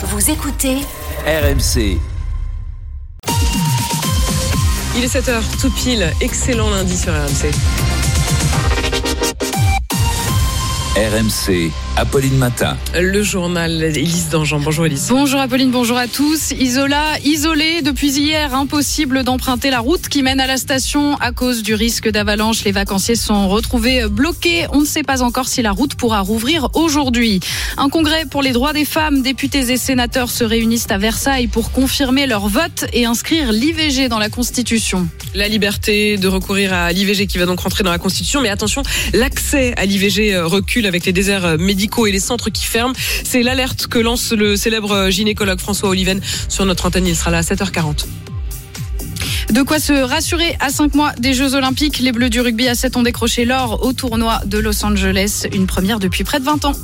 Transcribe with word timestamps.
Vous 0.00 0.30
écoutez 0.30 0.76
RMC. 1.26 1.98
Il 4.96 5.02
est 5.02 5.12
7h, 5.12 5.42
tout 5.60 5.70
pile. 5.70 6.12
Excellent 6.20 6.70
lundi 6.70 6.96
sur 6.96 7.12
RMC. 7.12 7.50
RMC, 10.94 11.72
Apolline 11.98 12.36
Matin. 12.36 12.76
Le 12.94 13.24
journal 13.24 13.82
Élise 13.82 14.28
Dangean. 14.28 14.60
Bonjour 14.60 14.86
Élise. 14.86 15.08
Bonjour 15.10 15.40
Apolline, 15.40 15.72
bonjour 15.72 15.98
à 15.98 16.06
tous. 16.06 16.52
Isola, 16.52 17.02
isolé 17.24 17.82
depuis 17.82 18.10
hier, 18.10 18.54
impossible 18.54 19.24
d'emprunter 19.24 19.70
la 19.70 19.80
route 19.80 20.08
qui 20.08 20.22
mène 20.22 20.38
à 20.38 20.46
la 20.46 20.58
station 20.58 21.16
à 21.16 21.32
cause 21.32 21.64
du 21.64 21.74
risque 21.74 22.08
d'avalanche. 22.08 22.62
Les 22.62 22.70
vacanciers 22.70 23.16
sont 23.16 23.48
retrouvés 23.48 24.06
bloqués. 24.06 24.66
On 24.72 24.82
ne 24.82 24.86
sait 24.86 25.02
pas 25.02 25.24
encore 25.24 25.48
si 25.48 25.60
la 25.60 25.72
route 25.72 25.96
pourra 25.96 26.20
rouvrir 26.20 26.68
aujourd'hui. 26.74 27.40
Un 27.76 27.88
congrès 27.88 28.26
pour 28.26 28.42
les 28.42 28.52
droits 28.52 28.72
des 28.72 28.84
femmes, 28.84 29.20
députés 29.20 29.72
et 29.72 29.76
sénateurs 29.76 30.30
se 30.30 30.44
réunissent 30.44 30.90
à 30.90 30.98
Versailles 30.98 31.48
pour 31.48 31.72
confirmer 31.72 32.28
leur 32.28 32.46
vote 32.46 32.84
et 32.92 33.06
inscrire 33.06 33.50
l'IVG 33.50 34.08
dans 34.08 34.20
la 34.20 34.28
Constitution. 34.28 35.08
La 35.34 35.48
liberté 35.48 36.16
de 36.16 36.28
recourir 36.28 36.72
à 36.72 36.92
l'IVG 36.92 37.26
qui 37.26 37.38
va 37.38 37.46
donc 37.46 37.58
rentrer 37.58 37.82
dans 37.82 37.90
la 37.90 37.98
Constitution. 37.98 38.40
Mais 38.40 38.50
attention, 38.50 38.84
l'accès 39.14 39.74
à 39.76 39.84
l'IVG 39.84 40.38
recule 40.38 40.86
avec 40.86 41.04
les 41.04 41.12
déserts 41.12 41.58
médicaux 41.58 41.87
et 42.06 42.12
les 42.12 42.20
centres 42.20 42.50
qui 42.50 42.64
ferment. 42.64 42.94
C'est 43.24 43.42
l'alerte 43.42 43.86
que 43.86 43.98
lance 43.98 44.32
le 44.32 44.56
célèbre 44.56 45.10
gynécologue 45.10 45.60
François 45.60 45.88
Oliven 45.88 46.20
sur 46.48 46.64
notre 46.64 46.86
antenne. 46.86 47.06
Il 47.06 47.16
sera 47.16 47.30
là 47.30 47.38
à 47.38 47.42
7h40. 47.42 48.06
De 49.50 49.62
quoi 49.62 49.78
se 49.78 49.92
rassurer 49.92 50.56
à 50.60 50.68
5 50.68 50.94
mois 50.94 51.12
des 51.18 51.32
Jeux 51.32 51.54
Olympiques. 51.54 51.98
Les 52.00 52.12
Bleus 52.12 52.30
du 52.30 52.40
rugby 52.40 52.68
à 52.68 52.74
7 52.74 52.96
ont 52.96 53.02
décroché 53.02 53.44
l'or 53.44 53.84
au 53.84 53.92
tournoi 53.92 54.40
de 54.44 54.58
Los 54.58 54.84
Angeles, 54.84 55.46
une 55.52 55.66
première 55.66 55.98
depuis 55.98 56.22
près 56.22 56.38
de 56.38 56.44
20 56.44 56.66
ans. 56.66 56.74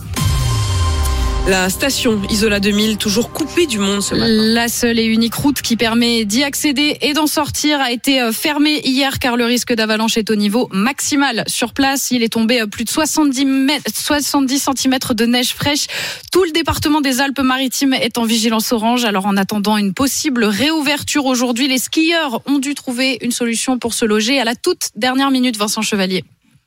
La 1.46 1.68
station 1.68 2.22
Isola 2.30 2.58
2000, 2.58 2.96
toujours 2.96 3.30
coupée 3.30 3.66
du 3.66 3.78
monde 3.78 4.00
ce. 4.00 4.14
La 4.14 4.68
seule 4.68 4.98
et 4.98 5.04
unique 5.04 5.34
route 5.34 5.60
qui 5.60 5.76
permet 5.76 6.24
d'y 6.24 6.42
accéder 6.42 6.96
et 7.02 7.12
d'en 7.12 7.26
sortir 7.26 7.82
a 7.82 7.92
été 7.92 8.22
euh, 8.22 8.32
fermée 8.32 8.80
hier 8.82 9.18
car 9.18 9.36
le 9.36 9.44
risque 9.44 9.74
d'avalanche 9.74 10.16
est 10.16 10.30
au 10.30 10.36
niveau 10.36 10.70
maximal. 10.72 11.44
Sur 11.46 11.74
place, 11.74 12.10
il 12.10 12.22
est 12.22 12.32
tombé 12.32 12.62
euh, 12.62 12.66
plus 12.66 12.84
de 12.84 12.88
70, 12.88 13.44
mètres, 13.44 13.90
70 13.94 14.70
cm 14.74 14.98
de 15.10 15.26
neige 15.26 15.52
fraîche. 15.52 15.86
Tout 16.32 16.44
le 16.44 16.50
département 16.50 17.02
des 17.02 17.20
Alpes-Maritimes 17.20 17.92
est 17.92 18.16
en 18.16 18.24
vigilance 18.24 18.72
orange. 18.72 19.04
Alors 19.04 19.26
en 19.26 19.36
attendant 19.36 19.76
une 19.76 19.92
possible 19.92 20.44
réouverture 20.44 21.26
aujourd'hui, 21.26 21.68
les 21.68 21.78
skieurs 21.78 22.40
ont 22.46 22.58
dû 22.58 22.74
trouver 22.74 23.18
une 23.20 23.32
solution 23.32 23.78
pour 23.78 23.92
se 23.92 24.06
loger 24.06 24.40
à 24.40 24.44
la 24.44 24.54
toute 24.54 24.88
dernière 24.96 25.30
minute, 25.30 25.58
Vincent 25.58 25.82
Chevalier. 25.82 26.24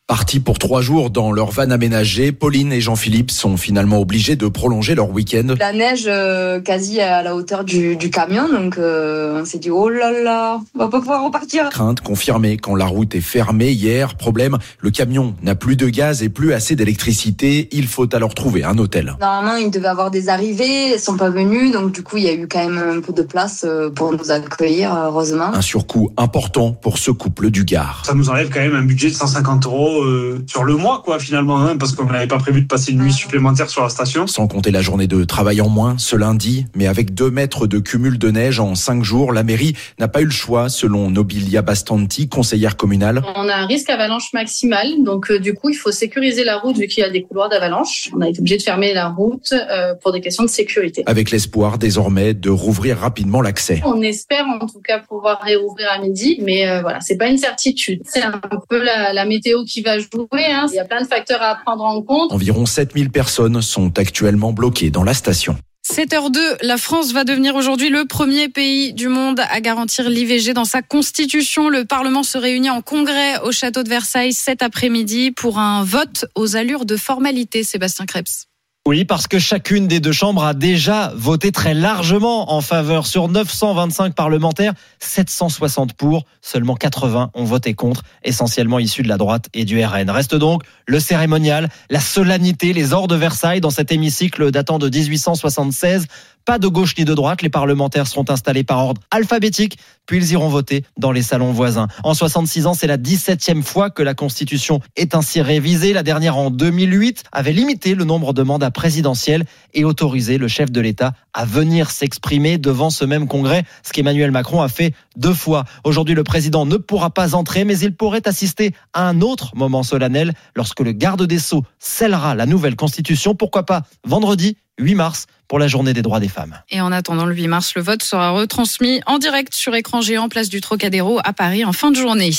Partis 0.08 0.39
pour 0.39 0.58
trois 0.58 0.80
jours 0.80 1.09
dans 1.09 1.33
leur 1.33 1.52
van 1.52 1.69
aménagée, 1.69 2.31
Pauline 2.31 2.72
et 2.72 2.80
Jean-Philippe 2.80 3.30
sont 3.30 3.58
finalement 3.58 4.00
obligés 4.00 4.38
de 4.38 4.47
prolonger 4.47 4.95
leur 4.95 5.09
week-end. 5.09 5.55
La 5.59 5.73
neige 5.73 6.05
euh, 6.08 6.61
quasi 6.61 7.02
à 7.02 7.22
la 7.23 7.36
hauteur 7.36 7.66
du, 7.66 7.97
du 7.97 8.09
camion, 8.09 8.47
donc 8.47 8.77
euh, 8.77 9.41
on 9.41 9.44
s'est 9.44 9.59
dit 9.59 9.69
oh 9.69 9.89
là 9.89 10.14
là, 10.14 10.61
on 10.75 10.80
va 10.80 10.88
pas 10.88 10.99
pouvoir 10.99 11.25
repartir. 11.25 11.67
Crainte 11.72 11.99
confirmée 11.99 12.55
quand 12.55 12.73
la 12.73 12.86
route 12.86 13.16
est 13.16 13.19
fermée 13.19 13.72
hier. 13.72 14.16
Problème, 14.16 14.58
le 14.80 14.91
camion 14.91 15.36
n'a 15.44 15.55
plus 15.55 15.75
de 15.75 15.89
gaz 15.89 16.23
et 16.23 16.30
plus 16.30 16.53
assez 16.53 16.77
d'électricité. 16.77 17.67
Il 17.73 17.86
faut 17.86 18.08
alors 18.16 18.33
trouver 18.33 18.64
un 18.64 18.77
hôtel. 18.77 19.17
Normalement, 19.19 19.58
il 19.58 19.71
devait 19.71 19.89
avoir 19.89 20.09
des 20.09 20.30
arrivées, 20.30 20.94
elles 20.94 21.02
sont 21.02 21.17
pas 21.17 21.31
venues, 21.31 21.71
donc 21.71 21.92
du 21.92 22.02
coup, 22.02 22.16
il 22.16 22.23
y 22.23 22.30
a 22.30 22.33
eu 22.33 22.47
quand 22.47 22.66
même 22.66 22.77
un 22.77 23.02
peu 23.02 23.11
de 23.11 23.23
place 23.23 23.66
euh, 23.67 23.89
pour 23.89 24.14
nous 24.14 24.31
accueillir, 24.31 24.95
heureusement. 24.95 25.53
Un 25.53 25.61
surcoût 25.61 26.11
important 26.16 26.71
pour 26.71 26.97
ce 26.97 27.11
couple 27.11 27.49
du 27.52 27.66
Gard. 27.66 28.03
Ça 28.05 28.14
nous 28.14 28.30
enlève 28.30 28.47
quand 28.49 28.61
même 28.61 28.75
un 28.75 28.83
budget 28.83 29.09
de 29.09 29.16
150 29.16 29.66
euros 29.66 29.96
euh, 30.03 30.43
sur 30.47 30.63
le 30.63 30.75
mois, 30.75 31.01
quoi, 31.03 31.19
finalement, 31.19 31.59
hein, 31.59 31.77
parce 31.77 31.93
qu'on 31.93 32.05
n'avait 32.05 32.27
pas 32.27 32.37
prévu 32.37 32.61
de 32.61 32.67
passer 32.67 32.91
une 32.91 33.01
nuit 33.01 33.13
supplémentaire 33.13 33.69
sur 33.69 33.83
la 33.83 33.89
station. 33.89 34.27
Sans 34.27 34.47
compter 34.47 34.71
la 34.71 34.81
journée 34.81 35.07
de 35.07 35.23
travail 35.23 35.61
en 35.61 35.69
moins 35.69 35.95
ce 35.97 36.15
lundi, 36.15 36.65
mais 36.75 36.87
avec 36.87 37.13
deux 37.13 37.31
mètres 37.31 37.67
de 37.67 37.79
cumul 37.79 38.17
de 38.17 38.31
neige 38.31 38.59
en 38.59 38.75
cinq 38.75 39.03
jours, 39.03 39.31
la 39.33 39.43
mairie 39.43 39.73
n'a 39.99 40.07
pas 40.07 40.21
eu 40.21 40.25
le 40.25 40.31
choix, 40.31 40.69
selon 40.69 41.09
Nobilia 41.09 41.61
Bastanti, 41.61 42.27
conseillère 42.29 42.77
communale. 42.77 43.23
On 43.35 43.47
a 43.47 43.55
un 43.55 43.65
risque 43.65 43.89
avalanche 43.89 44.33
maximal, 44.33 45.03
donc 45.03 45.31
euh, 45.31 45.39
du 45.39 45.53
coup, 45.53 45.69
il 45.69 45.75
faut 45.75 45.91
sécuriser 45.91 46.43
la 46.43 46.57
route 46.57 46.77
vu 46.77 46.87
qu'il 46.87 47.02
y 47.02 47.05
a 47.05 47.09
des 47.09 47.23
couloirs 47.23 47.49
d'avalanche. 47.49 48.09
On 48.15 48.21
a 48.21 48.30
été 48.30 48.39
obligé 48.39 48.57
de 48.57 48.63
fermer 48.63 48.93
la 48.93 49.09
route 49.09 49.53
euh, 49.53 49.93
pour 50.02 50.11
des 50.11 50.21
questions 50.21 50.43
de 50.43 50.49
sécurité. 50.49 51.03
Avec 51.05 51.31
l'espoir 51.31 51.77
désormais 51.77 52.33
de 52.33 52.49
rouvrir 52.49 52.97
rapidement 52.97 53.41
l'accès. 53.41 53.81
On 53.86 54.02
espère 54.02 54.45
en 54.47 54.65
tout 54.65 54.81
cas 54.81 54.99
pouvoir 54.99 55.39
réouvrir 55.41 55.87
à 55.91 55.99
midi, 55.99 56.39
mais 56.41 56.67
euh, 56.67 56.81
voilà, 56.81 56.99
c'est 57.02 57.17
pas 57.17 57.27
une 57.27 57.37
certitude. 57.37 58.02
C'est 58.05 58.23
un 58.23 58.41
peu 58.69 58.83
la, 58.83 59.13
la 59.13 59.25
météo 59.25 59.63
qui 59.63 59.81
va 59.81 59.86
jouer. 59.99 60.45
Hein. 60.45 60.67
Il 60.71 60.75
y 60.75 60.80
a 60.80 60.86
plein 60.86 61.02
de 61.02 61.08
facteurs 61.08 61.42
à 61.42 61.55
prendre 61.55 61.83
en 61.83 62.02
compte. 62.02 62.31
Environ 62.31 62.65
7000 62.65 63.09
personnes 63.09 63.61
sont 63.61 63.98
actuellement 63.98 64.53
bloquées 64.53 64.89
dans 64.89 65.03
la 65.03 65.14
station. 65.14 65.58
7h02, 65.86 66.39
la 66.64 66.77
France 66.77 67.14
va 67.14 67.23
devenir 67.23 67.55
aujourd'hui 67.55 67.89
le 67.89 68.05
premier 68.05 68.49
pays 68.49 68.92
du 68.93 69.08
monde 69.08 69.39
à 69.49 69.61
garantir 69.61 70.09
l'IVG 70.09 70.53
dans 70.53 70.65
sa 70.65 70.81
constitution. 70.81 71.70
Le 71.70 71.86
Parlement 71.86 72.23
se 72.23 72.37
réunit 72.37 72.70
en 72.70 72.81
congrès 72.81 73.39
au 73.39 73.53
château 73.53 73.83
de 73.83 73.89
Versailles 73.89 74.33
cet 74.33 74.61
après-midi 74.61 75.31
pour 75.31 75.59
un 75.59 75.83
vote 75.83 76.25
aux 76.36 76.58
allures 76.58 76.86
de 76.86 76.98
formalité. 76.98 77.64
Sébastien 77.64 78.05
Krebs. 78.05 78.48
Oui, 78.87 79.03
parce 79.03 79.27
que 79.27 79.37
chacune 79.37 79.89
des 79.89 79.99
deux 79.99 80.14
chambres 80.14 80.45
a 80.45 80.53
déjà 80.53 81.11
voté 81.14 81.52
très 81.52 81.73
largement 81.73 82.53
en 82.53 82.61
faveur. 82.61 83.05
Sur 83.05 83.27
925 83.27 84.15
parlementaires, 84.15 84.71
760 84.99 85.92
pour, 85.92 86.23
seulement 86.42 86.75
80 86.75 87.31
ont 87.33 87.43
voté 87.43 87.73
contre, 87.73 88.03
essentiellement 88.23 88.80
issus 88.80 89.03
de 89.03 89.09
la 89.09 89.17
droite 89.17 89.49
et 89.53 89.65
du 89.65 89.83
RN. 89.83 90.09
Reste 90.09 90.36
donc 90.36 90.64
le 90.86 91.02
cérémonial, 91.02 91.67
la 91.89 91.99
solennité, 91.99 92.71
les 92.71 92.93
ors 92.93 93.09
de 93.09 93.15
Versailles 93.17 93.59
dans 93.59 93.71
cet 93.71 93.92
hémicycle 93.92 94.52
datant 94.52 94.80
de 94.80 94.87
1876. 94.87 96.08
Pas 96.47 96.59
de 96.59 96.69
gauche 96.69 96.95
ni 96.97 97.03
de 97.03 97.13
droite, 97.13 97.41
les 97.41 97.49
parlementaires 97.49 98.08
seront 98.08 98.23
installés 98.30 98.63
par 98.63 98.77
ordre 98.77 99.02
alphabétique, 99.11 99.77
puis 100.05 100.19
ils 100.19 100.31
iront 100.31 100.47
voter 100.47 100.85
dans 100.97 101.11
les 101.11 101.21
salons 101.21 101.52
voisins. 101.52 101.89
En 102.05 102.13
66 102.13 102.67
ans, 102.67 102.73
c'est 102.73 102.87
la 102.87 102.97
17e 102.97 103.61
fois 103.61 103.89
que 103.89 104.02
la 104.02 104.13
Constitution 104.13 104.80
est 104.95 105.13
ainsi 105.13 105.41
révisée. 105.41 105.91
La 105.91 106.03
dernière 106.03 106.37
en 106.37 106.49
2008 106.49 107.25
avait 107.33 107.52
limité 107.52 107.95
le 107.95 108.05
nombre 108.05 108.31
de 108.31 108.43
mandats 108.43 108.71
présidentiels 108.71 109.43
et 109.73 109.83
autorisé 109.83 110.37
le 110.37 110.47
chef 110.47 110.71
de 110.71 110.80
l'État 110.80 111.11
à 111.33 111.43
venir 111.43 111.91
s'exprimer 111.91 112.57
devant 112.57 112.91
ce 112.91 113.03
même 113.03 113.27
congrès, 113.27 113.65
ce 113.83 113.91
qu'Emmanuel 113.91 114.31
Macron 114.31 114.61
a 114.61 114.69
fait 114.69 114.93
deux 115.17 115.33
fois. 115.33 115.65
Aujourd'hui, 115.83 116.15
le 116.15 116.23
président 116.23 116.65
ne 116.65 116.77
pourra 116.77 117.09
pas 117.09 117.36
entrer, 117.36 117.65
mais 117.65 117.77
il 117.77 117.93
pourrait 117.93 118.25
assister 118.25 118.73
à 118.93 119.09
un 119.09 119.19
autre 119.19 119.52
moment 119.57 119.83
solennel 119.83 120.31
lorsque 120.55 120.80
le 120.80 120.93
garde 120.93 121.23
des 121.23 121.39
Sceaux 121.39 121.65
scellera 121.77 122.36
la 122.36 122.45
nouvelle 122.45 122.77
Constitution. 122.77 123.36
Pourquoi 123.36 123.65
pas 123.65 123.83
vendredi 124.05 124.55
8 124.80 124.95
mars 124.95 125.27
pour 125.47 125.59
la 125.59 125.67
journée 125.67 125.93
des 125.93 126.02
droits 126.02 126.19
des 126.19 126.27
femmes. 126.27 126.59
Et 126.69 126.81
en 126.81 126.91
attendant 126.91 127.25
le 127.25 127.33
8 127.33 127.47
mars, 127.47 127.73
le 127.75 127.81
vote 127.81 128.03
sera 128.03 128.31
retransmis 128.31 129.01
en 129.06 129.18
direct 129.18 129.53
sur 129.53 129.75
écran 129.75 130.01
géant 130.01 130.30
place 130.30 130.50
du 130.50 130.62
Trocadéro 130.62 131.19
à 131.24 131.33
Paris 131.33 131.63
en 131.63 131.71
fin 131.71 131.91
de 131.91 131.95
journée. 131.95 132.31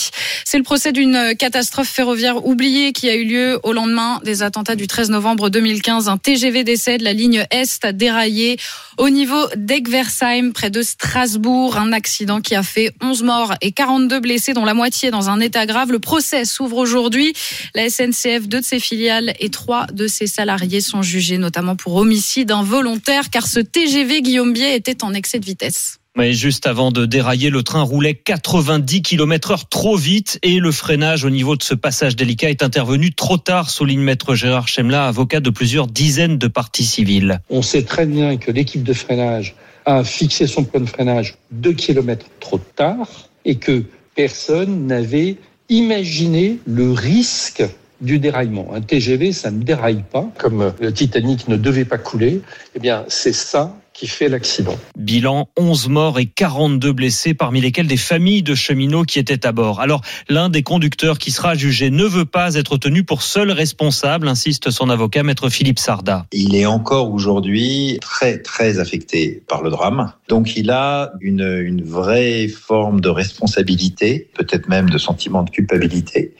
C'est 0.45 0.59
le 0.59 0.65
procès 0.65 0.93
d'une 0.93 1.35
catastrophe 1.39 1.89
ferroviaire 1.89 2.45
oubliée 2.45 2.93
qui 2.93 3.09
a 3.09 3.15
eu 3.15 3.25
lieu 3.25 3.61
au 3.63 3.73
lendemain 3.73 4.21
des 4.25 4.43
attentats 4.43 4.77
du 4.77 4.87
13 4.87 5.11
novembre 5.11 5.49
2015. 5.49 6.09
Un 6.09 6.19
TGV 6.19 6.65
décède, 6.65 7.01
la 7.01 7.13
ligne 7.13 7.47
Est 7.51 7.85
a 7.85 7.93
déraillé 7.93 8.59
au 8.99 9.09
niveau 9.09 9.47
d'Egversheim 9.57 10.53
près 10.53 10.71
de 10.71 10.83
Strasbourg. 10.83 11.79
Un 11.79 11.93
accident 11.93 12.41
qui 12.41 12.55
a 12.55 12.63
fait 12.63 12.93
11 13.01 13.23
morts 13.23 13.55
et 13.61 13.73
42 13.73 14.21
blessés 14.21 14.53
dont 14.53 14.65
la 14.65 14.75
moitié 14.75 15.11
dans 15.11 15.31
un 15.31 15.41
état 15.41 15.65
grave. 15.67 15.93
Le 15.93 15.99
procès 15.99 16.45
s'ouvre 16.45 16.77
aujourd'hui. 16.77 17.33
La 17.75 17.89
SNCF, 17.89 18.49
deux 18.49 18.61
de 18.61 18.65
ses 18.65 18.81
filiales 18.81 19.33
et 19.41 19.49
trois 19.49 19.87
de 19.87 20.07
ses 20.07 20.27
salariés 20.27 20.81
sont 20.81 21.03
jugés 21.03 21.39
notamment 21.39 21.77
pour 21.77 21.97
homicide 21.97 22.51
involontaire 22.51 22.98
car 23.31 23.47
ce 23.47 23.61
TGV 23.61 24.23
Guillaume 24.23 24.53
Biais 24.53 24.77
était 24.77 25.05
en 25.05 25.15
excès 25.15 25.39
de 25.39 25.45
vitesse. 25.45 25.99
Mais 26.17 26.33
juste 26.33 26.67
avant 26.67 26.91
de 26.91 27.07
dérailler, 27.07 27.49
le 27.49 27.63
train 27.63 27.83
roulait 27.83 28.15
90 28.15 29.03
km 29.03 29.53
heure 29.53 29.69
trop 29.69 29.97
vite 29.97 30.39
et 30.43 30.59
le 30.59 30.73
freinage 30.73 31.25
au 31.25 31.31
niveau 31.31 31.55
de 31.55 31.63
ce 31.63 31.75
passage 31.75 32.17
délicat 32.17 32.51
est 32.51 32.63
intervenu 32.65 33.13
trop 33.13 33.39
tard, 33.39 33.71
souligne 33.71 34.01
maître 34.01 34.35
Gérard 34.35 34.67
Chemla, 34.67 35.07
avocat 35.07 35.39
de 35.39 35.51
plusieurs 35.51 35.87
dizaines 35.87 36.37
de 36.37 36.49
parties 36.49 36.85
civiles. 36.85 37.41
On 37.51 37.63
sait 37.63 37.85
très 37.85 38.05
bien 38.05 38.37
que 38.37 38.51
l'équipe 38.51 38.83
de 38.83 38.93
freinage 38.93 39.55
a 39.87 40.03
fixé 40.03 40.49
son 40.49 40.65
point 40.65 40.81
de 40.81 40.89
freinage 40.89 41.37
2 41.53 41.73
km 41.73 42.27
trop 42.41 42.59
tard 42.59 43.09
et 43.45 43.55
que 43.55 43.85
personne 44.17 44.87
n'avait 44.87 45.37
imaginé 45.69 46.59
le 46.67 46.91
risque 46.91 47.63
du 48.01 48.19
déraillement. 48.19 48.73
Un 48.73 48.81
TGV, 48.81 49.33
ça 49.33 49.51
ne 49.51 49.63
déraille 49.63 50.05
pas, 50.11 50.29
comme 50.39 50.73
le 50.81 50.93
Titanic 50.93 51.49
ne 51.49 51.57
devait 51.57 51.85
pas 51.85 51.99
couler. 51.99 52.43
Eh 52.75 52.79
bien, 52.79 53.05
c'est 53.09 53.33
ça 53.33 53.75
qui 53.99 54.07
fait 54.07 54.29
l'accident. 54.29 54.79
Bilan 54.97 55.49
11 55.59 55.89
morts 55.89 56.21
et 56.21 56.27
42 56.27 56.93
blessés, 56.93 57.35
parmi 57.35 57.61
lesquels 57.61 57.89
des 57.89 57.97
familles 57.97 58.45
de 58.45 58.55
cheminots 58.55 59.03
qui 59.03 59.19
étaient 59.19 59.45
à 59.45 59.51
bord. 59.51 59.81
Alors, 59.81 60.03
l'un 60.29 60.51
des 60.51 60.63
conducteurs 60.63 61.19
qui 61.19 61.33
sera 61.33 61.57
jugé 61.57 61.91
ne 61.91 62.05
veut 62.05 62.25
pas 62.25 62.55
être 62.55 62.77
tenu 62.77 63.03
pour 63.03 63.23
seul 63.23 63.51
responsable, 63.51 64.29
insiste 64.29 64.71
son 64.71 64.89
avocat, 64.89 65.25
maître 65.25 65.49
Philippe 65.49 65.81
Sarda. 65.81 66.27
Il 66.33 66.55
est 66.55 66.67
encore 66.67 67.13
aujourd'hui 67.13 67.99
très, 68.01 68.39
très 68.39 68.79
affecté 68.79 69.43
par 69.49 69.63
le 69.63 69.71
drame. 69.71 70.13
Donc, 70.29 70.57
il 70.57 70.71
a 70.71 71.11
une, 71.21 71.59
une 71.61 71.83
vraie 71.83 72.47
forme 72.47 73.01
de 73.01 73.09
responsabilité, 73.09 74.31
peut-être 74.35 74.69
même 74.69 74.91
de 74.91 74.99
sentiment 74.99 75.43
de 75.43 75.51
culpabilité. 75.51 76.35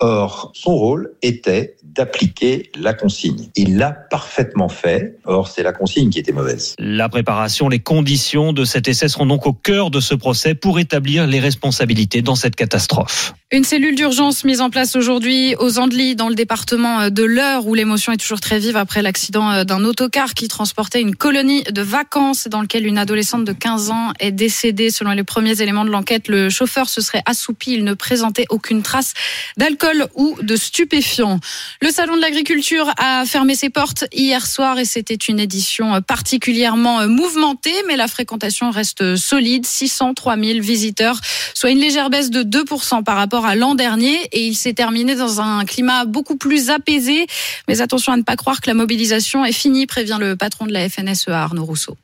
Or, 0.00 0.50
son 0.54 0.74
rôle 0.74 1.12
était 1.22 1.76
d'appliquer 1.84 2.70
la 2.78 2.94
consigne. 2.94 3.48
Il 3.56 3.78
l'a 3.78 3.92
parfaitement 3.92 4.68
fait. 4.68 5.18
Or, 5.24 5.48
c'est 5.48 5.62
la 5.62 5.72
consigne 5.72 6.10
qui 6.10 6.18
était 6.18 6.32
mauvaise. 6.32 6.74
La 6.96 7.10
préparation, 7.10 7.68
les 7.68 7.78
conditions 7.78 8.54
de 8.54 8.64
cet 8.64 8.88
essai 8.88 9.08
seront 9.08 9.26
donc 9.26 9.46
au 9.46 9.52
cœur 9.52 9.90
de 9.90 10.00
ce 10.00 10.14
procès 10.14 10.54
pour 10.54 10.78
établir 10.78 11.26
les 11.26 11.40
responsabilités 11.40 12.22
dans 12.22 12.36
cette 12.36 12.56
catastrophe. 12.56 13.34
Une 13.52 13.64
cellule 13.64 13.94
d'urgence 13.94 14.44
mise 14.44 14.62
en 14.62 14.70
place 14.70 14.96
aujourd'hui 14.96 15.54
aux 15.58 15.78
Andelys 15.78 16.16
dans 16.16 16.30
le 16.30 16.34
département 16.34 17.10
de 17.10 17.22
l'Eure 17.22 17.66
où 17.66 17.74
l'émotion 17.74 18.12
est 18.12 18.16
toujours 18.16 18.40
très 18.40 18.58
vive 18.58 18.78
après 18.78 19.02
l'accident 19.02 19.62
d'un 19.64 19.84
autocar 19.84 20.32
qui 20.32 20.48
transportait 20.48 21.02
une 21.02 21.14
colonie 21.14 21.64
de 21.64 21.82
vacances 21.82 22.48
dans 22.48 22.62
lequel 22.62 22.86
une 22.86 22.96
adolescente 22.96 23.44
de 23.44 23.52
15 23.52 23.90
ans 23.90 24.12
est 24.18 24.32
décédée. 24.32 24.88
Selon 24.88 25.10
les 25.10 25.22
premiers 25.22 25.60
éléments 25.60 25.84
de 25.84 25.90
l'enquête, 25.90 26.28
le 26.28 26.48
chauffeur 26.48 26.88
se 26.88 27.02
serait 27.02 27.22
assoupi. 27.26 27.74
Il 27.74 27.84
ne 27.84 27.92
présentait 27.92 28.46
aucune 28.48 28.82
trace 28.82 29.12
d'alcool 29.58 30.06
ou 30.14 30.34
de 30.40 30.56
stupéfiants. 30.56 31.40
Le 31.82 31.90
salon 31.90 32.16
de 32.16 32.22
l'agriculture 32.22 32.90
a 32.96 33.26
fermé 33.26 33.54
ses 33.54 33.68
portes 33.68 34.06
hier 34.12 34.46
soir 34.46 34.78
et 34.78 34.86
c'était 34.86 35.14
une 35.14 35.38
édition 35.38 36.00
particulièrement 36.00 36.85
mouvementée, 37.08 37.74
mais 37.86 37.96
la 37.96 38.08
fréquentation 38.08 38.70
reste 38.70 39.16
solide. 39.16 39.66
603 39.66 40.36
000 40.36 40.60
visiteurs, 40.60 41.20
soit 41.54 41.70
une 41.70 41.78
légère 41.78 42.10
baisse 42.10 42.30
de 42.30 42.42
2% 42.42 43.04
par 43.04 43.16
rapport 43.16 43.44
à 43.44 43.54
l'an 43.54 43.74
dernier 43.74 44.16
et 44.32 44.44
il 44.44 44.54
s'est 44.54 44.72
terminé 44.72 45.14
dans 45.14 45.40
un 45.40 45.64
climat 45.64 46.04
beaucoup 46.04 46.36
plus 46.36 46.70
apaisé. 46.70 47.26
Mais 47.68 47.80
attention 47.80 48.12
à 48.12 48.16
ne 48.16 48.22
pas 48.22 48.36
croire 48.36 48.60
que 48.60 48.68
la 48.68 48.74
mobilisation 48.74 49.44
est 49.44 49.52
finie, 49.52 49.86
prévient 49.86 50.18
le 50.20 50.36
patron 50.36 50.66
de 50.66 50.72
la 50.72 50.88
FNSEA, 50.88 51.42
Arnaud 51.42 51.64
Rousseau. 51.64 51.96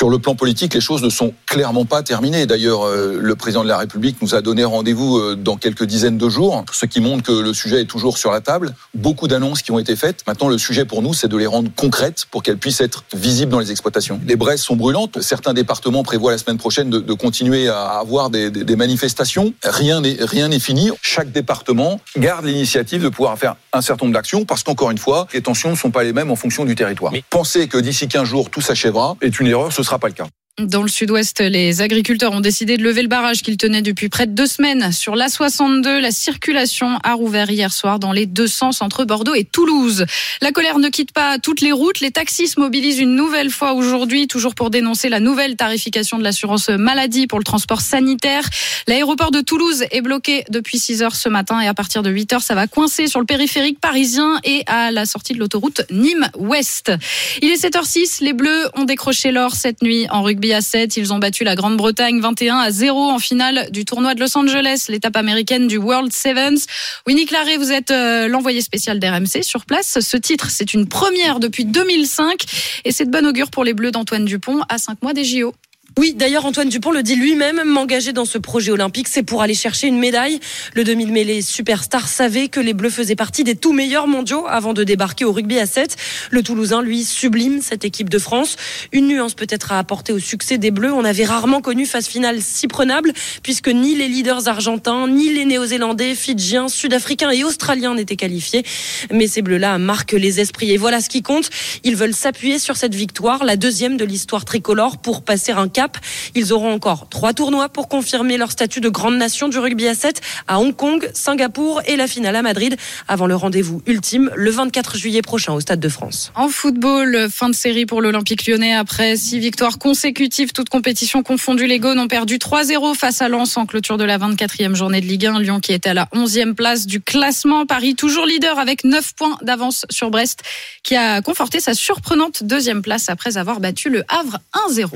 Sur 0.00 0.08
le 0.08 0.18
plan 0.18 0.34
politique, 0.34 0.72
les 0.72 0.80
choses 0.80 1.02
ne 1.02 1.10
sont 1.10 1.34
clairement 1.44 1.84
pas 1.84 2.02
terminées. 2.02 2.46
D'ailleurs, 2.46 2.86
euh, 2.86 3.18
le 3.20 3.34
président 3.36 3.62
de 3.62 3.68
la 3.68 3.76
République 3.76 4.16
nous 4.22 4.34
a 4.34 4.40
donné 4.40 4.64
rendez-vous 4.64 5.18
euh, 5.18 5.36
dans 5.36 5.56
quelques 5.58 5.84
dizaines 5.84 6.16
de 6.16 6.26
jours, 6.30 6.64
ce 6.72 6.86
qui 6.86 7.02
montre 7.02 7.22
que 7.22 7.32
le 7.32 7.52
sujet 7.52 7.82
est 7.82 7.84
toujours 7.84 8.16
sur 8.16 8.32
la 8.32 8.40
table. 8.40 8.74
Beaucoup 8.94 9.28
d'annonces 9.28 9.60
qui 9.60 9.72
ont 9.72 9.78
été 9.78 9.96
faites. 9.96 10.26
Maintenant, 10.26 10.48
le 10.48 10.56
sujet 10.56 10.86
pour 10.86 11.02
nous, 11.02 11.12
c'est 11.12 11.28
de 11.28 11.36
les 11.36 11.46
rendre 11.46 11.70
concrètes 11.76 12.24
pour 12.30 12.42
qu'elles 12.42 12.56
puissent 12.56 12.80
être 12.80 13.04
visibles 13.14 13.52
dans 13.52 13.58
les 13.58 13.72
exploitations. 13.72 14.18
Les 14.26 14.36
braises 14.36 14.62
sont 14.62 14.74
brûlantes. 14.74 15.20
Certains 15.20 15.52
départements 15.52 16.02
prévoient 16.02 16.32
la 16.32 16.38
semaine 16.38 16.56
prochaine 16.56 16.88
de, 16.88 17.00
de 17.00 17.12
continuer 17.12 17.68
à 17.68 17.98
avoir 17.98 18.30
des, 18.30 18.50
des, 18.50 18.64
des 18.64 18.76
manifestations. 18.76 19.52
Rien 19.62 20.00
n'est 20.00 20.16
rien 20.18 20.48
n'est 20.48 20.60
fini. 20.60 20.90
Chaque 21.02 21.30
département 21.30 22.00
garde 22.16 22.46
l'initiative 22.46 23.02
de 23.02 23.10
pouvoir 23.10 23.36
faire 23.36 23.56
un 23.74 23.82
certain 23.82 24.06
nombre 24.06 24.14
d'actions 24.14 24.46
parce 24.46 24.62
qu'encore 24.62 24.90
une 24.92 24.96
fois, 24.96 25.26
les 25.34 25.42
tensions 25.42 25.68
ne 25.68 25.76
sont 25.76 25.90
pas 25.90 26.04
les 26.04 26.14
mêmes 26.14 26.30
en 26.30 26.36
fonction 26.36 26.64
du 26.64 26.74
territoire. 26.74 27.12
Mais 27.12 27.22
penser 27.28 27.68
que 27.68 27.76
d'ici 27.76 28.08
15 28.08 28.26
jours 28.26 28.48
tout 28.48 28.62
s'achèvera 28.62 29.18
est 29.20 29.38
une 29.38 29.46
erreur. 29.46 29.70
Ce 29.74 29.82
sera 29.82 29.89
pas 29.98 30.08
le 30.08 30.14
cas. 30.14 30.28
Dans 30.58 30.82
le 30.82 30.88
sud-ouest, 30.88 31.40
les 31.40 31.80
agriculteurs 31.80 32.32
ont 32.32 32.40
décidé 32.40 32.76
de 32.76 32.82
lever 32.82 33.00
le 33.00 33.08
barrage 33.08 33.40
qu'ils 33.42 33.56
tenaient 33.56 33.80
depuis 33.80 34.10
près 34.10 34.26
de 34.26 34.32
deux 34.32 34.46
semaines. 34.46 34.92
Sur 34.92 35.16
l'A62, 35.16 36.00
la 36.00 36.10
circulation 36.10 36.98
a 37.02 37.14
rouvert 37.14 37.50
hier 37.50 37.72
soir 37.72 37.98
dans 37.98 38.12
les 38.12 38.26
deux 38.26 38.46
sens 38.46 38.82
entre 38.82 39.06
Bordeaux 39.06 39.34
et 39.34 39.44
Toulouse. 39.44 40.04
La 40.42 40.52
colère 40.52 40.78
ne 40.78 40.90
quitte 40.90 41.12
pas 41.12 41.38
toutes 41.38 41.62
les 41.62 41.72
routes. 41.72 42.00
Les 42.00 42.10
taxis 42.10 42.48
se 42.48 42.60
mobilisent 42.60 42.98
une 42.98 43.14
nouvelle 43.14 43.48
fois 43.48 43.72
aujourd'hui, 43.72 44.26
toujours 44.26 44.54
pour 44.54 44.68
dénoncer 44.68 45.08
la 45.08 45.18
nouvelle 45.18 45.56
tarification 45.56 46.18
de 46.18 46.24
l'assurance 46.24 46.68
maladie 46.68 47.26
pour 47.26 47.38
le 47.38 47.44
transport 47.44 47.80
sanitaire. 47.80 48.44
L'aéroport 48.86 49.30
de 49.30 49.40
Toulouse 49.40 49.84
est 49.90 50.02
bloqué 50.02 50.44
depuis 50.50 50.78
6 50.78 51.02
heures 51.02 51.16
ce 51.16 51.30
matin 51.30 51.60
et 51.60 51.68
à 51.68 51.74
partir 51.74 52.02
de 52.02 52.10
8 52.10 52.34
heures, 52.34 52.42
ça 52.42 52.54
va 52.54 52.66
coincer 52.66 53.06
sur 53.06 53.20
le 53.20 53.26
périphérique 53.26 53.80
parisien 53.80 54.38
et 54.44 54.62
à 54.66 54.90
la 54.90 55.06
sortie 55.06 55.32
de 55.32 55.38
l'autoroute 55.38 55.82
Nîmes-Ouest. 55.90 56.92
Il 57.40 57.48
est 57.50 57.64
7h06. 57.64 58.22
Les 58.22 58.34
Bleus 58.34 58.68
ont 58.74 58.84
décroché 58.84 59.32
l'or 59.32 59.54
cette 59.54 59.80
nuit 59.80 60.06
en 60.10 60.22
rugby 60.22 60.39
à 60.48 60.60
7. 60.60 60.96
Ils 60.96 61.12
ont 61.12 61.18
battu 61.18 61.44
la 61.44 61.54
Grande-Bretagne 61.54 62.20
21 62.20 62.58
à 62.58 62.70
0 62.70 63.10
en 63.10 63.18
finale 63.18 63.68
du 63.70 63.84
tournoi 63.84 64.14
de 64.14 64.20
Los 64.20 64.36
Angeles, 64.36 64.86
l'étape 64.88 65.16
américaine 65.16 65.68
du 65.68 65.76
World 65.76 66.12
Sevens. 66.12 66.66
Winnie 67.06 67.26
Claret, 67.26 67.58
vous 67.58 67.70
êtes 67.70 67.90
euh, 67.90 68.26
l'envoyé 68.28 68.60
spécial 68.60 68.98
d'RMC 68.98 69.42
sur 69.42 69.66
place. 69.66 70.00
Ce 70.00 70.16
titre, 70.16 70.50
c'est 70.50 70.72
une 70.74 70.88
première 70.88 71.38
depuis 71.40 71.64
2005 71.64 72.44
et 72.84 72.92
c'est 72.92 73.04
de 73.04 73.10
bon 73.10 73.26
augure 73.26 73.50
pour 73.50 73.64
les 73.64 73.74
Bleus 73.74 73.90
d'Antoine 73.90 74.24
Dupont 74.24 74.62
à 74.68 74.78
5 74.78 75.02
mois 75.02 75.12
des 75.12 75.24
JO. 75.24 75.52
Oui, 76.00 76.14
d'ailleurs, 76.16 76.46
Antoine 76.46 76.70
Dupont 76.70 76.92
le 76.92 77.02
dit 77.02 77.14
lui-même, 77.14 77.60
m'engager 77.66 78.14
dans 78.14 78.24
ce 78.24 78.38
projet 78.38 78.72
olympique, 78.72 79.06
c'est 79.06 79.22
pour 79.22 79.42
aller 79.42 79.52
chercher 79.52 79.86
une 79.86 79.98
médaille. 79.98 80.40
Le 80.72 80.82
2000 80.82 81.12
mêlée 81.12 81.42
superstar 81.42 82.08
savait 82.08 82.48
que 82.48 82.58
les 82.58 82.72
Bleus 82.72 82.88
faisaient 82.88 83.16
partie 83.16 83.44
des 83.44 83.54
tout 83.54 83.74
meilleurs 83.74 84.06
mondiaux 84.06 84.46
avant 84.48 84.72
de 84.72 84.82
débarquer 84.82 85.26
au 85.26 85.32
rugby 85.32 85.58
à 85.58 85.66
7. 85.66 85.96
Le 86.30 86.42
Toulousain, 86.42 86.80
lui, 86.80 87.04
sublime 87.04 87.60
cette 87.60 87.84
équipe 87.84 88.08
de 88.08 88.18
France. 88.18 88.56
Une 88.92 89.08
nuance 89.08 89.34
peut-être 89.34 89.72
à 89.72 89.78
apporter 89.78 90.14
au 90.14 90.18
succès 90.18 90.56
des 90.56 90.70
Bleus. 90.70 90.90
On 90.90 91.04
avait 91.04 91.26
rarement 91.26 91.60
connu 91.60 91.84
phase 91.84 92.06
finale 92.06 92.38
si 92.40 92.66
prenable, 92.66 93.12
puisque 93.42 93.68
ni 93.68 93.94
les 93.94 94.08
leaders 94.08 94.48
argentins, 94.48 95.06
ni 95.06 95.30
les 95.34 95.44
néo-zélandais, 95.44 96.14
fidjiens, 96.14 96.68
sud-africains 96.68 97.30
et 97.30 97.44
australiens 97.44 97.94
n'étaient 97.94 98.16
qualifiés. 98.16 98.64
Mais 99.12 99.26
ces 99.26 99.42
Bleus-là 99.42 99.76
marquent 99.76 100.12
les 100.12 100.40
esprits. 100.40 100.70
Et 100.70 100.78
voilà 100.78 101.02
ce 101.02 101.10
qui 101.10 101.20
compte. 101.20 101.50
Ils 101.84 101.94
veulent 101.94 102.14
s'appuyer 102.14 102.58
sur 102.58 102.78
cette 102.78 102.94
victoire, 102.94 103.44
la 103.44 103.56
deuxième 103.56 103.98
de 103.98 104.06
l'histoire 104.06 104.46
tricolore, 104.46 104.96
pour 104.96 105.20
passer 105.20 105.52
un 105.52 105.68
cap. 105.68 105.89
Ils 106.34 106.52
auront 106.52 106.72
encore 106.72 107.08
trois 107.08 107.32
tournois 107.32 107.68
pour 107.68 107.88
confirmer 107.88 108.36
leur 108.36 108.50
statut 108.50 108.80
de 108.80 108.88
grande 108.88 109.16
nation 109.16 109.48
du 109.48 109.58
rugby 109.58 109.86
à 109.88 109.94
7 109.94 110.20
à 110.46 110.60
Hong 110.60 110.74
Kong, 110.74 111.08
Singapour 111.14 111.82
et 111.86 111.96
la 111.96 112.06
finale 112.06 112.36
à 112.36 112.42
Madrid 112.42 112.76
avant 113.08 113.26
le 113.26 113.36
rendez-vous 113.36 113.82
ultime 113.86 114.30
le 114.34 114.50
24 114.50 114.96
juillet 114.96 115.22
prochain 115.22 115.52
au 115.52 115.60
Stade 115.60 115.80
de 115.80 115.88
France. 115.88 116.32
En 116.34 116.48
football, 116.48 117.28
fin 117.30 117.48
de 117.48 117.54
série 117.54 117.86
pour 117.86 118.00
l'Olympique 118.00 118.46
lyonnais 118.46 118.74
après 118.74 119.16
six 119.16 119.38
victoires 119.38 119.78
consécutives, 119.78 120.52
toutes 120.52 120.68
compétitions 120.68 121.22
confondues. 121.22 121.66
Les 121.66 121.78
Gaunes 121.78 121.98
ont 121.98 122.08
perdu 122.08 122.36
3-0 122.36 122.94
face 122.94 123.22
à 123.22 123.28
Lens 123.28 123.56
en 123.56 123.66
clôture 123.66 123.98
de 123.98 124.04
la 124.04 124.18
24e 124.18 124.74
journée 124.74 125.00
de 125.00 125.06
Ligue 125.06 125.26
1. 125.26 125.40
Lyon 125.40 125.60
qui 125.60 125.72
était 125.72 125.90
à 125.90 125.94
la 125.94 126.06
11e 126.14 126.54
place 126.54 126.86
du 126.86 127.00
classement. 127.00 127.66
Paris 127.66 127.94
toujours 127.94 128.26
leader 128.26 128.58
avec 128.58 128.84
9 128.84 129.14
points 129.14 129.38
d'avance 129.42 129.86
sur 129.90 130.10
Brest 130.10 130.42
qui 130.82 130.96
a 130.96 131.22
conforté 131.22 131.60
sa 131.60 131.74
surprenante 131.74 132.44
deuxième 132.44 132.82
place 132.82 133.08
après 133.08 133.36
avoir 133.36 133.60
battu 133.60 133.90
le 133.90 134.04
Havre 134.08 134.38
1-0. 134.68 134.88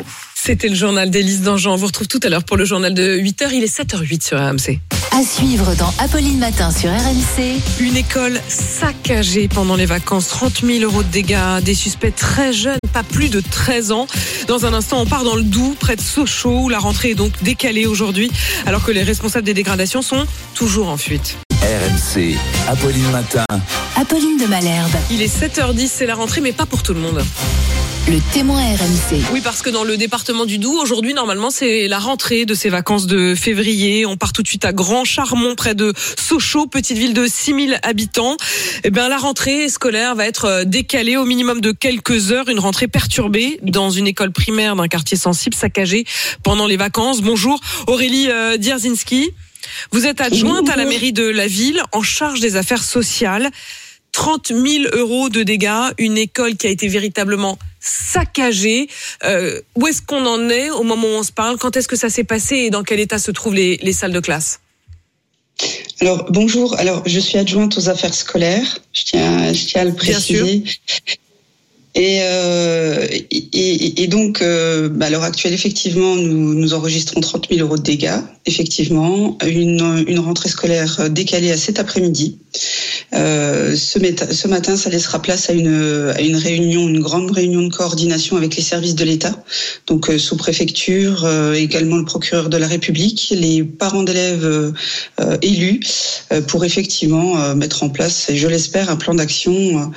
C'était 0.47 0.69
le 0.69 0.75
journal 0.75 1.09
d'Élise 1.09 1.41
Dangean. 1.41 1.73
On 1.73 1.77
vous 1.77 1.87
retrouve 1.87 2.07
tout 2.07 2.21
à 2.23 2.29
l'heure 2.29 2.45
pour 2.45 2.59
le 2.59 2.67
journal 2.67 2.93
de 2.93 3.17
8h. 3.17 3.49
Il 3.55 3.65
est 3.65 3.79
7h08 3.79 4.23
sur 4.23 4.39
RMC. 4.39 4.79
À 5.11 5.23
suivre 5.25 5.75
dans 5.77 5.91
Apolline 5.99 6.39
Matin 6.39 6.71
sur 6.71 6.91
RMC. 6.91 7.63
Une 7.81 7.97
école 7.97 8.39
saccagée 8.47 9.49
pendant 9.49 9.75
les 9.75 9.87
vacances. 9.87 10.29
30 10.29 10.61
000 10.61 10.81
euros 10.81 11.03
de 11.03 11.09
dégâts. 11.09 11.63
Des 11.63 11.73
suspects 11.73 12.15
très 12.15 12.53
jeunes, 12.53 12.77
pas 12.93 13.03
plus 13.03 13.31
de 13.31 13.41
13 13.41 13.93
ans. 13.93 14.07
Dans 14.47 14.67
un 14.67 14.75
instant, 14.75 15.01
on 15.01 15.07
part 15.07 15.25
dans 15.25 15.35
le 15.35 15.45
Doubs, 15.45 15.77
près 15.81 15.97
de 15.97 16.03
Sochaux, 16.03 16.65
où 16.65 16.69
la 16.69 16.79
rentrée 16.79 17.13
est 17.13 17.15
donc 17.15 17.33
décalée 17.43 17.87
aujourd'hui, 17.87 18.31
alors 18.67 18.85
que 18.85 18.91
les 18.91 19.03
responsables 19.03 19.47
des 19.47 19.55
dégradations 19.55 20.03
sont 20.03 20.27
toujours 20.55 20.91
en 20.91 20.99
fuite. 20.99 21.39
RMC, 21.65 22.37
Apolline 22.69 23.11
Matin. 23.11 23.47
Apolline 23.97 24.37
de 24.37 24.45
Malherbe. 24.45 24.93
Il 25.11 25.23
est 25.23 25.35
7h10, 25.35 25.89
c'est 25.89 26.05
la 26.05 26.15
rentrée, 26.15 26.43
mais 26.43 26.53
pas 26.53 26.67
pour 26.67 26.83
tout 26.83 26.93
le 26.93 27.01
monde. 27.01 27.25
Le 28.07 28.19
témoin 28.35 28.61
RMC. 28.61 29.23
Oui, 29.33 29.41
parce 29.43 29.63
que 29.63 29.71
dans 29.71 29.83
le 29.83 29.97
département 29.97 30.45
du 30.45 30.59
Doubs, 30.59 30.79
aujourd'hui, 30.79 31.15
normalement, 31.15 31.49
c'est 31.49 31.89
la 31.89 31.99
rentrée 31.99 32.45
de 32.45 32.53
ces 32.53 32.69
vacances 32.69 33.07
de 33.07 33.35
février. 33.35 34.05
On 34.05 34.19
part 34.19 34.35
tout 34.35 34.43
de 34.43 34.47
suite 34.47 34.67
à 34.67 34.75
Grand 34.75 35.07
Charmont, 35.07 35.55
près 35.55 35.75
de 35.75 35.95
Sochaux, 36.19 36.67
petite 36.67 36.99
ville 36.99 37.15
de 37.15 37.27
6000 37.27 37.81
habitants. 37.83 38.37
Eh 38.85 38.91
bien, 38.91 39.09
la 39.09 39.17
rentrée 39.17 39.71
scolaire 39.71 40.15
va 40.15 40.27
être 40.27 40.65
décalée 40.67 41.17
au 41.17 41.25
minimum 41.25 41.63
de 41.63 41.73
quelques 41.73 42.31
heures. 42.31 42.51
Une 42.51 42.61
rentrée 42.61 42.89
perturbée 42.89 43.59
dans 43.63 43.89
une 43.89 44.07
école 44.07 44.33
primaire 44.33 44.77
d'un 44.77 44.89
quartier 44.89 45.17
sensible, 45.17 45.57
saccagée 45.57 46.05
pendant 46.43 46.67
les 46.67 46.77
vacances. 46.77 47.23
Bonjour, 47.23 47.59
Aurélie 47.87 48.29
euh, 48.29 48.59
Dierzinski. 48.59 49.31
Vous 49.93 50.07
êtes 50.07 50.21
adjointe 50.21 50.69
à 50.69 50.77
la 50.77 50.85
mairie 50.85 51.13
de 51.13 51.27
la 51.27 51.47
ville 51.47 51.83
en 51.93 52.03
charge 52.03 52.41
des 52.41 52.57
affaires 52.57 52.83
sociales. 52.85 53.51
30 54.13 54.49
000 54.49 54.85
euros 54.93 55.29
de 55.29 55.43
dégâts, 55.43 55.91
une 55.99 56.17
école 56.17 56.57
qui 56.57 56.69
a 56.69 56.71
été 56.71 56.87
véritablement 56.87 57.59
saccagée. 57.81 58.89
Euh, 59.25 59.61
où 59.75 59.89
est-ce 59.89 60.03
qu'on 60.03 60.25
en 60.25 60.49
est 60.49 60.71
au 60.71 60.85
moment 60.85 61.09
où 61.09 61.19
on 61.19 61.23
se 61.25 61.33
parle? 61.33 61.59
Quand 61.59 61.77
est-ce 61.77 61.89
que 61.89 61.97
ça 61.97 62.09
s'est 62.09 62.25
passé 62.25 62.57
et 62.57 62.71
dans 62.71 62.85
quel 62.85 63.01
état 63.01 63.19
se 63.19 63.33
trouvent 63.33 63.55
les, 63.55 63.77
les 63.79 63.93
salles 63.93 64.13
de 64.13 64.21
classe? 64.21 64.61
Alors 66.01 66.27
bonjour, 66.31 66.77
alors 66.79 67.03
je 67.07 67.21
suis 67.21 67.39
adjointe 67.39 67.79
aux 67.79 67.89
affaires 67.89 68.15
scolaires, 68.15 68.81
je 68.93 69.05
tiens, 69.05 69.53
je 69.53 69.65
tiens 69.65 69.83
à 69.83 69.85
le 69.85 69.95
préciser. 69.95 70.65
Et, 71.95 72.19
euh, 72.23 73.07
et, 73.31 74.03
et, 74.03 74.07
donc, 74.09 74.43
euh, 74.43 74.91
à 75.01 75.11
l'heure 75.11 75.23
actuelle, 75.23 75.53
effectivement, 75.53 76.17
nous, 76.17 76.55
nous 76.55 76.75
enregistrons 76.75 77.21
30 77.21 77.49
000 77.51 77.61
euros 77.61 77.77
de 77.77 77.83
dégâts. 77.83 78.19
Effectivement, 78.47 79.39
une, 79.47 80.05
une 80.09 80.19
rentrée 80.19 80.49
scolaire 80.49 81.09
décalée 81.11 81.53
à 81.53 81.57
cet 81.57 81.79
après-midi. 81.79 82.39
Euh, 83.15 83.77
ce, 83.77 84.49
matin, 84.49 84.77
ça 84.77 84.91
laissera 84.91 85.21
place 85.21 85.51
à 85.51 85.53
une, 85.53 86.13
à 86.17 86.21
une 86.21 86.37
réunion, 86.37 86.89
une 86.89 87.01
grande 87.01 87.31
réunion 87.31 87.63
de 87.63 87.73
coordination 87.73 88.37
avec 88.37 88.57
les 88.57 88.63
services 88.63 88.95
de 88.95 89.05
l'État, 89.05 89.35
donc 89.87 90.11
euh, 90.11 90.19
sous-préfecture, 90.19 91.25
euh, 91.25 91.53
également 91.55 91.97
le 91.97 92.05
procureur 92.05 92.49
de 92.49 92.57
la 92.57 92.67
République, 92.67 93.33
les 93.37 93.63
parents 93.63 94.03
d'élèves 94.03 94.45
euh, 94.45 95.37
élus, 95.43 95.81
pour 96.49 96.65
effectivement 96.65 97.55
mettre 97.55 97.83
en 97.83 97.89
place, 97.89 98.31
je 98.33 98.49
l'espère, 98.49 98.91
un 98.91 98.97
plan 98.97 99.15
d'action, 99.15 99.93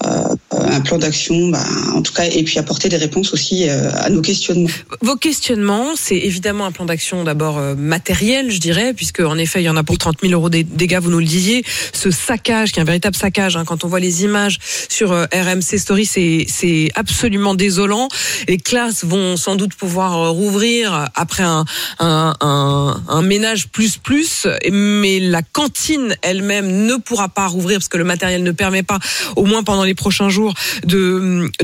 un 0.00 0.80
plan 0.80 0.98
d'action 0.98 1.39
bah, 1.48 1.64
en 1.94 2.02
tout 2.02 2.12
cas, 2.12 2.24
et 2.24 2.42
puis 2.44 2.58
apporter 2.58 2.88
des 2.88 2.96
réponses 2.96 3.32
aussi 3.32 3.68
euh, 3.68 3.90
à 3.94 4.10
nos 4.10 4.20
questionnements. 4.20 4.68
Vos 5.00 5.16
questionnements, 5.16 5.90
c'est 5.96 6.16
évidemment 6.16 6.66
un 6.66 6.72
plan 6.72 6.84
d'action 6.84 7.24
d'abord 7.24 7.58
euh, 7.58 7.74
matériel, 7.74 8.50
je 8.50 8.58
dirais, 8.58 8.92
puisque 8.94 9.20
en 9.20 9.38
effet, 9.38 9.62
il 9.62 9.64
y 9.64 9.68
en 9.68 9.76
a 9.76 9.82
pour 9.84 9.98
30 9.98 10.16
000 10.22 10.32
euros 10.32 10.50
des 10.50 10.64
dégâts, 10.64 10.98
vous 11.00 11.10
nous 11.10 11.18
le 11.18 11.24
disiez. 11.24 11.64
Ce 11.92 12.10
saccage, 12.10 12.72
qui 12.72 12.78
est 12.78 12.82
un 12.82 12.86
véritable 12.86 13.16
saccage, 13.16 13.56
hein, 13.56 13.64
quand 13.64 13.84
on 13.84 13.88
voit 13.88 14.00
les 14.00 14.24
images 14.24 14.58
sur 14.88 15.12
euh, 15.12 15.24
RMC 15.32 15.78
Story, 15.78 16.06
c'est 16.06 16.44
c'est 16.48 16.90
absolument 16.94 17.54
désolant. 17.54 18.08
Les 18.48 18.58
classes 18.58 19.04
vont 19.04 19.36
sans 19.36 19.56
doute 19.56 19.74
pouvoir 19.74 20.18
euh, 20.18 20.30
rouvrir 20.30 21.08
après 21.14 21.42
un, 21.42 21.64
un, 21.98 22.34
un, 22.40 23.02
un 23.08 23.22
ménage 23.22 23.68
plus 23.68 23.96
plus, 23.96 24.46
mais 24.70 25.20
la 25.20 25.42
cantine 25.42 26.16
elle-même 26.22 26.86
ne 26.86 26.96
pourra 26.96 27.28
pas 27.28 27.46
rouvrir 27.46 27.78
parce 27.78 27.88
que 27.88 27.98
le 27.98 28.04
matériel 28.04 28.42
ne 28.42 28.52
permet 28.52 28.82
pas, 28.82 28.98
au 29.36 29.44
moins 29.44 29.62
pendant 29.62 29.84
les 29.84 29.94
prochains 29.94 30.28
jours, 30.28 30.54
de, 30.84 31.18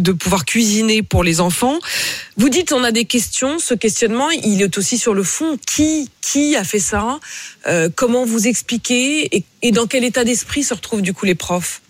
de 0.09 0.13
pouvoir 0.13 0.45
cuisiner 0.45 1.03
pour 1.03 1.23
les 1.25 1.41
enfants. 1.41 1.79
Vous 2.37 2.49
dites 2.49 2.73
on 2.73 2.85
a 2.85 2.93
des 2.93 3.05
questions. 3.05 3.59
Ce 3.59 3.75
questionnement, 3.75 4.31
il 4.31 4.63
est 4.63 4.79
aussi 4.79 4.99
sur 4.99 5.15
le 5.15 5.23
fond. 5.23 5.59
Qui 5.67 6.11
qui 6.21 6.57
a 6.57 6.65
fait 6.65 6.81
ça? 6.81 7.19
Euh, 7.67 7.89
Comment 7.95 8.25
vous 8.25 8.47
expliquez? 8.47 9.37
Et, 9.37 9.45
et 9.63 9.73
dans 9.73 9.87
quel 9.87 10.05
état 10.05 10.25
d'esprit 10.25 10.63
se 10.63 10.75
retrouvent 10.75 11.03
du 11.03 11.13
coup 11.13 11.27
les 11.27 11.35
profs? 11.35 11.81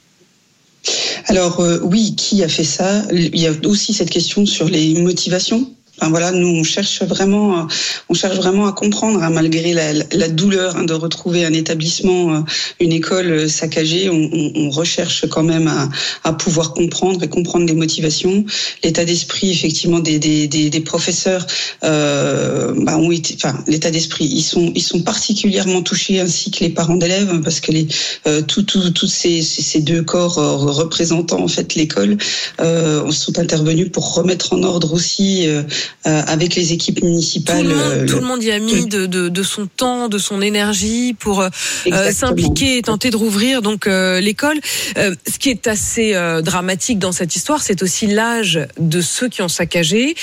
Alors 1.27 1.61
euh, 1.61 1.81
oui, 1.83 2.15
qui 2.17 2.45
a 2.45 2.49
fait 2.49 2.65
ça? 2.65 3.05
Il 3.13 3.41
y 3.41 3.47
a 3.47 3.53
aussi 3.65 3.93
cette 3.93 4.11
question 4.11 4.47
sur 4.47 4.69
les 4.69 4.95
motivations. 5.01 5.73
Enfin, 5.99 6.11
voilà, 6.11 6.31
nous 6.31 6.49
on 6.49 6.63
cherche 6.63 7.03
vraiment, 7.03 7.67
on 8.09 8.15
cherche 8.15 8.37
vraiment 8.37 8.67
à 8.67 8.73
comprendre, 8.73 9.23
hein, 9.23 9.31
malgré 9.31 9.73
la, 9.73 10.29
douleur 10.29 10.77
hein, 10.77 10.85
de 10.85 10.93
retrouver 10.93 11.45
un 11.45 11.53
établissement, 11.53 12.35
euh, 12.35 12.41
une 12.81 12.93
école 12.93 13.31
euh, 13.31 13.49
saccagée, 13.49 14.11
on, 14.11 14.71
recherche 14.71 15.27
quand 15.29 15.45
même 15.45 15.71
à, 16.25 16.33
pouvoir 16.33 16.75
comprendre 16.75 17.23
et 17.23 17.29
comprendre 17.29 17.67
les 17.67 17.75
motivations, 17.75 18.45
l'état 18.83 19.05
d'esprit 19.05 19.51
effectivement 19.51 20.01
des, 20.01 20.19
des, 20.19 20.49
des, 20.49 20.81
professeurs, 20.81 21.47
euh, 21.85 22.75
bah, 22.77 22.99
ont 22.99 23.11
été, 23.11 23.35
enfin 23.37 23.59
l'état 23.67 23.91
d'esprit, 23.91 24.27
ils 24.27 24.43
sont 24.43 24.73
ils 24.75 24.83
sont 24.83 25.01
particulièrement 25.01 25.83
touchés 25.83 26.21
ainsi 26.21 26.51
que 26.51 26.65
les 26.65 26.71
parents 26.71 26.97
d'élèves 26.97 27.41
parce 27.43 27.61
que 27.61 27.73
les 27.73 27.87
euh, 28.27 28.43
tous 28.43 28.63
tout, 28.63 29.07
ces, 29.07 29.43
ces 29.43 29.81
deux 29.81 30.03
corps 30.03 30.39
euh, 30.39 30.57
représentant 30.57 31.41
en 31.41 31.49
fait 31.49 31.75
l'école 31.75 32.17
sont 33.11 33.39
intervenus 33.39 33.91
pour 33.91 34.15
remettre 34.15 34.53
en 34.53 34.63
ordre 34.63 34.93
aussi 34.93 35.49
avec 36.05 36.55
les 36.55 36.73
équipes 36.73 37.03
municipales. 37.03 37.63
Tout 37.63 37.69
le 37.69 37.75
monde, 37.75 38.07
tout 38.07 38.17
le 38.17 38.27
monde 38.27 38.43
y 38.43 38.51
a 38.51 38.59
mis 38.59 38.87
de, 38.87 39.07
de, 39.07 39.29
de, 39.29 39.43
son 39.43 39.67
temps, 39.67 40.09
de 40.09 40.19
son 40.19 40.41
énergie 40.41 41.15
pour 41.19 41.41
euh, 41.41 41.51
s'impliquer 42.13 42.79
et 42.79 42.83
tenter 42.83 43.11
de 43.11 43.17
rouvrir 43.17 43.63
donc 43.63 43.87
euh, 43.87 44.21
l'école. 44.21 44.59
ce 44.97 45.39
qui 45.39 45.51
est 45.51 45.67
assez 45.67 46.15
dramatique 46.43 46.99
dans 46.99 47.13
cette 47.13 47.35
histoire, 47.35 47.63
c'est 47.63 47.83
aussi 47.83 48.07
l'âge 48.07 48.61
de 48.79 49.01
ceux 49.01 49.29
qui 49.29 49.43
ont 49.43 49.49
saccagé. 49.49 50.15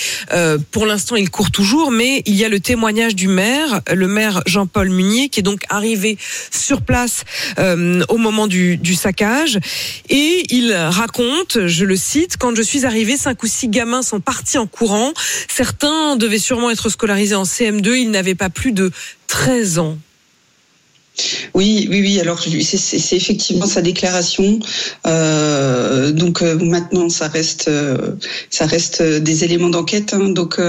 pour 0.71 0.85
l'instant, 0.85 1.15
il 1.15 1.29
court 1.29 1.51
toujours, 1.51 1.91
mais 1.91 2.23
il 2.25 2.35
y 2.35 2.45
a 2.45 2.49
le 2.49 2.59
témoignage 2.59 3.15
du 3.15 3.27
maire, 3.27 3.81
le 3.91 4.07
maire 4.07 4.41
Jean-Paul 4.45 4.89
Munier, 4.89 5.29
qui 5.29 5.39
est 5.41 5.43
donc 5.43 5.63
arrivé 5.69 6.17
sur 6.51 6.81
place 6.81 7.23
au 7.57 8.17
moment 8.17 8.47
du, 8.47 8.77
du 8.77 8.95
saccage, 8.95 9.59
et 10.09 10.43
il 10.49 10.73
raconte, 10.73 11.67
je 11.67 11.85
le 11.85 11.95
cite, 11.95 12.37
quand 12.37 12.55
je 12.55 12.61
suis 12.61 12.85
arrivé, 12.85 13.17
cinq 13.17 13.43
ou 13.43 13.47
six 13.47 13.67
gamins 13.67 14.01
sont 14.01 14.19
partis 14.19 14.57
en 14.57 14.67
courant. 14.67 15.13
Certains 15.55 16.15
devaient 16.15 16.39
sûrement 16.39 16.71
être 16.71 16.89
scolarisés 16.89 17.35
en 17.35 17.43
CM2, 17.43 17.95
ils 17.95 18.09
n'avaient 18.09 18.33
pas 18.33 18.49
plus 18.49 18.71
de 18.71 18.91
13 19.27 19.77
ans. 19.77 19.99
Oui, 21.53 21.87
oui, 21.89 22.01
oui. 22.01 22.19
Alors 22.19 22.41
c'est 22.41 23.15
effectivement 23.15 23.67
sa 23.67 23.81
déclaration. 23.81 24.59
Euh, 25.05 26.11
donc 26.11 26.41
euh, 26.41 26.55
maintenant, 26.55 27.09
ça 27.09 27.27
reste, 27.27 27.67
euh, 27.67 28.15
ça 28.49 28.65
reste 28.65 29.01
des 29.03 29.43
éléments 29.43 29.69
d'enquête. 29.69 30.13
Hein, 30.13 30.29
donc, 30.29 30.59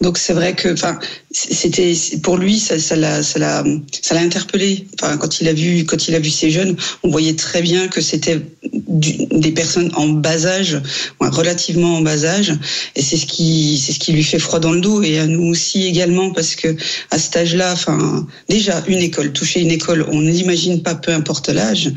donc 0.00 0.18
c'est 0.18 0.32
vrai 0.32 0.54
que, 0.54 0.72
enfin, 0.72 0.98
c'était 1.30 1.94
pour 2.22 2.36
lui, 2.36 2.58
ça, 2.58 2.74
l'a, 2.96 3.22
ça 3.22 3.38
l'a, 3.38 3.64
ça 4.02 4.14
l'a 4.14 4.20
interpellé. 4.20 4.86
Enfin, 5.00 5.16
quand 5.16 5.40
il 5.40 5.48
a 5.48 5.52
vu, 5.52 5.84
quand 5.84 6.08
il 6.08 6.14
a 6.14 6.18
vu 6.18 6.30
ces 6.30 6.50
jeunes, 6.50 6.76
on 7.02 7.10
voyait 7.10 7.34
très 7.34 7.62
bien 7.62 7.88
que 7.88 8.00
c'était 8.00 8.40
des 8.88 9.52
personnes 9.52 9.90
en 9.94 10.08
bas 10.08 10.46
âge, 10.46 10.80
relativement 11.20 11.96
en 11.96 12.00
bas 12.00 12.24
âge, 12.24 12.52
et 12.96 13.02
c'est 13.02 13.16
ce 13.16 13.26
qui, 13.26 13.78
c'est 13.78 13.92
ce 13.92 13.98
qui 13.98 14.12
lui 14.12 14.24
fait 14.24 14.38
froid 14.38 14.58
dans 14.58 14.72
le 14.72 14.80
dos, 14.80 15.02
et 15.02 15.18
à 15.18 15.26
nous 15.26 15.46
aussi 15.48 15.86
également, 15.86 16.30
parce 16.30 16.54
que 16.56 16.74
à 17.10 17.18
cet 17.18 17.36
âge-là, 17.36 17.72
enfin, 17.72 18.26
déjà 18.48 18.82
une 18.88 18.98
école 18.98 19.32
toucher 19.32 19.60
une 19.60 19.67
école, 19.68 20.06
on 20.10 20.20
ne 20.20 20.30
l'imagine 20.30 20.82
pas, 20.82 20.94
peu 20.94 21.12
importe 21.12 21.48
l'âge. 21.48 21.90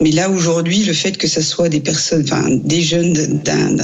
Mais 0.00 0.10
là, 0.10 0.30
aujourd'hui, 0.30 0.84
le 0.84 0.92
fait 0.92 1.16
que 1.16 1.26
ça 1.26 1.42
soit 1.42 1.68
des 1.68 1.80
personnes, 1.80 2.22
enfin, 2.24 2.44
des 2.48 2.82
jeunes 2.82 3.12
d'un, 3.44 3.76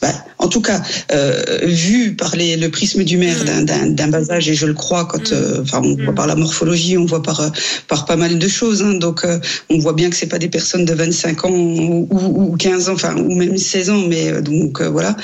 bah, 0.00 0.12
en 0.38 0.48
tout 0.48 0.60
cas, 0.60 0.82
euh, 1.12 1.60
vu 1.62 2.14
par 2.16 2.36
les, 2.36 2.56
le 2.56 2.70
prisme 2.70 3.04
du 3.04 3.16
maire 3.16 3.44
d'un 3.64 4.08
bas 4.08 4.30
âge, 4.30 4.48
et 4.48 4.54
je 4.54 4.66
le 4.66 4.74
crois, 4.74 5.04
quand, 5.04 5.32
euh, 5.32 5.62
enfin, 5.62 5.80
on 5.84 5.96
voit 6.04 6.14
par 6.14 6.26
la 6.26 6.34
morphologie, 6.34 6.96
on 6.96 7.04
voit 7.04 7.22
par, 7.22 7.50
par 7.88 8.04
pas 8.06 8.16
mal 8.16 8.38
de 8.38 8.48
choses. 8.48 8.82
Hein, 8.82 8.94
donc, 8.94 9.24
euh, 9.24 9.38
on 9.68 9.78
voit 9.78 9.92
bien 9.92 10.10
que 10.10 10.16
c'est 10.16 10.26
pas 10.26 10.38
des 10.38 10.48
personnes 10.48 10.84
de 10.84 10.94
25 10.94 11.44
ans 11.44 11.50
ou, 11.50 12.08
ou, 12.10 12.56
15 12.56 12.88
ans, 12.88 12.94
enfin, 12.94 13.16
ou 13.16 13.34
même 13.34 13.56
16 13.56 13.90
ans, 13.90 14.04
mais 14.08 14.28
euh, 14.28 14.40
donc 14.40 14.80
voilà. 14.82 15.16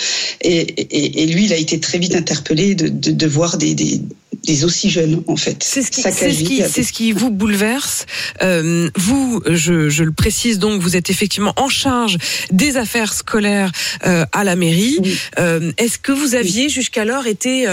Et, 0.42 0.58
et, 0.60 1.22
et, 1.22 1.26
lui, 1.26 1.46
il 1.46 1.52
a 1.52 1.56
été 1.56 1.80
très 1.80 1.98
vite 1.98 2.14
interpellé 2.14 2.74
de, 2.74 2.88
de, 2.88 3.10
de 3.10 3.26
voir 3.26 3.56
des, 3.56 3.74
des 3.74 4.00
des 4.44 4.64
aussi 4.64 4.90
jeunes 4.90 5.22
en 5.26 5.36
fait. 5.36 5.62
C'est 5.62 5.82
ce 5.82 5.90
qui, 5.90 6.02
ce 6.02 6.82
ce 6.82 7.12
vous 7.14 7.30
bouleverse. 7.30 8.06
Euh, 8.42 8.90
vous, 8.96 9.42
je, 9.46 9.88
je, 9.88 10.04
le 10.04 10.12
précise 10.12 10.58
donc, 10.58 10.80
vous 10.80 10.96
êtes 10.96 11.10
effectivement 11.10 11.52
en 11.56 11.68
charge 11.68 12.18
des 12.50 12.76
affaires 12.76 13.12
scolaires 13.12 13.70
euh, 14.06 14.24
à 14.32 14.44
la 14.44 14.56
mairie. 14.56 14.98
Oui. 15.00 15.18
Euh, 15.38 15.72
est-ce 15.78 15.98
que 15.98 16.12
vous 16.12 16.34
aviez 16.34 16.64
oui. 16.64 16.70
jusqu'alors 16.70 17.26
été 17.26 17.66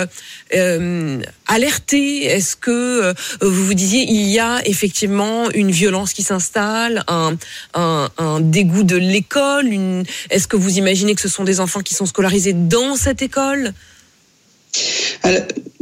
alerté? 1.47 2.25
Est-ce 2.25 2.55
que 2.55 3.13
vous 3.41 3.65
vous 3.65 3.73
disiez 3.73 4.05
il 4.09 4.29
y 4.29 4.39
a 4.39 4.65
effectivement 4.67 5.49
une 5.51 5.71
violence 5.71 6.13
qui 6.13 6.23
s'installe, 6.23 7.03
un, 7.07 7.35
un, 7.73 8.09
un, 8.17 8.39
dégoût 8.39 8.83
de 8.83 8.97
l'école 8.97 9.67
une... 9.67 10.03
Est-ce 10.29 10.47
que 10.47 10.57
vous 10.57 10.77
imaginez 10.77 11.15
que 11.15 11.21
ce 11.21 11.29
sont 11.29 11.43
des 11.43 11.59
enfants 11.59 11.81
qui 11.81 11.93
sont 11.93 12.05
scolarisés 12.05 12.53
dans 12.53 12.95
cette 12.95 13.21
école? 13.21 13.73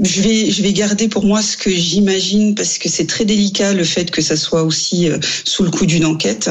Je 0.04 0.62
vais, 0.62 0.74
garder 0.74 1.08
pour 1.08 1.26
moi 1.26 1.42
ce 1.42 1.58
que 1.58 1.70
j'imagine 1.70 2.56
parce 2.56 2.78
que 2.78 2.90
c'est 2.90 3.06
très 3.06 3.26
délicat 3.26 3.74
le 3.74 3.84
fait 3.84 4.10
que 4.10 4.22
ça 4.22 4.36
soit 4.36 4.64
aussi 4.64 5.10
euh, 5.10 5.18
sous 5.44 5.64
le 5.64 5.70
coup 5.70 5.86
d'une 5.86 6.06
enquête. 6.06 6.50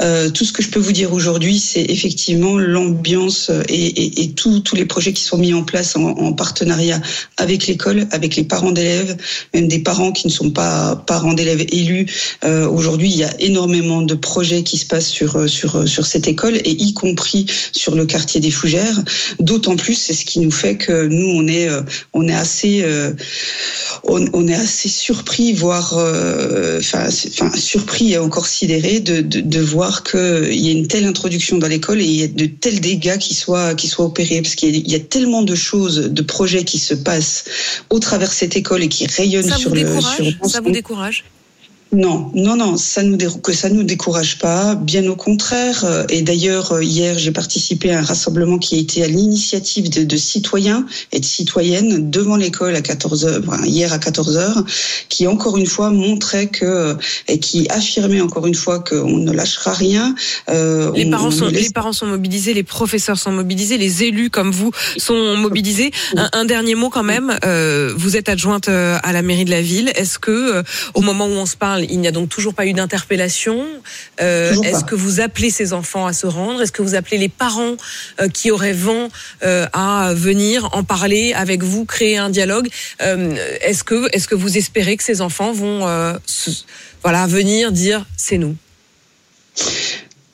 Euh, 0.00 0.30
tout 0.30 0.44
ce 0.44 0.52
que 0.52 0.62
je 0.62 0.68
peux 0.68 0.78
vous 0.78 0.92
dire 0.92 1.12
aujourd'hui, 1.12 1.58
c'est 1.58 1.82
effectivement 1.82 2.58
l'ambiance 2.58 3.50
et, 3.68 4.22
et, 4.22 4.32
tous 4.32 4.62
les 4.74 4.84
projets 4.84 5.12
qui 5.12 5.22
sont 5.24 5.38
mis 5.38 5.52
en 5.52 5.62
place 5.62 5.96
en, 5.96 6.02
en 6.02 6.32
partenariat 6.32 7.00
avec 7.38 7.66
l'école, 7.66 8.06
avec 8.12 8.36
les 8.36 8.44
parents 8.44 8.70
d'élèves, 8.70 9.16
même 9.54 9.68
des 9.68 9.80
parents 9.80 10.12
qui 10.12 10.26
ne 10.26 10.32
sont 10.32 10.50
pas 10.50 10.96
parents 11.06 11.34
d'élèves 11.34 11.64
élus. 11.72 12.06
Euh, 12.44 12.68
aujourd'hui, 12.68 13.10
il 13.10 13.16
y 13.16 13.24
a 13.24 13.40
énormément 13.40 14.02
de 14.02 14.14
projets 14.14 14.62
qui 14.62 14.78
se 14.78 14.86
passent 14.86 15.08
sur, 15.08 15.48
sur 15.48 16.06
cette 16.06 16.28
école 16.28 16.56
et 16.56 16.70
y 16.70 16.94
compris 16.94 17.46
sur 17.72 17.94
le 17.94 18.06
quartier 18.06 18.40
des 18.40 18.50
Fougères. 18.50 19.02
D'autant 19.40 19.76
plus, 19.76 19.94
c'est 19.94 20.14
ce 20.14 20.24
qui 20.24 20.40
nous 20.40 20.50
fait 20.50 20.76
que 20.76 21.06
nous, 21.06 21.26
on 21.26 21.46
est, 21.48 21.68
on 22.12 22.28
est 22.28 22.34
assez 22.34 22.82
euh, 22.82 23.12
on, 24.04 24.24
on, 24.32 24.48
est 24.48 24.54
assez 24.54 24.88
surpris, 24.88 25.52
voire 25.52 25.94
euh, 25.96 26.78
enfin, 26.78 27.08
surpris 27.10 28.12
et 28.12 28.18
encore 28.18 28.46
sidéré 28.46 29.00
de, 29.00 29.20
de, 29.20 29.40
de 29.40 29.60
voir 29.60 30.02
qu'il 30.02 30.54
y 30.54 30.68
a 30.68 30.72
une 30.72 30.88
telle 30.88 31.04
introduction 31.06 31.58
dans 31.58 31.68
l'école 31.68 32.00
et 32.00 32.04
il 32.04 32.20
y 32.20 32.22
a 32.24 32.28
de 32.28 32.46
tels 32.46 32.80
dégâts 32.80 33.18
qui 33.18 33.34
soient, 33.34 33.74
qui 33.74 33.88
soient 33.88 34.06
opérés. 34.06 34.42
Parce 34.42 34.54
qu'il 34.54 34.90
y, 34.90 34.94
a 34.94 35.00
tellement 35.00 35.42
de 35.42 35.54
choses, 35.54 35.96
de 35.96 36.22
projets 36.22 36.64
qui 36.64 36.78
se 36.78 36.94
passent 36.94 37.44
au 37.90 37.98
travers 37.98 38.32
cette 38.32 38.56
école 38.56 38.82
et 38.82 38.88
qui 38.88 39.06
rayonnent 39.06 39.48
ça 39.48 39.56
sur 39.56 39.74
le. 39.74 40.00
Sur 40.00 40.50
ça 40.50 40.60
vous 40.60 40.70
décourage? 40.70 41.24
Non, 41.94 42.30
non, 42.32 42.56
non, 42.56 42.78
ça 42.78 43.02
nous 43.02 43.18
que 43.18 43.52
ça 43.52 43.68
nous 43.68 43.82
décourage 43.82 44.38
pas, 44.38 44.74
bien 44.74 45.06
au 45.08 45.14
contraire. 45.14 45.84
Et 46.08 46.22
d'ailleurs, 46.22 46.80
hier, 46.80 47.18
j'ai 47.18 47.32
participé 47.32 47.92
à 47.92 47.98
un 47.98 48.02
rassemblement 48.02 48.56
qui 48.56 48.76
a 48.76 48.78
été 48.78 49.04
à 49.04 49.06
l'initiative 49.06 49.90
de, 49.90 50.02
de, 50.02 50.16
citoyens 50.16 50.86
et 51.12 51.20
de 51.20 51.24
citoyennes 51.24 52.10
devant 52.10 52.36
l'école 52.36 52.76
à 52.76 52.80
14 52.80 53.26
heures, 53.26 53.42
enfin, 53.46 53.62
hier 53.66 53.92
à 53.92 53.98
14 53.98 54.38
heures, 54.38 54.64
qui 55.10 55.26
encore 55.26 55.58
une 55.58 55.66
fois 55.66 55.90
montrait 55.90 56.46
que 56.46 56.96
et 57.28 57.38
qui 57.38 57.68
affirmait 57.68 58.22
encore 58.22 58.46
une 58.46 58.54
fois 58.54 58.80
qu'on 58.80 59.18
ne 59.18 59.32
lâchera 59.32 59.74
rien. 59.74 60.14
Euh, 60.48 60.92
les 60.94 61.04
on, 61.04 61.10
parents 61.10 61.26
on 61.26 61.30
sont, 61.30 61.48
laisse... 61.48 61.64
les 61.64 61.70
parents 61.72 61.92
sont 61.92 62.06
mobilisés, 62.06 62.54
les 62.54 62.62
professeurs 62.62 63.18
sont 63.18 63.32
mobilisés, 63.32 63.76
les 63.76 64.04
élus 64.04 64.30
comme 64.30 64.50
vous 64.50 64.70
sont 64.96 65.36
mobilisés. 65.36 65.90
Un, 66.16 66.30
un 66.32 66.44
dernier 66.46 66.74
mot 66.74 66.88
quand 66.88 67.02
même. 67.02 67.36
Euh, 67.44 67.92
vous 67.94 68.16
êtes 68.16 68.30
adjointe 68.30 68.68
à 68.68 69.12
la 69.12 69.20
mairie 69.20 69.44
de 69.44 69.50
la 69.50 69.60
ville. 69.60 69.92
Est-ce 69.94 70.18
que 70.18 70.62
au 70.94 71.02
moment 71.02 71.26
où 71.26 71.32
on 71.32 71.44
se 71.44 71.56
parle 71.56 71.81
il 71.88 72.00
n'y 72.00 72.08
a 72.08 72.12
donc 72.12 72.28
toujours 72.28 72.54
pas 72.54 72.66
eu 72.66 72.72
d'interpellation. 72.72 73.66
Euh, 74.20 74.54
Est-ce 74.62 74.84
que 74.84 74.94
vous 74.94 75.20
appelez 75.20 75.50
ces 75.50 75.72
enfants 75.72 76.06
à 76.06 76.12
se 76.12 76.26
rendre? 76.26 76.62
Est-ce 76.62 76.72
que 76.72 76.82
vous 76.82 76.94
appelez 76.94 77.18
les 77.18 77.28
parents 77.28 77.76
euh, 78.20 78.28
qui 78.28 78.50
auraient 78.50 78.72
vent 78.72 79.08
euh, 79.42 79.66
à 79.72 80.12
venir 80.14 80.68
en 80.72 80.84
parler 80.84 81.32
avec 81.34 81.62
vous, 81.62 81.84
créer 81.84 82.18
un 82.18 82.30
dialogue? 82.30 82.68
Est-ce 83.00 83.84
que, 83.84 84.08
est 84.14 84.26
que 84.26 84.34
vous 84.34 84.56
espérez 84.56 84.96
que 84.96 85.04
ces 85.04 85.20
enfants 85.20 85.52
vont 85.52 85.86
se, 86.26 86.50
voilà, 87.02 87.26
venir 87.26 87.72
dire 87.72 88.06
c'est 88.16 88.38
nous? 88.38 88.56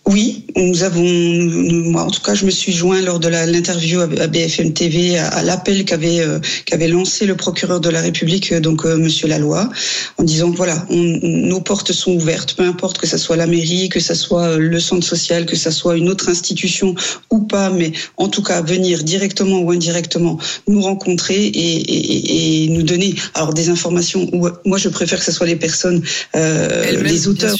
Oui, 0.08 0.46
nous 0.56 0.84
avons, 0.84 1.04
moi 1.04 2.04
en 2.04 2.10
tout 2.10 2.22
cas, 2.22 2.34
je 2.34 2.46
me 2.46 2.50
suis 2.50 2.72
joint 2.72 3.02
lors 3.02 3.20
de 3.20 3.28
l'interview 3.28 4.00
à 4.00 4.06
BFM 4.06 4.72
TV 4.72 5.18
à, 5.18 5.42
l'appel 5.42 5.84
qu'avait 5.84 6.20
euh, 6.20 6.40
qu'avait 6.64 6.88
lancé 6.88 7.26
le 7.26 7.36
procureur 7.36 7.78
de 7.78 7.90
la 7.90 8.00
République, 8.00 8.52
euh, 8.52 8.60
donc 8.60 8.86
euh, 8.86 8.96
Monsieur 8.96 9.28
Laloy, 9.28 9.68
en 10.16 10.22
disant 10.22 10.50
voilà, 10.50 10.86
nos 10.88 11.60
portes 11.60 11.92
sont 11.92 12.12
ouvertes, 12.12 12.54
peu 12.54 12.62
importe 12.62 12.96
que 12.96 13.06
ça 13.06 13.18
soit 13.18 13.36
la 13.36 13.46
mairie, 13.46 13.90
que 13.90 14.00
ça 14.00 14.14
soit 14.14 14.56
le 14.56 14.80
centre 14.80 15.06
social, 15.06 15.44
que 15.44 15.56
ça 15.56 15.70
soit 15.70 15.98
une 15.98 16.08
autre 16.08 16.30
institution 16.30 16.94
ou 17.30 17.40
pas, 17.40 17.68
mais 17.68 17.92
en 18.16 18.28
tout 18.28 18.42
cas 18.42 18.62
venir 18.62 19.04
directement 19.04 19.60
ou 19.60 19.72
indirectement 19.72 20.38
nous 20.68 20.80
rencontrer 20.80 21.36
et, 21.36 21.50
et, 21.52 22.64
et 22.64 22.68
nous 22.70 22.82
donner 22.82 23.14
alors 23.34 23.52
des 23.52 23.68
informations. 23.68 24.26
Où, 24.32 24.48
moi, 24.64 24.78
je 24.78 24.88
préfère 24.88 25.18
que 25.18 25.24
ce 25.26 25.32
soit 25.32 25.46
les 25.46 25.56
personnes, 25.56 26.02
euh, 26.34 27.02
les 27.02 27.28
auteurs 27.28 27.56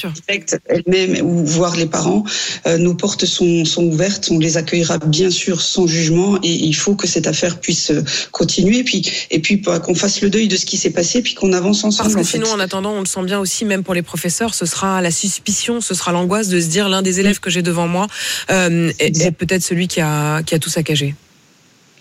elles-mêmes 0.65 1.23
ou 1.23 1.45
voir 1.45 1.75
les 1.75 1.85
parents 1.85 2.23
euh, 2.27 2.38
nos 2.77 2.93
portes 2.93 3.25
sont, 3.25 3.65
sont 3.65 3.83
ouvertes, 3.83 4.29
on 4.31 4.39
les 4.39 4.57
accueillera 4.57 4.97
bien 4.97 5.29
sûr 5.29 5.61
sans 5.61 5.87
jugement 5.87 6.37
et 6.43 6.51
il 6.51 6.73
faut 6.73 6.95
que 6.95 7.07
cette 7.07 7.27
affaire 7.27 7.59
puisse 7.59 7.91
euh, 7.91 8.03
continuer 8.31 8.79
et 8.79 8.83
puis, 8.83 9.05
et 9.31 9.39
puis 9.39 9.57
bah, 9.57 9.79
qu'on 9.79 9.95
fasse 9.95 10.21
le 10.21 10.29
deuil 10.29 10.47
de 10.47 10.57
ce 10.57 10.65
qui 10.65 10.77
s'est 10.77 10.89
passé 10.89 11.21
puis 11.21 11.33
qu'on 11.33 11.53
avance 11.53 11.83
ensemble. 11.83 12.13
Parce 12.13 12.25
que 12.25 12.31
sinon, 12.31 12.51
en 12.51 12.59
attendant, 12.59 12.93
on 12.93 12.99
le 12.99 13.05
sent 13.05 13.23
bien 13.23 13.39
aussi, 13.39 13.65
même 13.65 13.83
pour 13.83 13.93
les 13.93 14.01
professeurs, 14.01 14.53
ce 14.53 14.65
sera 14.65 15.01
la 15.01 15.11
suspicion, 15.11 15.81
ce 15.81 15.93
sera 15.93 16.11
l'angoisse 16.11 16.47
de 16.49 16.59
se 16.59 16.67
dire 16.67 16.89
l'un 16.89 17.01
des 17.01 17.19
élèves 17.19 17.39
que 17.39 17.49
j'ai 17.49 17.61
devant 17.61 17.87
moi 17.87 18.07
euh, 18.51 18.91
est, 18.99 19.31
peut-être 19.31 19.63
celui 19.63 19.87
qui 19.87 20.01
a, 20.01 20.43
qui 20.43 20.55
a 20.55 20.59
tout 20.59 20.69
saccagé. 20.69 21.15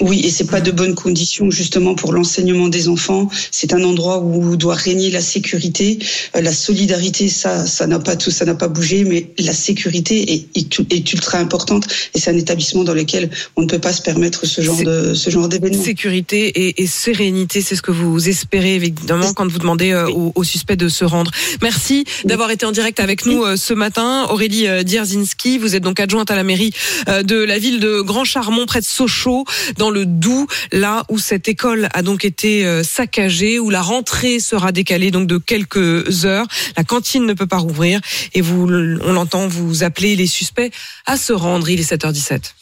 Oui, 0.00 0.20
et 0.24 0.30
c'est 0.30 0.48
pas 0.48 0.60
de 0.60 0.70
bonnes 0.70 0.94
conditions 0.94 1.50
justement 1.50 1.94
pour 1.94 2.12
l'enseignement 2.12 2.68
des 2.68 2.88
enfants. 2.88 3.28
C'est 3.50 3.72
un 3.72 3.82
endroit 3.82 4.18
où 4.18 4.56
doit 4.56 4.76
régner 4.76 5.10
la 5.10 5.20
sécurité, 5.20 5.98
euh, 6.36 6.40
la 6.40 6.52
solidarité. 6.52 7.28
Ça, 7.28 7.66
ça 7.66 7.86
n'a 7.88 7.98
pas 7.98 8.14
tout, 8.14 8.30
ça 8.30 8.44
n'a 8.44 8.54
pas 8.54 8.68
bougé, 8.68 9.04
mais 9.04 9.30
la 9.38 9.52
sécurité 9.52 10.32
est, 10.32 10.56
est, 10.92 11.12
ultra 11.12 11.38
importante. 11.38 11.88
Et 12.14 12.20
c'est 12.20 12.30
un 12.30 12.36
établissement 12.36 12.84
dans 12.84 12.94
lequel 12.94 13.30
on 13.56 13.62
ne 13.62 13.66
peut 13.66 13.80
pas 13.80 13.92
se 13.92 14.02
permettre 14.02 14.46
ce 14.46 14.60
genre 14.60 14.80
de 14.82 15.14
ce 15.14 15.30
genre 15.30 15.48
d'événement. 15.48 15.82
Sécurité 15.82 16.46
et, 16.46 16.82
et 16.82 16.86
sérénité, 16.86 17.60
c'est 17.60 17.74
ce 17.74 17.82
que 17.82 17.90
vous 17.90 18.28
espérez 18.28 18.76
évidemment 18.76 19.32
quand 19.32 19.50
vous 19.50 19.58
demandez 19.58 19.90
euh, 19.90 20.08
aux, 20.08 20.44
suspects 20.44 20.76
de 20.76 20.88
se 20.88 21.04
rendre. 21.04 21.32
Merci 21.60 22.04
d'avoir 22.24 22.52
été 22.52 22.64
en 22.64 22.72
direct 22.72 23.00
avec 23.00 23.26
nous 23.26 23.42
euh, 23.42 23.56
ce 23.56 23.74
matin, 23.74 24.26
Aurélie 24.30 24.66
Dierzinski. 24.84 25.58
Vous 25.58 25.74
êtes 25.74 25.82
donc 25.82 25.98
adjointe 25.98 26.30
à 26.30 26.36
la 26.36 26.44
mairie 26.44 26.72
de 27.08 27.36
la 27.36 27.58
ville 27.58 27.80
de 27.80 28.00
Grand 28.00 28.24
Charmont, 28.24 28.66
près 28.66 28.80
de 28.80 28.86
Sochaux, 28.86 29.44
dans 29.76 29.87
le 29.90 30.06
Doubs, 30.06 30.46
là 30.72 31.04
où 31.08 31.18
cette 31.18 31.48
école 31.48 31.88
a 31.92 32.02
donc 32.02 32.24
été 32.24 32.66
euh, 32.66 32.82
saccagée, 32.82 33.58
où 33.58 33.70
la 33.70 33.82
rentrée 33.82 34.40
sera 34.40 34.72
décalée 34.72 35.10
donc 35.10 35.26
de 35.26 35.38
quelques 35.38 36.24
heures. 36.24 36.46
La 36.76 36.84
cantine 36.84 37.26
ne 37.26 37.34
peut 37.34 37.46
pas 37.46 37.58
rouvrir 37.58 38.00
et 38.34 38.40
vous, 38.40 38.68
on 39.02 39.12
l'entend, 39.12 39.48
vous 39.48 39.84
appeler 39.84 40.16
les 40.16 40.26
suspects 40.26 40.72
à 41.06 41.16
se 41.16 41.32
rendre. 41.32 41.68
Il 41.68 41.80
est 41.80 41.92
7h17. 41.92 42.54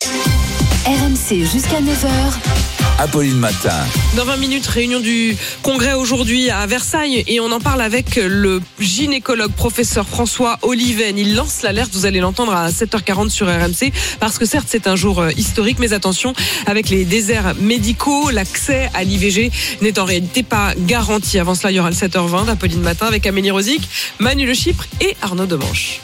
RMC 0.87 1.45
jusqu'à 1.53 1.81
9h. 1.81 2.76
Apolline 2.99 3.39
Matin. 3.39 3.85
Dans 4.17 4.25
20 4.25 4.37
minutes, 4.39 4.67
réunion 4.67 5.01
du 5.01 5.37
congrès 5.63 5.93
aujourd'hui 5.93 6.51
à 6.51 6.67
Versailles 6.67 7.25
et 7.27 7.41
on 7.41 7.53
en 7.53 7.61
parle 7.61 7.83
avec 7.83 8.17
le 8.17 8.63
gynécologue 8.81 9.53
professeur 9.53 10.07
François 10.07 10.59
Oliven. 10.63 11.19
Il 11.19 11.35
lance 11.35 11.63
l'alerte, 11.63 11.91
vous 11.93 12.07
allez 12.07 12.21
l'entendre 12.21 12.55
à 12.55 12.71
7h40 12.71 13.29
sur 13.29 13.47
RMC 13.49 13.93
parce 14.19 14.39
que 14.39 14.47
certes 14.47 14.67
c'est 14.69 14.87
un 14.87 14.97
jour 14.97 15.21
euh, 15.21 15.31
historique 15.37 15.79
mais 15.79 15.93
attention 15.93 16.33
avec 16.67 16.89
les 16.89 17.05
déserts 17.05 17.55
médicaux, 17.61 18.31
l'accès 18.31 18.91
à 18.95 19.05
l'IVG 19.05 19.51
n'est 19.83 19.99
en 19.99 20.05
réalité 20.05 20.43
pas 20.43 20.73
garanti. 20.79 21.39
Avant 21.39 21.55
cela, 21.55 21.71
il 21.71 21.75
y 21.75 21.81
aura 21.81 21.91
le 21.91 21.97
7h20 21.97 22.47
d'Apolline 22.47 22.81
Matin 22.81 23.07
avec 23.07 23.27
Amélie 23.27 23.51
Rosic, 23.51 23.89
Manu 24.19 24.47
Le 24.47 24.55
Chypre 24.55 24.87
et 25.01 25.17
Arnaud 25.21 25.47
Demanche. 25.47 26.01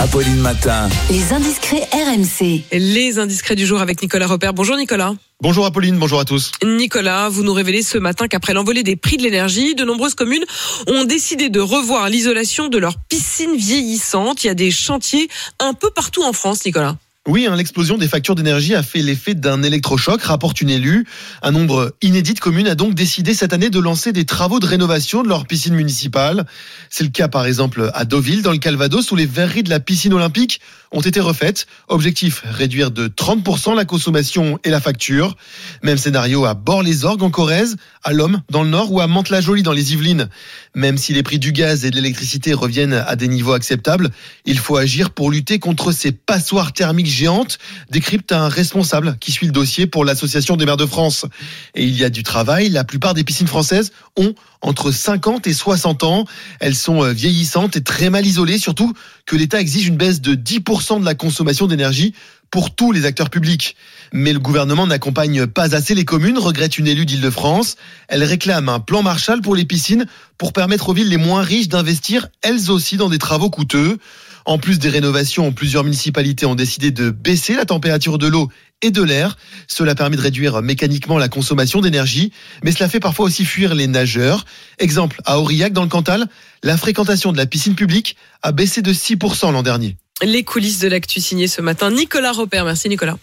Apolline 0.00 0.38
Matin. 0.38 0.88
Les 1.10 1.32
indiscrets 1.32 1.88
RMC. 1.92 2.62
Les 2.70 3.18
indiscrets 3.18 3.56
du 3.56 3.66
jour 3.66 3.80
avec 3.80 4.00
Nicolas 4.00 4.28
Repère. 4.28 4.54
Bonjour 4.54 4.76
Nicolas. 4.76 5.14
Bonjour 5.40 5.66
Apolline, 5.66 5.98
bonjour 5.98 6.20
à 6.20 6.24
tous. 6.24 6.52
Nicolas, 6.64 7.28
vous 7.28 7.42
nous 7.42 7.52
révélez 7.52 7.82
ce 7.82 7.98
matin 7.98 8.28
qu'après 8.28 8.54
l'envolée 8.54 8.84
des 8.84 8.94
prix 8.94 9.16
de 9.16 9.22
l'énergie, 9.22 9.74
de 9.74 9.84
nombreuses 9.84 10.14
communes 10.14 10.44
ont 10.86 11.02
décidé 11.04 11.48
de 11.48 11.58
revoir 11.58 12.08
l'isolation 12.10 12.68
de 12.68 12.78
leurs 12.78 12.96
piscines 13.08 13.56
vieillissantes. 13.56 14.44
Il 14.44 14.46
y 14.46 14.50
a 14.50 14.54
des 14.54 14.70
chantiers 14.70 15.28
un 15.58 15.74
peu 15.74 15.90
partout 15.90 16.22
en 16.22 16.32
France, 16.32 16.64
Nicolas. 16.64 16.96
Oui, 17.28 17.46
hein, 17.46 17.56
l'explosion 17.56 17.98
des 17.98 18.08
factures 18.08 18.34
d'énergie 18.34 18.74
a 18.74 18.82
fait 18.82 19.02
l'effet 19.02 19.34
d'un 19.34 19.62
électrochoc, 19.62 20.22
rapporte 20.22 20.62
une 20.62 20.70
élue. 20.70 21.06
Un 21.42 21.50
nombre 21.50 21.94
inédit 22.00 22.32
de 22.32 22.40
communes 22.40 22.68
a 22.68 22.74
donc 22.74 22.94
décidé 22.94 23.34
cette 23.34 23.52
année 23.52 23.68
de 23.68 23.78
lancer 23.78 24.12
des 24.12 24.24
travaux 24.24 24.60
de 24.60 24.64
rénovation 24.64 25.22
de 25.22 25.28
leur 25.28 25.46
piscine 25.46 25.74
municipale. 25.74 26.46
C'est 26.88 27.04
le 27.04 27.10
cas 27.10 27.28
par 27.28 27.44
exemple 27.44 27.90
à 27.92 28.06
Deauville, 28.06 28.40
dans 28.40 28.50
le 28.50 28.56
Calvados, 28.56 29.10
où 29.10 29.14
les 29.14 29.26
verreries 29.26 29.62
de 29.62 29.68
la 29.68 29.78
piscine 29.78 30.14
olympique 30.14 30.62
ont 30.92 31.00
été 31.00 31.20
refaites. 31.20 31.66
Objectif, 31.88 32.42
réduire 32.44 32.90
de 32.90 33.08
30% 33.08 33.74
la 33.74 33.84
consommation 33.84 34.58
et 34.64 34.70
la 34.70 34.80
facture. 34.80 35.36
Même 35.82 35.98
scénario 35.98 36.44
à 36.44 36.54
Bord-les-Orgues 36.54 37.22
en 37.22 37.30
Corrèze, 37.30 37.76
à 38.04 38.12
Lomme 38.12 38.42
dans 38.50 38.62
le 38.62 38.70
Nord 38.70 38.92
ou 38.92 39.00
à 39.00 39.06
Mantes-la-Jolie 39.06 39.62
dans 39.62 39.72
les 39.72 39.92
Yvelines. 39.92 40.28
Même 40.74 40.98
si 40.98 41.12
les 41.12 41.22
prix 41.22 41.38
du 41.38 41.52
gaz 41.52 41.84
et 41.84 41.90
de 41.90 41.96
l'électricité 41.96 42.54
reviennent 42.54 42.94
à 42.94 43.16
des 43.16 43.28
niveaux 43.28 43.52
acceptables, 43.52 44.10
il 44.44 44.58
faut 44.58 44.76
agir 44.76 45.10
pour 45.10 45.30
lutter 45.30 45.58
contre 45.58 45.92
ces 45.92 46.12
passoires 46.12 46.72
thermiques 46.72 47.06
géante, 47.06 47.58
décrypte 47.90 48.32
un 48.32 48.48
responsable 48.48 49.16
qui 49.20 49.32
suit 49.32 49.46
le 49.46 49.52
dossier 49.52 49.86
pour 49.86 50.04
l'Association 50.04 50.56
des 50.56 50.66
maires 50.66 50.76
de 50.76 50.86
France. 50.86 51.26
Et 51.74 51.84
il 51.84 51.96
y 51.96 52.04
a 52.04 52.10
du 52.10 52.22
travail. 52.22 52.68
La 52.68 52.84
plupart 52.84 53.14
des 53.14 53.24
piscines 53.24 53.46
françaises 53.46 53.92
ont 54.16 54.34
entre 54.60 54.90
50 54.90 55.46
et 55.46 55.52
60 55.52 56.04
ans. 56.04 56.24
Elles 56.60 56.74
sont 56.74 57.04
euh, 57.04 57.12
vieillissantes 57.12 57.76
et 57.76 57.82
très 57.82 58.10
mal 58.10 58.26
isolées, 58.26 58.58
surtout 58.58 58.92
que 59.26 59.36
l'État 59.36 59.60
exige 59.60 59.86
une 59.86 59.96
baisse 59.96 60.20
de 60.20 60.34
10% 60.34 61.00
de 61.00 61.04
la 61.04 61.14
consommation 61.14 61.66
d'énergie 61.66 62.14
pour 62.50 62.74
tous 62.74 62.92
les 62.92 63.04
acteurs 63.04 63.30
publics. 63.30 63.76
Mais 64.12 64.32
le 64.32 64.38
gouvernement 64.38 64.86
n'accompagne 64.86 65.46
pas 65.46 65.74
assez 65.74 65.94
les 65.94 66.04
communes, 66.04 66.38
regrette 66.38 66.78
une 66.78 66.86
élue 66.86 67.04
d'Île-de-France. 67.04 67.76
Elle 68.08 68.24
réclame 68.24 68.68
un 68.68 68.80
plan 68.80 69.02
Marshall 69.02 69.42
pour 69.42 69.54
les 69.54 69.64
piscines 69.64 70.06
pour 70.38 70.52
permettre 70.52 70.88
aux 70.88 70.94
villes 70.94 71.10
les 71.10 71.18
moins 71.18 71.42
riches 71.42 71.68
d'investir 71.68 72.28
elles 72.42 72.70
aussi 72.70 72.96
dans 72.96 73.08
des 73.08 73.18
travaux 73.18 73.50
coûteux. 73.50 73.98
En 74.46 74.56
plus 74.56 74.78
des 74.78 74.88
rénovations, 74.88 75.52
plusieurs 75.52 75.84
municipalités 75.84 76.46
ont 76.46 76.54
décidé 76.54 76.90
de 76.90 77.10
baisser 77.10 77.54
la 77.54 77.66
température 77.66 78.16
de 78.16 78.28
l'eau 78.28 78.48
et 78.82 78.90
de 78.90 79.02
l'air. 79.02 79.36
Cela 79.66 79.94
permet 79.94 80.16
de 80.16 80.22
réduire 80.22 80.62
mécaniquement 80.62 81.18
la 81.18 81.28
consommation 81.28 81.80
d'énergie, 81.80 82.32
mais 82.62 82.72
cela 82.72 82.88
fait 82.88 83.00
parfois 83.00 83.26
aussi 83.26 83.44
fuir 83.44 83.74
les 83.74 83.86
nageurs. 83.86 84.44
Exemple, 84.78 85.20
à 85.24 85.38
Aurillac, 85.38 85.72
dans 85.72 85.82
le 85.82 85.88
Cantal, 85.88 86.26
la 86.62 86.76
fréquentation 86.76 87.32
de 87.32 87.36
la 87.36 87.46
piscine 87.46 87.74
publique 87.74 88.16
a 88.42 88.52
baissé 88.52 88.82
de 88.82 88.92
6% 88.92 89.52
l'an 89.52 89.62
dernier. 89.62 89.96
Les 90.22 90.42
coulisses 90.42 90.80
de 90.80 90.88
l'actu 90.88 91.20
signé 91.20 91.46
ce 91.46 91.60
matin. 91.60 91.90
Nicolas 91.90 92.32
Repère. 92.32 92.64
Merci 92.64 92.88
Nicolas. 92.88 93.18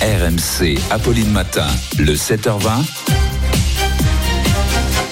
RMC, 0.00 0.78
Apolline 0.90 1.30
Matin, 1.30 1.66
le 1.98 2.14
7h20. 2.14 3.25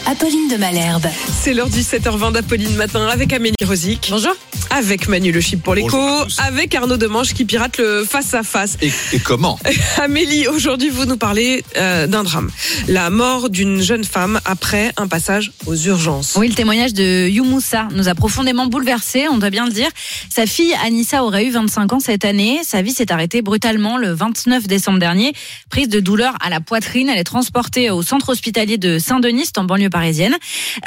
Apolline 0.07 0.49
de 0.49 0.57
Malherbe. 0.57 1.07
C'est 1.41 1.55
l'heure 1.55 1.71
du 1.71 1.81
7h20 1.81 2.33
d'Apolline 2.33 2.77
Matin 2.77 3.07
avec 3.07 3.33
Amélie 3.33 3.55
Rosic. 3.65 4.09
Bonjour 4.11 4.35
avec 4.71 5.07
Manu 5.07 5.31
Le 5.31 5.41
Chip 5.41 5.63
pour 5.63 5.77
l'écho, 5.77 5.97
avec 6.39 6.75
Arnaud 6.75 6.97
Demanche 6.97 7.33
qui 7.33 7.45
pirate 7.45 7.79
le 7.79 8.05
face-à-face. 8.05 8.77
Et, 8.83 8.91
comment 9.21 9.57
Amélie, 10.03 10.49
aujourd'hui 10.49 10.89
vous 10.89 11.05
nous 11.05 11.17
parlez 11.17 11.65
euh, 11.77 12.09
d'un 12.09 12.25
drame. 12.25 12.51
La 12.89 13.09
mort 13.09 13.51
d'une 13.51 13.81
jeune 13.81 14.03
femme 14.03 14.41
après 14.45 14.93
un 14.97 15.07
passage 15.07 15.53
aux 15.67 15.77
urgences. 15.77 16.35
Oui, 16.37 16.49
le 16.49 16.55
témoignage 16.55 16.93
de 16.93 17.29
Youmoussa 17.29 17.87
nous 17.93 18.09
a 18.09 18.17
profondément 18.17 18.67
bouleversés, 18.67 19.29
on 19.29 19.39
doit 19.39 19.51
bien 19.51 19.65
le 19.65 19.73
dire. 19.73 19.89
Sa 20.29 20.45
fille 20.45 20.75
Anissa 20.85 21.23
aurait 21.23 21.47
eu 21.47 21.51
25 21.51 21.93
ans 21.93 22.01
cette 22.01 22.25
année. 22.25 22.61
Sa 22.65 22.83
vie 22.83 22.93
s'est 22.93 23.13
arrêtée 23.13 23.43
brutalement 23.43 23.97
le 23.97 24.13
29 24.13 24.67
décembre 24.67 24.99
dernier. 24.99 25.35
Prise 25.71 25.89
de 25.89 26.01
douleur 26.01 26.35
à 26.41 26.51
la 26.51 26.61
poitrine, 26.61 27.09
elle 27.09 27.19
est 27.19 27.25
transportée 27.25 27.91
au 27.91 28.03
centre 28.03 28.31
hospitalier 28.31 28.77
de 28.77 28.99
Saint-Denis, 28.99 29.51
en 29.57 29.65
banlieue 29.65 29.91
parisienne. 29.95 30.35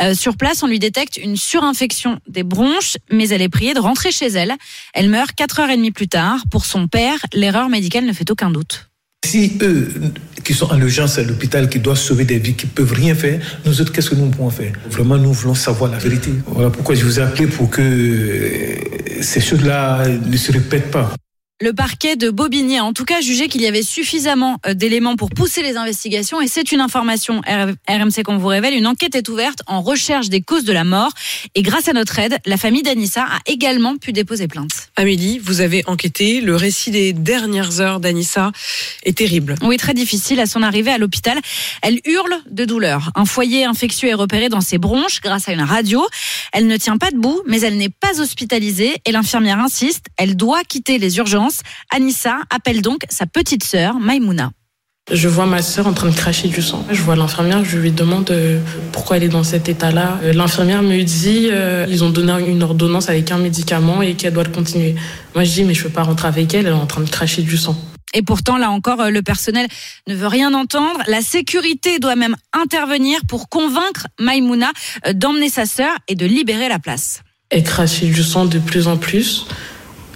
Euh, 0.02 0.14
sur 0.14 0.36
place, 0.36 0.62
on 0.64 0.68
lui 0.68 0.80
détecte 0.80 1.16
une 1.18 1.38
surinfection 1.38 2.20
des 2.28 2.44
bronches, 2.44 2.98
mais 3.10 3.30
elle 3.30 3.42
est 3.42 3.50
priée 3.50 3.74
de 3.74 3.80
rentrer 3.80 4.12
chez 4.12 4.28
elle. 4.28 4.54
Elle 4.94 5.10
meurt 5.10 5.32
4 5.34 5.62
heures 5.62 5.70
et 5.70 5.78
demie 5.78 5.92
plus 5.92 6.10
tard. 6.10 6.40
Pour 6.52 6.66
son 6.66 6.88
père, 6.88 7.18
l'erreur 7.34 7.70
médicale 7.70 8.06
ne 8.06 8.12
fait 8.12 8.30
aucun 8.30 8.52
doute. 8.52 8.90
Si 9.26 9.58
eux, 9.62 9.90
qui 10.44 10.54
sont 10.54 10.70
en 10.72 10.80
urgence 10.80 11.18
à 11.18 11.24
l'hôpital, 11.24 11.70
qui 11.70 11.80
doivent 11.80 11.98
sauver 11.98 12.26
des 12.26 12.38
vies, 12.38 12.54
qui 12.54 12.68
peuvent 12.68 12.94
rien 12.94 13.16
faire, 13.16 13.40
nous 13.66 13.80
autres, 13.80 13.92
qu'est-ce 13.94 14.10
que 14.10 14.16
nous 14.16 14.30
pouvons 14.30 14.50
faire? 14.50 14.74
Vraiment, 14.90 15.18
nous 15.18 15.34
voulons 15.34 15.56
savoir 15.56 15.90
la 15.90 15.98
vérité. 15.98 16.32
Voilà 16.46 16.70
pourquoi 16.70 16.96
je 16.96 17.04
vous 17.06 17.20
ai 17.20 17.24
appelé 17.24 17.48
pour 17.48 17.70
que 17.70 17.82
euh, 17.82 19.22
ces 19.22 19.42
choses-là 19.42 20.06
ne 20.08 20.38
se 20.38 20.52
répètent 20.52 20.92
pas. 20.92 21.14
Le 21.60 21.74
parquet 21.74 22.16
de 22.16 22.30
Bobigny 22.30 22.78
a 22.78 22.84
en 22.84 22.94
tout 22.94 23.04
cas 23.04 23.20
jugé 23.20 23.48
qu'il 23.48 23.62
y 23.62 23.66
avait 23.66 23.82
suffisamment 23.82 24.60
euh, 24.68 24.76
d'éléments 24.76 25.16
pour 25.16 25.32
pousser 25.32 25.64
les 25.64 25.76
investigations 25.76 26.40
et 26.40 26.48
c'est 26.48 26.72
une 26.72 26.82
information 26.82 27.42
RMC 27.88 28.22
qu'on 28.24 28.38
vous 28.38 28.48
révèle. 28.48 28.76
Une 28.76 28.86
enquête 28.86 29.16
est 29.16 29.28
ouverte 29.28 29.64
en 29.66 29.82
recherche 29.82 30.30
des 30.30 30.42
causes 30.42 30.66
de 30.66 30.72
la 30.72 30.84
mort 30.84 31.12
et 31.56 31.64
grâce 31.64 31.88
à 31.88 31.94
notre 31.94 32.20
aide, 32.20 32.38
la 32.46 32.58
famille 32.58 32.84
d'Anissa 32.84 33.24
a 33.24 33.40
également 33.48 33.98
pu 33.98 34.14
déposer 34.14 34.48
plainte. 34.48 34.92
Amélie, 34.98 35.40
vous 35.40 35.62
avez 35.62 35.82
enquêté. 35.88 36.42
Le 36.42 36.56
récit 36.56 36.92
des 36.92 37.12
dernières 37.12 37.82
heures 37.82 38.00
d'Anissa 38.00 38.52
est 39.02 39.18
terrible. 39.18 39.56
Oui, 39.64 39.78
très 39.78 39.96
difficile. 39.96 40.40
À 40.40 40.46
son 40.46 40.62
arrivée 40.62 40.92
à 40.92 41.00
l'hôpital, 41.00 41.40
elle 41.82 42.00
hurle 42.06 42.36
de 42.52 42.66
douleur. 42.66 43.10
Un 43.16 43.26
foyer 43.26 43.66
infectieux 43.66 44.10
est 44.10 44.14
repéré 44.14 44.50
dans 44.50 44.62
ses 44.62 44.78
bronches 44.78 45.22
grâce 45.22 45.50
à 45.50 45.54
une 45.54 45.64
radio. 45.64 46.06
Elle 46.54 46.68
ne 46.68 46.78
tient 46.78 46.98
pas 46.98 47.10
debout, 47.10 47.42
mais 47.48 47.62
elle 47.62 47.78
n'est 47.78 47.90
pas 47.90 48.22
hospitalisée 48.22 48.94
et 49.06 49.12
l'infirmière 49.12 49.58
insiste. 49.58 50.06
Elle 50.18 50.36
doit 50.36 50.64
quitter 50.64 51.00
les 51.00 51.18
urgences. 51.18 51.47
Anissa 51.94 52.38
appelle 52.50 52.82
donc 52.82 53.02
sa 53.10 53.26
petite 53.26 53.64
sœur, 53.64 53.96
Maïmouna. 54.00 54.52
Je 55.12 55.30
vois 55.30 55.46
ma 55.46 55.62
sœur 55.62 55.88
en 55.88 55.94
train 55.94 56.10
de 56.10 56.16
cracher 56.16 56.50
du 56.50 56.62
sang. 56.62 56.86
Je 56.92 57.02
vois 57.02 57.16
l'infirmière, 57.16 57.64
je 57.64 57.78
lui 57.78 57.92
demande 57.92 58.30
euh, 58.32 58.60
pourquoi 58.92 59.16
elle 59.16 59.24
est 59.24 59.30
dans 59.30 59.44
cet 59.44 59.70
état-là. 59.70 60.20
Euh, 60.22 60.34
L'infirmière 60.34 60.84
me 60.84 61.02
dit 61.02 61.48
euh, 61.50 61.86
ils 61.88 62.04
ont 62.04 62.10
donné 62.10 62.34
une 62.46 62.62
ordonnance 62.62 63.10
avec 63.10 63.32
un 63.32 63.38
médicament 63.38 64.02
et 64.02 64.16
qu'elle 64.16 64.34
doit 64.34 64.44
le 64.44 64.52
continuer. 64.52 64.96
Moi 65.34 65.46
je 65.46 65.52
dis 65.54 65.64
mais 65.64 65.74
je 65.74 65.84
peux 65.84 65.90
pas 65.90 66.04
rentrer 66.04 66.28
avec 66.28 66.54
elle, 66.54 66.68
elle 66.68 66.74
est 66.74 66.76
en 66.76 66.88
train 66.88 67.02
de 67.02 67.10
cracher 67.10 67.42
du 67.42 67.56
sang. 67.56 67.78
Et 68.14 68.22
pourtant, 68.22 68.58
là 68.58 68.72
encore, 68.72 69.02
euh, 69.02 69.10
le 69.10 69.22
personnel 69.22 69.68
ne 70.08 70.16
veut 70.16 70.28
rien 70.28 70.54
entendre. 70.54 71.00
La 71.08 71.22
sécurité 71.22 72.00
doit 72.00 72.16
même 72.16 72.36
intervenir 72.54 73.20
pour 73.28 73.50
convaincre 73.50 74.08
Maïmouna 74.20 74.72
euh, 75.06 75.14
d'emmener 75.14 75.50
sa 75.50 75.66
sœur 75.66 75.94
et 76.08 76.16
de 76.16 76.26
libérer 76.26 76.70
la 76.70 76.80
place. 76.80 77.22
Elle 77.50 77.64
crachait 77.64 78.08
du 78.08 78.24
sang 78.24 78.46
de 78.46 78.60
plus 78.60 78.88
en 78.88 78.98
plus. 78.98 79.46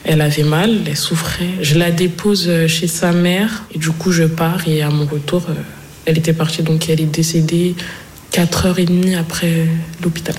Elle 0.04 0.22
avait 0.22 0.44
mal, 0.44 0.82
elle 0.88 0.98
souffrait. 0.98 1.50
Je 1.62 1.78
la 1.78 1.92
dépose 1.92 2.48
euh, 2.48 2.68
chez 2.68 2.88
sa 2.88 3.12
mère 3.12 3.64
et 3.74 3.78
du 3.78 3.92
coup 3.92 4.12
je 4.12 4.24
pars 4.24 4.68
et 4.68 4.82
à 4.82 4.90
mon 4.90 5.06
retour, 5.06 5.46
euh, 5.50 5.54
elle 6.06 6.18
était 6.18 6.34
partie 6.34 6.64
donc 6.64 6.90
elle 6.90 7.02
est 7.02 7.06
décédée 7.06 7.76
4h30 8.32 9.18
après 9.18 9.68
l'hôpital. 10.02 10.36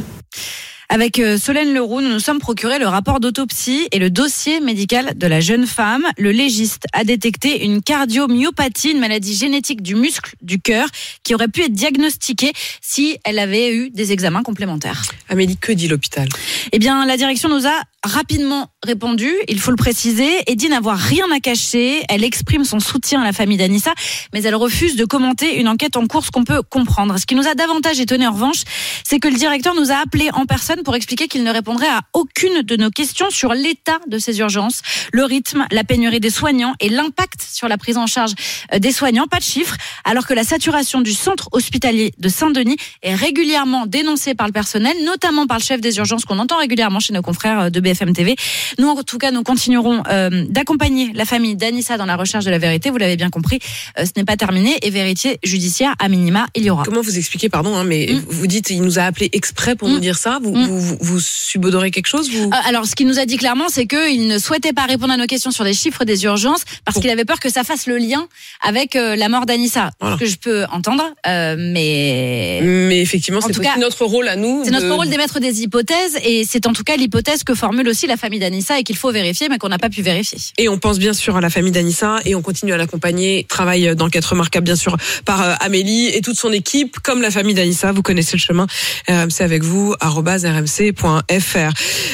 Avec 0.92 1.20
euh, 1.20 1.38
Solène 1.38 1.72
Leroux, 1.72 2.03
nous 2.03 2.11
nous 2.11 2.20
sommes 2.20 2.38
procuré 2.38 2.79
le 2.79 2.87
rapport 2.87 3.18
d'autopsie 3.18 3.88
et 3.92 3.98
le 3.98 4.11
dossier 4.11 4.61
médical 4.61 5.16
de 5.16 5.27
la 5.27 5.40
jeune 5.40 5.66
femme. 5.66 6.05
Le 6.18 6.33
légiste 6.33 6.85
a 6.92 7.03
détecté 7.03 7.64
une 7.64 7.81
cardiomyopathie, 7.81 8.90
une 8.90 9.01
maladie 9.01 9.35
génétique 9.35 9.81
du 9.81 9.94
muscle 9.94 10.35
du 10.42 10.61
cœur, 10.61 10.87
qui 11.25 11.35
aurait 11.35 11.48
pu 11.48 11.62
être 11.62 11.72
diagnostiquée 11.72 12.53
si 12.83 13.16
elle 13.25 13.38
avait 13.38 13.75
eu 13.75 13.88
des 13.88 14.12
examens 14.12 14.42
complémentaires. 14.42 15.05
Amélie, 15.31 15.57
que 15.57 15.72
dit 15.72 15.88
l'hôpital? 15.88 16.29
Eh 16.72 16.79
bien, 16.79 17.07
la 17.07 17.16
direction 17.16 17.48
nous 17.48 17.66
a 17.66 17.81
rapidement 18.05 18.69
répondu, 18.85 19.31
il 19.49 19.61
faut 19.61 19.71
le 19.71 19.77
préciser, 19.77 20.29
et 20.47 20.57
dit 20.57 20.69
n'avoir 20.69 20.99
rien 20.99 21.25
à 21.35 21.38
cacher. 21.38 22.03
Elle 22.09 22.25
exprime 22.25 22.65
son 22.65 22.81
soutien 22.81 23.21
à 23.21 23.25
la 23.25 23.33
famille 23.33 23.57
d'Anissa, 23.57 23.93
mais 24.33 24.43
elle 24.43 24.57
refuse 24.57 24.97
de 24.97 25.05
commenter 25.05 25.61
une 25.61 25.69
enquête 25.69 25.97
en 25.97 26.07
cours, 26.07 26.25
ce 26.25 26.31
qu'on 26.31 26.45
peut 26.45 26.62
comprendre. 26.62 27.19
Ce 27.19 27.27
qui 27.27 27.35
nous 27.35 27.47
a 27.47 27.55
davantage 27.55 28.01
étonné 28.01 28.27
en 28.27 28.33
revanche, 28.33 28.62
c'est 29.05 29.21
que 29.21 29.29
le 29.29 29.37
directeur 29.37 29.75
nous 29.75 29.93
a 29.93 29.97
appelé 29.97 30.31
en 30.33 30.47
personne 30.47 30.83
pour 30.83 30.97
expliquer 30.97 31.29
qu'il 31.29 31.45
ne 31.45 31.51
répondrait 31.51 31.88
à 31.88 32.01
aucune 32.12 32.62
de 32.62 32.77
nos 32.77 32.91
questions 32.91 33.31
sur 33.31 33.55
l'état 33.55 34.01
de 34.09 34.19
ces 34.19 34.38
urgences, 34.41 34.83
le 35.12 35.25
rythme, 35.25 35.67
la 35.71 35.85
pénurie 35.85 36.21
des 36.21 36.31
soignants 36.31 36.75
et 36.81 36.88
l'impact 36.88 37.41
sur 37.41 37.69
la 37.69 37.79
prise 37.79 37.99
en 37.99 38.07
charge 38.07 38.33
euh, 38.73 38.79
des 38.79 38.93
soignants. 38.93 39.27
Pas 39.27 39.38
de 39.38 39.45
chiffres, 39.45 39.77
alors 40.05 40.27
que 40.27 40.35
la 40.35 40.45
saturation 40.45 41.01
du 41.01 41.12
centre 41.12 41.49
hospitalier 41.53 42.12
de 42.19 42.29
Saint-Denis 42.29 42.77
est 43.03 43.15
régulièrement 43.15 43.87
dénoncée 43.87 44.35
par 44.35 44.47
le 44.47 44.53
personnel, 44.53 44.97
notamment 45.05 45.47
par 45.47 45.59
le 45.59 45.62
chef 45.62 45.81
des 45.81 45.99
urgences 45.99 46.25
qu'on 46.25 46.38
entend 46.38 46.59
régulièrement 46.59 47.01
chez 47.01 47.12
nos 47.12 47.23
confrères 47.23 47.61
euh, 47.61 47.71
de 47.71 47.81
BFM 47.93 48.13
TV. 48.13 48.37
Nous, 48.79 48.89
en 48.89 49.03
tout 49.03 49.19
cas, 49.19 49.31
nous 49.31 49.43
continuerons 49.43 50.03
euh, 50.09 50.45
d'accompagner 50.49 51.13
la 51.15 51.25
famille 51.25 51.57
d'Anissa 51.57 51.97
dans 51.97 52.07
la 52.07 52.17
recherche 52.17 52.45
de 52.45 52.51
la 52.51 52.59
vérité. 52.59 52.91
Vous 52.91 52.99
l'avez 52.99 53.17
bien 53.17 53.31
compris, 53.31 53.59
euh, 53.99 54.05
ce 54.05 54.11
n'est 54.17 54.25
pas 54.25 54.37
terminé 54.37 54.79
et 54.83 54.91
vérité 54.91 55.39
judiciaire 55.43 55.95
à 55.99 56.09
minima, 56.09 56.47
il 56.55 56.65
y 56.65 56.71
aura. 56.71 56.85
Comment 56.85 57.01
vous 57.01 57.19
expliquez, 57.19 57.49
pardon, 57.49 57.77
hein, 57.77 57.85
mais 57.85 58.07
Mm. 58.13 58.25
vous 58.29 58.47
dites 58.47 58.71
il 58.71 58.83
nous 58.83 58.99
a 58.99 59.03
appelé 59.03 59.29
exprès 59.33 59.75
pour 59.77 59.89
nous 59.89 59.99
dire 59.99 60.17
ça. 60.17 60.39
Vous, 60.43 60.53
vous, 60.53 60.81
vous, 60.81 60.97
vous 61.01 61.21
subodorez 61.21 61.91
quelque 61.91 62.07
chose 62.07 62.31
vous... 62.31 62.49
Euh, 62.49 62.69
Alors, 62.69 62.87
ce 62.87 62.95
qu'il 62.95 63.07
nous 63.07 63.19
a 63.19 63.27
dit 63.27 63.37
clairement, 63.37 63.69
c'est 63.69 63.87
qu'il 63.87 64.27
ne 64.27 64.39
souhaitait 64.39 64.73
pas 64.73 64.85
répondre 64.85 65.13
à 65.13 65.17
nos 65.17 65.27
questions 65.27 65.51
sur 65.51 65.65
les 65.65 65.75
chiffres 65.75 66.05
des 66.05 66.25
urgences 66.25 66.65
parce 66.85 66.99
qu'il 66.99 67.11
avait 67.11 67.25
peur 67.25 67.41
que 67.41 67.49
ça 67.51 67.65
fasse 67.65 67.87
le 67.87 67.99
lien 67.99 68.27
avec 68.63 68.95
la 68.95 69.29
mort 69.29 69.47
d'Anissa. 69.47 69.91
Voilà. 70.01 70.17
Ce 70.17 70.21
que 70.21 70.27
je 70.27 70.37
peux 70.37 70.65
entendre, 70.71 71.05
euh, 71.27 71.57
mais. 71.59 72.61
Mais 72.63 73.01
effectivement, 73.01 73.39
En 73.39 73.43
c'est 73.43 73.79
notre 73.79 74.05
rôle 74.05 74.29
à 74.29 74.37
nous. 74.37 74.63
C'est 74.65 74.71
notre 74.71 74.91
rôle 74.95 75.09
d'émettre 75.09 75.41
des 75.41 75.63
hypothèses 75.63 76.19
et 76.25 76.45
c'est 76.49 76.67
en 76.67 76.73
tout 76.73 76.85
cas 76.85 76.97
l'hypothèse 76.97 77.45
que 77.45 77.55
formule 77.55 77.82
aussi 77.88 78.07
la 78.07 78.16
famille 78.16 78.40
d'Anissa 78.40 78.79
et 78.79 78.83
qu'il 78.83 78.97
faut 78.97 79.12
vérifier, 79.12 79.49
mais 79.49 79.59
qu'on 79.59 79.68
n'a 79.68 79.79
pas 79.79 79.90
pu 79.90 80.03
vérifier. 80.03 80.38
Et 80.59 80.68
on 80.68 80.79
pense 80.79 80.99
bien 80.99 81.12
sûr 81.12 81.37
à 81.37 81.40
la 81.40 81.51
famille 81.51 81.73
d'Anissa 81.73 82.21
et 82.25 82.35
on 82.35 82.42
continue 82.42 82.73
à 82.73 82.77
l'accompagner. 82.77 83.47
Travail 83.49 83.95
d'enquête 83.97 84.25
remarquable 84.25 84.64
bien 84.64 84.77
sûr 84.77 84.97
par 85.25 85.42
euh, 85.42 85.55
Amélie 85.61 86.09
et 86.09 86.21
toute 86.21 86.37
son 86.37 86.53
équipe, 86.53 86.99
comme 87.01 87.23
la 87.23 87.31
famille 87.31 87.55
d'Anissa. 87.55 87.92
Vous 87.92 88.03
connaissez 88.03 88.37
le 88.37 88.42
chemin. 88.42 88.66
RMC 89.09 89.40
avec 89.40 89.62
vous, 89.62 89.95
rmc.fr. 90.01 91.73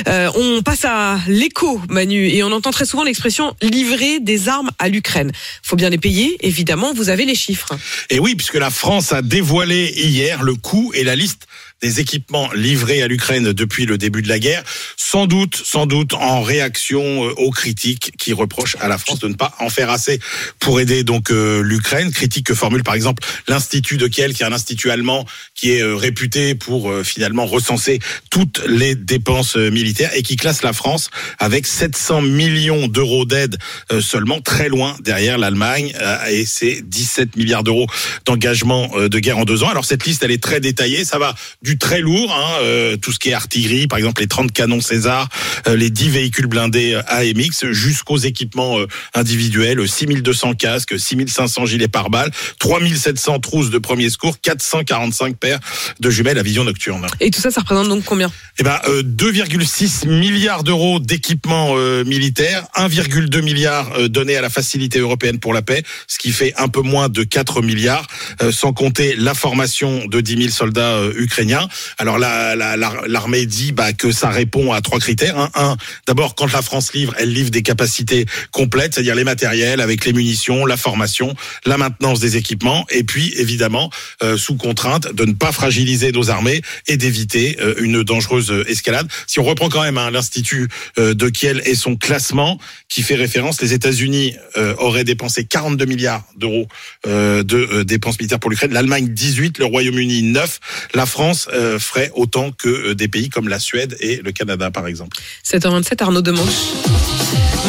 Euh, 0.09 0.31
on 0.35 0.63
passe 0.63 0.85
à 0.85 1.19
l'écho, 1.29 1.81
Manu, 1.89 2.29
et 2.29 2.43
on 2.43 2.53
entend 2.53 2.71
très 2.71 2.85
souvent 2.85 3.05
l'expression 3.05 3.55
livrer 3.63 4.21
des 4.21 4.49
armes 4.49 4.71
à 4.79 4.89
l'Ukraine. 4.89 5.33
Faut 5.63 5.77
bien 5.77 5.91
les 5.91 5.99
payer, 5.99 6.37
évidemment. 6.41 6.93
Vous 6.93 7.09
avez 7.09 7.25
les 7.25 7.35
chiffres. 7.35 7.77
Et 8.11 8.19
oui, 8.19 8.35
puisque 8.35 8.55
la 8.55 8.71
France 8.71 9.13
a 9.13 9.23
dévoilé 9.23 9.93
hier 9.97 10.43
le 10.43 10.55
coût 10.55 10.93
et 10.95 11.05
la 11.05 11.17
liste 11.17 11.47
des 11.81 12.01
équipements 12.01 12.51
livrés 12.55 13.03
à 13.03 13.09
l'Ukraine 13.09 13.53
depuis 13.53 13.87
le 13.87 13.99
début 13.99 14.23
de 14.23 14.29
la 14.29 14.39
guerre, 14.39 14.65
sans 14.97 15.27
doute, 15.27 15.58
sans 15.65 15.87
doute 15.87 16.15
en 16.15 16.43
réaction 16.43 17.27
euh, 17.27 17.33
aux 17.37 17.51
critiques 17.51 18.13
qui 18.19 18.33
reprochent 18.33 18.77
à 18.81 18.89
la 18.89 18.99
France 18.99 19.19
de 19.21 19.29
ne 19.29 19.35
pas 19.35 19.55
en 19.59 19.69
faire 19.69 19.91
assez 19.91 20.21
pour 20.59 20.81
aider 20.81 21.05
donc 21.05 21.31
euh, 21.31 21.61
l'Ukraine. 21.63 22.11
Critique 22.11 22.47
que 22.47 22.55
formule 22.55 22.83
par 22.83 22.95
exemple 22.95 23.23
l'Institut 23.47 23.97
de 23.97 24.07
Kiel, 24.07 24.35
qui 24.35 24.43
est 24.43 24.47
un 24.47 24.53
institut 24.53 24.91
allemand 24.91 25.27
qui 25.55 25.73
est 25.73 25.83
euh, 25.83 25.97
réputé 25.97 26.55
pour 26.55 26.93
finalement 27.05 27.47
recenser 27.47 27.99
toutes 28.31 28.63
les 28.67 28.95
dépenses 28.95 29.57
militaires 29.57 30.11
et 30.15 30.23
qui 30.23 30.37
classe 30.37 30.63
la 30.63 30.73
France 30.73 31.11
avec 31.39 31.67
700 31.67 32.23
millions 32.23 32.89
d'euros 32.89 33.25
d'aide 33.25 33.57
seulement, 34.01 34.41
très 34.41 34.69
loin 34.69 34.97
derrière 35.01 35.39
l'Allemagne 35.39 35.93
et 36.31 36.45
ses 36.47 36.83
17 36.83 37.37
milliards 37.37 37.65
d'euros 37.65 37.87
d'engagement 38.25 38.91
de 38.97 39.19
guerre 39.19 39.39
en 39.39 39.45
deux 39.45 39.63
ans. 39.63 39.69
Alors 39.69 39.85
cette 39.85 40.05
liste, 40.07 40.23
elle 40.23 40.31
est 40.31 40.43
très 40.43 40.61
détaillée, 40.61 41.05
ça 41.05 41.19
va 41.19 41.35
du 41.63 41.79
très 41.79 42.01
lourd, 42.01 42.35
hein, 42.35 42.97
tout 43.01 43.13
ce 43.13 43.19
qui 43.19 43.31
est 43.31 43.35
artillerie, 43.35 43.87
par 43.87 43.99
exemple 43.99 44.21
les 44.21 44.29
30 44.29 44.53
canons 44.53 44.81
César, 44.81 45.29
les 45.67 45.91
10 45.91 46.09
véhicules 46.11 46.47
blindés 46.47 46.95
euh, 46.95 47.03
AMX, 47.09 47.67
jusqu'aux 47.73 48.17
équipements 48.19 48.79
euh, 48.79 48.87
individuels, 49.15 49.87
6200 49.89 50.55
casques, 50.55 50.99
6500 50.99 51.67
gilets 51.67 51.89
pare-balles, 51.89 52.31
3700 52.59 53.39
trousses 53.41 53.71
de 53.71 53.79
premier 53.79 54.11
secours, 54.11 54.41
445 54.41 55.37
paires 55.37 55.61
de 56.01 56.11
jumelles 56.11 56.39
à 56.39 56.43
vision 56.43 56.65
nocturne. 56.65 57.07
Et 57.21 57.31
tout 57.31 57.41
ça, 57.41 57.51
ça 57.51 57.61
représente 57.61 57.89
donc 57.89 58.05
combien? 58.05 58.31
Eh 58.59 58.63
ben, 58.63 58.79
euh, 58.89 59.03
2,6 59.03 60.09
milliards 60.09 60.65
d'euros 60.65 61.01
d'équipements 61.01 61.75
euh, 61.77 62.05
militaires, 62.05 62.65
1,2 62.77 63.41
milliard 63.43 63.91
euh, 63.99 64.09
donnés 64.09 64.37
à 64.37 64.41
la 64.43 64.51
Facilité 64.51 64.99
européenne 64.99 65.39
pour 65.39 65.55
la 65.55 65.63
paix, 65.63 65.83
ce 66.07 66.19
qui 66.19 66.33
fait 66.33 66.53
un 66.57 66.69
peu 66.69 66.81
moins 66.83 67.09
de 67.09 67.23
4 67.23 67.63
milliards, 67.63 68.07
euh, 68.43 68.53
sans 68.53 68.73
compter 68.73 69.15
la 69.17 69.35
formation 69.35 70.07
de 70.07 70.21
10 70.21 70.37
000 70.39 70.49
soldats 70.51 70.97
euh, 70.97 71.13
ukrainiens. 71.17 71.69
Alors 71.99 72.19
la- 72.19 72.57
la- 72.57 72.77
la- 72.77 73.03
l'armée 73.07 73.47
dit 73.47 73.73
bah, 73.73 73.93
que 73.93 74.13
ça 74.13 74.29
répond 74.31 74.73
à 74.73 74.81
trois 74.81 74.99
critères. 74.99 75.28
Un, 75.35 75.77
d'abord, 76.07 76.35
quand 76.35 76.53
la 76.53 76.63
France 76.63 76.93
livre, 76.93 77.15
elle 77.19 77.33
livre 77.33 77.51
des 77.51 77.63
capacités 77.63 78.27
complètes, 78.51 78.95
c'est-à-dire 78.95 79.15
les 79.15 79.25
matériels 79.25 79.81
avec 79.81 80.05
les 80.05 80.13
munitions, 80.13 80.67
la 80.67 80.77
formation, 80.77 81.35
la 81.67 81.77
maintenance 81.77 82.21
des 82.21 82.37
équipements, 82.37 82.87
et 82.91 83.05
puis 83.05 83.33
évidemment 83.37 83.91
euh, 84.23 84.37
sous 84.37 84.57
contrainte 84.57 85.13
de 85.15 85.25
ne 85.25 85.33
pas 85.33 85.53
fragiliser 85.53 86.13
nos 86.13 86.31
armées 86.31 86.63
et 86.87 86.97
d'éviter 86.97 87.59
euh, 87.61 87.75
une 87.79 88.03
dangereuse 88.03 88.51
euh, 88.51 88.69
escalade. 88.69 89.09
Si 89.27 89.41
on 89.41 89.45
reprend 89.45 89.69
quand 89.69 89.83
même 89.83 89.99
hein, 89.99 90.11
l'institut 90.11 90.69
euh, 90.99 91.15
de 91.15 91.29
Kiel 91.29 91.63
et 91.65 91.75
son 91.75 91.97
classement 91.97 92.59
qui 92.89 93.03
fait 93.03 93.15
référence, 93.15 93.61
les 93.61 93.73
États-Unis 93.73 94.35
euh, 94.57 94.75
auraient 94.79 95.05
dépensé 95.05 95.45
42 95.45 95.85
milliards 95.85 96.25
d'euros 96.37 96.67
euh, 97.07 97.43
de 97.43 97.83
dépenses 97.83 98.19
militaires 98.19 98.41
pour 98.41 98.51
l'Ukraine, 98.51 98.73
l'Allemagne 98.73 99.09
18, 99.09 99.59
le 99.59 99.65
Royaume-Uni 99.67 100.23
9, 100.23 100.61
la 100.95 101.07
France 101.07 101.49
ferait 101.79 102.11
autant 102.15 102.51
que 102.53 102.93
des 102.93 103.09
pays 103.09 103.29
comme 103.29 103.49
la 103.49 103.59
Suède 103.59 103.97
et 104.01 104.17
le 104.17 104.33
Canada 104.33 104.71
par 104.71 104.87
exemple. 104.87 105.17
7h27, 105.47 106.03
Arnaud 106.03 106.23
Demanche. 106.23 106.73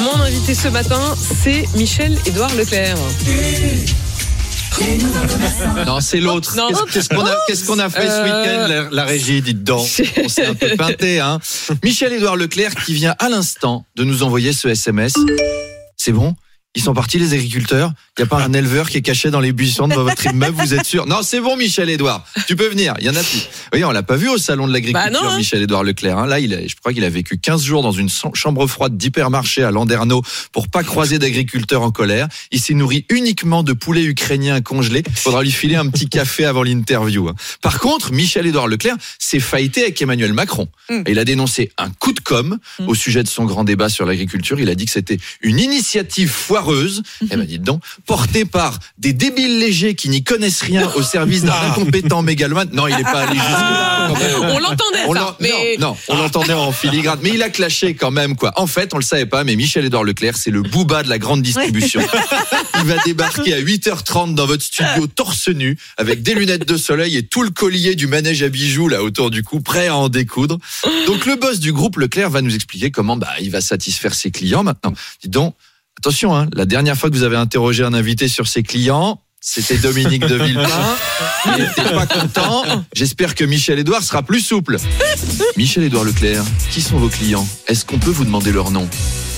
Mon 0.04 0.22
invité 0.22 0.54
ce 0.56 0.68
matin, 0.68 1.02
c'est 1.44 1.66
Michel-Édouard 1.76 2.54
Leclerc. 2.56 2.96
Non, 5.86 6.00
c'est 6.00 6.20
l'autre. 6.20 6.56
Qu'est-ce 6.92 7.10
qu'on 7.66 7.80
a, 7.80 7.90
fait 7.90 8.08
ce 8.08 8.12
Euh, 8.12 8.24
week-end, 8.24 8.68
la, 8.68 8.90
la 8.92 9.04
régie, 9.06 9.42
dites 9.42 9.64
donc? 9.64 9.86
On 10.24 10.30
s'est 10.30 10.46
un 10.46 10.54
peu 10.54 10.76
peinté, 10.78 11.20
hein. 11.20 11.40
Michel-Édouard 11.84 12.36
Leclerc 12.38 12.76
qui 12.86 12.94
vient 12.94 13.16
à 13.20 13.30
l'instant 13.30 13.86
de 13.96 14.04
nous 14.04 14.24
envoyer 14.24 14.54
ce 14.54 14.68
SMS. 14.70 15.14
C'est 15.98 16.12
bon? 16.14 16.36
Ils 16.76 16.84
sont 16.84 16.94
partis, 16.94 17.18
les 17.18 17.34
agriculteurs. 17.34 17.92
Il 18.18 18.22
n'y 18.22 18.26
a 18.26 18.28
pas 18.28 18.44
un 18.44 18.54
éleveur 18.54 18.90
qui 18.92 18.98
est 18.98 19.02
caché 19.02 19.32
dans 19.32 19.40
les 19.40 19.54
buissons 19.54 19.88
de 19.88 19.96
votre 19.96 20.24
immeuble, 20.28 20.56
vous 20.62 20.76
êtes 20.76 20.86
sûr? 20.86 21.08
Non, 21.08 21.22
c'est 21.24 21.40
bon, 21.40 21.58
Michel 21.58 21.90
Edouard. 21.90 22.24
Tu 22.48 22.56
peux 22.56 22.68
venir. 22.68 22.94
Il 23.00 23.06
y 23.06 23.10
en 23.10 23.16
a 23.16 23.24
plus. 23.24 23.48
Oui, 23.74 23.84
on 23.84 23.92
l'a 23.92 24.04
pas 24.04 24.18
vu 24.18 24.30
au 24.30 24.38
salon 24.38 24.68
de 24.68 24.74
l'agriculture, 24.74 25.12
Bah 25.20 25.30
hein. 25.32 25.38
Michel 25.38 25.64
Edouard 25.64 25.84
Leclerc. 25.84 26.20
hein. 26.20 26.28
Là, 26.28 26.40
il 26.40 26.54
a, 26.54 26.68
je 26.68 26.76
crois 26.76 26.94
qu'il 26.94 27.04
a 27.04 27.10
vécu 27.10 27.40
15 27.40 27.64
jours 27.64 27.82
dans 27.82 27.92
une 27.92 28.08
chambre 28.36 28.68
froide 28.68 28.96
d'hypermarché 28.98 29.64
à 29.64 29.72
Landerneau 29.72 30.22
pour 30.52 30.68
pas 30.68 30.84
croiser 30.84 31.18
d'agriculteurs 31.18 31.82
en 31.82 31.90
colère. 31.90 32.28
Il 32.52 32.60
s'est 32.60 32.76
nourri 32.76 33.04
uniquement 33.10 33.64
de 33.64 33.74
poulets 33.74 34.04
ukrainiens 34.04 34.62
congelés. 34.62 35.02
Faudra 35.16 35.42
lui 35.42 35.52
filer 35.52 35.76
un 35.76 35.88
petit 35.90 36.08
café 36.08 36.46
avant 36.46 36.62
l'interview. 36.62 37.30
hein. 37.30 37.36
Par 37.64 37.80
contre, 37.80 38.12
Michel 38.14 38.46
Edouard 38.46 38.68
Leclerc 38.68 38.96
s'est 39.18 39.40
faillité 39.40 39.82
avec 39.82 40.00
Emmanuel 40.04 40.34
Macron. 40.34 40.68
Mm. 40.92 41.02
Et 41.08 41.12
il 41.12 41.20
a 41.20 41.26
dénoncé 41.26 41.72
un 41.80 41.90
coup 41.90 42.14
de 42.14 42.20
com 42.20 42.60
au 42.86 42.94
sujet 42.94 43.24
de 43.24 43.28
son 43.28 43.46
grand 43.46 43.64
débat 43.64 43.90
sur 43.90 44.06
l'agriculture. 44.06 44.60
Il 44.60 44.70
a 44.70 44.76
dit 44.76 44.86
que 44.86 44.92
c'était 44.92 45.18
une 45.42 45.58
initiative 45.60 46.30
foireuse, 46.30 46.60
eh 47.22 47.36
ben 47.36 47.44
dites 47.46 47.64
donc, 47.64 47.82
portée 48.06 48.46
par 48.46 48.80
des 48.98 49.14
débiles 49.14 49.60
légers 49.60 49.96
qui 49.96 50.10
n'y 50.10 50.24
connaissent 50.24 50.62
rien 50.62 50.90
au 50.96 51.02
service 51.04 51.44
d'un 51.44 51.54
incompétent 51.70 52.22
mégalomane. 52.22 52.70
Non, 52.74 52.88
il 52.88 52.96
n'est 52.96 53.04
pas 53.04 53.22
allé 53.22 53.36
jusque-là. 53.36 54.10
même. 54.10 54.50
On 54.56 54.60
l'entendait, 54.60 55.06
ça, 55.08 55.14
l'en- 55.14 55.36
mais- 55.40 55.78
Non, 55.80 55.90
non, 55.90 55.98
on 56.10 56.18
l'entendait 56.18 56.54
en 56.54 56.72
filigrane. 56.72 57.20
Mais 57.22 57.32
il 57.32 57.44
a 57.44 57.50
clashé 57.50 57.94
quand 57.96 58.12
même, 58.12 58.36
quoi. 58.36 58.54
En 58.56 58.68
fait, 58.68 58.94
on 58.94 58.98
le 58.98 59.04
savait 59.04 59.26
pas, 59.26 59.44
mais 59.44 59.56
Michel-Édouard 59.56 60.04
Leclerc, 60.04 60.38
c'est 60.38 60.52
le 60.52 60.62
booba 60.62 61.04
de 61.04 61.10
la 61.10 61.18
grande 61.18 61.42
distribution. 61.42 62.02
Il 62.82 62.86
va 62.86 62.96
débarquer 63.06 63.54
à 63.54 63.60
8h30 63.60 64.36
dans 64.36 64.46
votre 64.46 64.64
studio 64.64 65.08
torse 65.08 65.48
nu, 65.50 65.78
avec 65.98 66.22
des 66.24 66.34
lunettes 66.34 66.68
de 66.68 66.78
soleil 66.78 67.18
et 67.18 67.24
tout 67.24 67.44
le 67.44 67.50
collier 67.50 67.96
du 67.96 68.08
manège 68.08 68.44
à 68.44 68.50
bijoux 68.50 68.88
là 68.88 69.04
autour 69.04 69.30
du 69.32 69.44
cou, 69.44 69.60
prêt 69.62 69.88
à 69.88 69.96
en 69.96 70.10
découdre. 70.10 70.58
Donc 71.08 71.26
le 71.26 71.36
boss 71.36 71.60
du 71.60 71.74
groupe 71.74 71.98
Leclerc 71.98 72.30
va 72.30 72.42
nous 72.42 72.54
expliquer 72.56 72.92
comment 72.92 73.18
bah, 73.18 73.28
il 73.42 73.50
va 73.52 73.62
satisfaire 73.62 74.14
ses 74.14 74.32
clients 74.32 74.64
maintenant. 74.64 74.94
Dis 75.22 75.30
donc, 75.30 75.56
attention, 76.00 76.34
hein, 76.36 76.48
la 76.54 76.66
dernière 76.66 76.96
fois 76.96 77.10
que 77.10 77.16
vous 77.16 77.24
avez 77.24 77.36
interrogé 77.36 77.84
un 77.84 77.94
invité 77.94 78.30
sur 78.30 78.48
ses 78.48 78.64
clients, 78.64 79.22
c'était 79.42 79.78
Dominique 79.78 80.26
de 80.26 80.36
Villepin. 80.36 80.96
Il 81.46 81.64
n'était 81.64 81.94
pas 81.94 82.06
content. 82.06 82.64
J'espère 82.94 83.36
que 83.36 83.44
Michel 83.44 83.80
Edouard 83.80 84.02
sera 84.02 84.24
plus 84.24 84.40
souple. 84.40 84.78
Michel 85.58 85.84
Edouard 85.84 86.06
Leclerc, 86.06 86.44
qui 86.72 86.82
sont 86.82 86.98
vos 86.98 87.10
clients? 87.10 87.48
Est-ce 87.68 87.84
qu'on 87.84 88.00
peut 88.00 88.12
vous 88.12 88.26
demander 88.26 88.52
leur 88.54 88.72
nom? 88.72 88.88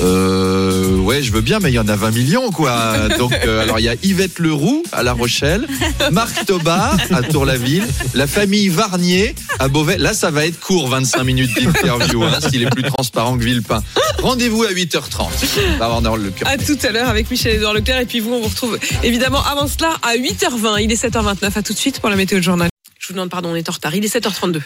Euh, 0.02 0.98
ouais, 0.98 1.22
je 1.22 1.32
veux 1.32 1.42
bien, 1.42 1.60
mais 1.60 1.72
il 1.72 1.76
y 1.76 1.80
en 1.80 1.88
a 1.88 1.96
20 1.96 2.12
millions, 2.12 2.52
quoi. 2.52 3.10
Donc, 3.20 3.34
euh, 3.34 3.62
alors 3.62 3.80
il 3.80 3.84
y 3.84 3.90
a 3.90 3.96
Yvette 4.04 4.40
Leroux 4.40 4.84
à 4.92 5.04
La 5.04 5.14
Rochelle, 5.14 5.68
Marc 6.12 6.46
Toba 6.46 6.96
à 7.12 7.22
Tour-la-Ville, 7.22 7.88
la 8.14 8.28
famille 8.28 8.70
Varnier 8.70 9.36
à 9.60 9.68
Beauvais. 9.68 9.98
Là, 9.98 10.14
ça 10.14 10.32
va 10.32 10.46
être 10.46 10.60
court, 10.60 10.88
25 10.88 11.24
minutes 11.24 11.52
d'interview, 11.56 12.24
hein, 12.24 12.40
s'il 12.50 12.64
est 12.64 12.70
plus 12.70 12.84
transparent 12.84 13.38
que 13.38 13.44
Villepin. 13.44 13.84
Rendez-vous 14.22 14.64
à 14.64 14.72
8h30. 14.72 15.30
On 15.76 15.78
va 15.78 15.86
avoir 15.86 16.18
le 16.18 16.32
cœur. 16.32 16.48
À 16.48 16.58
tout 16.58 16.78
à 16.84 16.92
l'heure 16.92 17.10
avec 17.10 17.30
Michel-Édouard 17.30 17.74
Leclerc. 17.74 18.00
Et 18.00 18.06
puis 18.06 18.20
vous, 18.20 18.34
on 18.34 18.42
vous 18.42 18.50
retrouve 18.50 18.80
évidemment 19.04 19.44
avant 19.44 19.68
cela 19.68 19.98
à 20.02 20.16
8h20. 20.16 20.84
Il 20.84 20.92
est 20.92 21.04
7h29. 21.04 21.58
À 21.58 21.62
tout 21.62 21.74
de 21.74 21.78
suite 21.78 22.00
pour 22.00 22.10
la 22.10 22.16
météo 22.16 22.40
de 22.40 22.44
journal. 22.44 22.70
Je 23.00 23.08
vous 23.08 23.14
demande 23.14 23.30
pardon, 23.30 23.50
on 23.50 23.56
est 23.56 23.70
en 23.70 23.74
retard. 23.74 23.96
Il 23.96 24.06
est 24.06 24.16
7h32. 24.16 24.62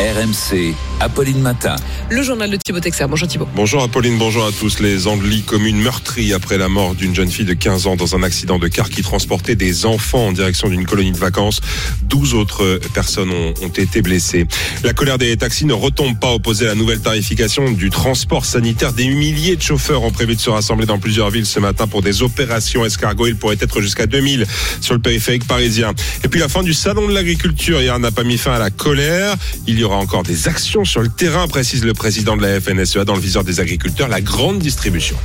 RMC, 0.00 0.74
Apolline 1.00 1.42
Matin. 1.42 1.76
Le 2.08 2.22
journal 2.22 2.50
de 2.50 2.56
Thibaut 2.56 2.80
Texer. 2.80 3.04
Bonjour 3.06 3.28
Thibaut. 3.28 3.46
Bonjour 3.54 3.82
Apolline, 3.82 4.16
bonjour 4.16 4.46
à 4.46 4.50
tous. 4.50 4.80
Les 4.80 5.06
Andelys, 5.06 5.42
commune 5.42 5.78
meurtrie 5.78 6.32
après 6.32 6.56
la 6.56 6.70
mort 6.70 6.94
d'une 6.94 7.14
jeune 7.14 7.30
fille 7.30 7.44
de 7.44 7.52
15 7.52 7.86
ans 7.86 7.96
dans 7.96 8.16
un 8.16 8.22
accident 8.22 8.58
de 8.58 8.66
car 8.68 8.88
qui 8.88 9.02
transportait 9.02 9.56
des 9.56 9.84
enfants 9.84 10.28
en 10.28 10.32
direction 10.32 10.70
d'une 10.70 10.86
colonie 10.86 11.12
de 11.12 11.18
vacances. 11.18 11.60
12 12.04 12.32
autres 12.32 12.80
personnes 12.94 13.30
ont, 13.30 13.52
ont 13.60 13.68
été 13.68 14.00
blessées. 14.00 14.46
La 14.84 14.94
colère 14.94 15.18
des 15.18 15.36
taxis 15.36 15.66
ne 15.66 15.74
retombe 15.74 16.18
pas 16.18 16.32
opposée 16.32 16.64
à 16.64 16.68
la 16.68 16.76
nouvelle 16.76 17.00
tarification 17.00 17.70
du 17.70 17.90
transport 17.90 18.46
sanitaire. 18.46 18.94
Des 18.94 19.06
milliers 19.06 19.56
de 19.56 19.62
chauffeurs 19.62 20.02
ont 20.02 20.12
prévu 20.12 20.34
de 20.34 20.40
se 20.40 20.48
rassembler 20.48 20.86
dans 20.86 20.98
plusieurs 20.98 21.28
villes 21.28 21.44
ce 21.44 21.60
matin 21.60 21.86
pour 21.86 22.00
des 22.00 22.22
opérations 22.22 22.86
escargot. 22.86 23.26
Il 23.26 23.36
pourrait 23.36 23.58
être 23.60 23.82
jusqu'à 23.82 24.06
2000 24.06 24.46
sur 24.80 24.94
le 24.94 25.00
périphérique 25.00 25.46
parisien. 25.46 25.92
Et 26.24 26.28
puis 26.28 26.40
la 26.40 26.48
fin 26.48 26.62
du 26.62 26.72
salon 26.72 27.06
de 27.06 27.12
l'agriculture 27.12 27.82
hier 27.82 27.98
n'a 27.98 28.10
pas 28.10 28.24
mis 28.24 28.38
fin 28.38 28.52
à 28.52 28.58
la 28.58 28.70
colère. 28.70 29.36
Il 29.66 29.78
y 29.78 29.89
aura 29.90 29.98
encore 29.98 30.22
des 30.22 30.46
actions 30.46 30.84
sur 30.84 31.02
le 31.02 31.08
terrain, 31.08 31.48
précise 31.48 31.84
le 31.84 31.94
président 31.94 32.36
de 32.36 32.42
la 32.42 32.60
FNSEA 32.60 33.04
dans 33.04 33.14
le 33.14 33.20
viseur 33.20 33.42
des 33.42 33.58
agriculteurs, 33.58 34.08
la 34.08 34.20
grande 34.20 34.60
distribution. 34.60 35.16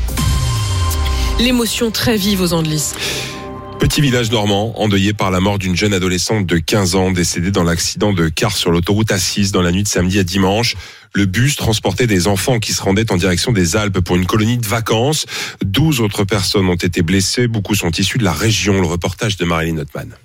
L'émotion 1.40 1.92
très 1.92 2.18
vive 2.18 2.42
aux 2.42 2.54
Andelys. 2.54 2.94
Petit 3.80 4.02
village 4.02 4.32
normand, 4.32 4.74
endeuillé 4.82 5.14
par 5.14 5.30
la 5.30 5.40
mort 5.40 5.60
d'une 5.60 5.76
jeune 5.76 5.94
adolescente 5.94 6.48
de 6.48 6.58
15 6.58 6.96
ans 6.96 7.12
décédée 7.12 7.52
dans 7.52 7.64
l'accident 7.64 8.12
de 8.12 8.28
car 8.28 8.58
sur 8.58 8.72
l'autoroute 8.72 9.10
A6 9.10 9.52
dans 9.52 9.62
la 9.62 9.72
nuit 9.72 9.84
de 9.84 9.88
samedi 9.88 10.18
à 10.18 10.24
dimanche. 10.24 10.76
Le 11.14 11.26
bus 11.26 11.56
transportait 11.56 12.08
des 12.08 12.28
enfants 12.28 12.60
qui 12.60 12.74
se 12.74 12.82
rendaient 12.82 13.12
en 13.12 13.18
direction 13.18 13.52
des 13.52 13.76
Alpes 13.76 14.00
pour 14.00 14.16
une 14.16 14.26
colonie 14.26 14.58
de 14.58 14.66
vacances. 14.66 15.28
12 15.64 16.02
autres 16.02 16.24
personnes 16.24 16.68
ont 16.68 16.76
été 16.76 17.04
blessées. 17.04 17.48
Beaucoup 17.48 17.76
sont 17.76 17.92
issus 17.92 18.18
de 18.18 18.24
la 18.24 18.34
région. 18.34 18.82
Le 18.82 18.88
reportage 18.88 19.38
de 19.38 19.46
Marilyn 19.46 19.76
Notman. 19.76 20.16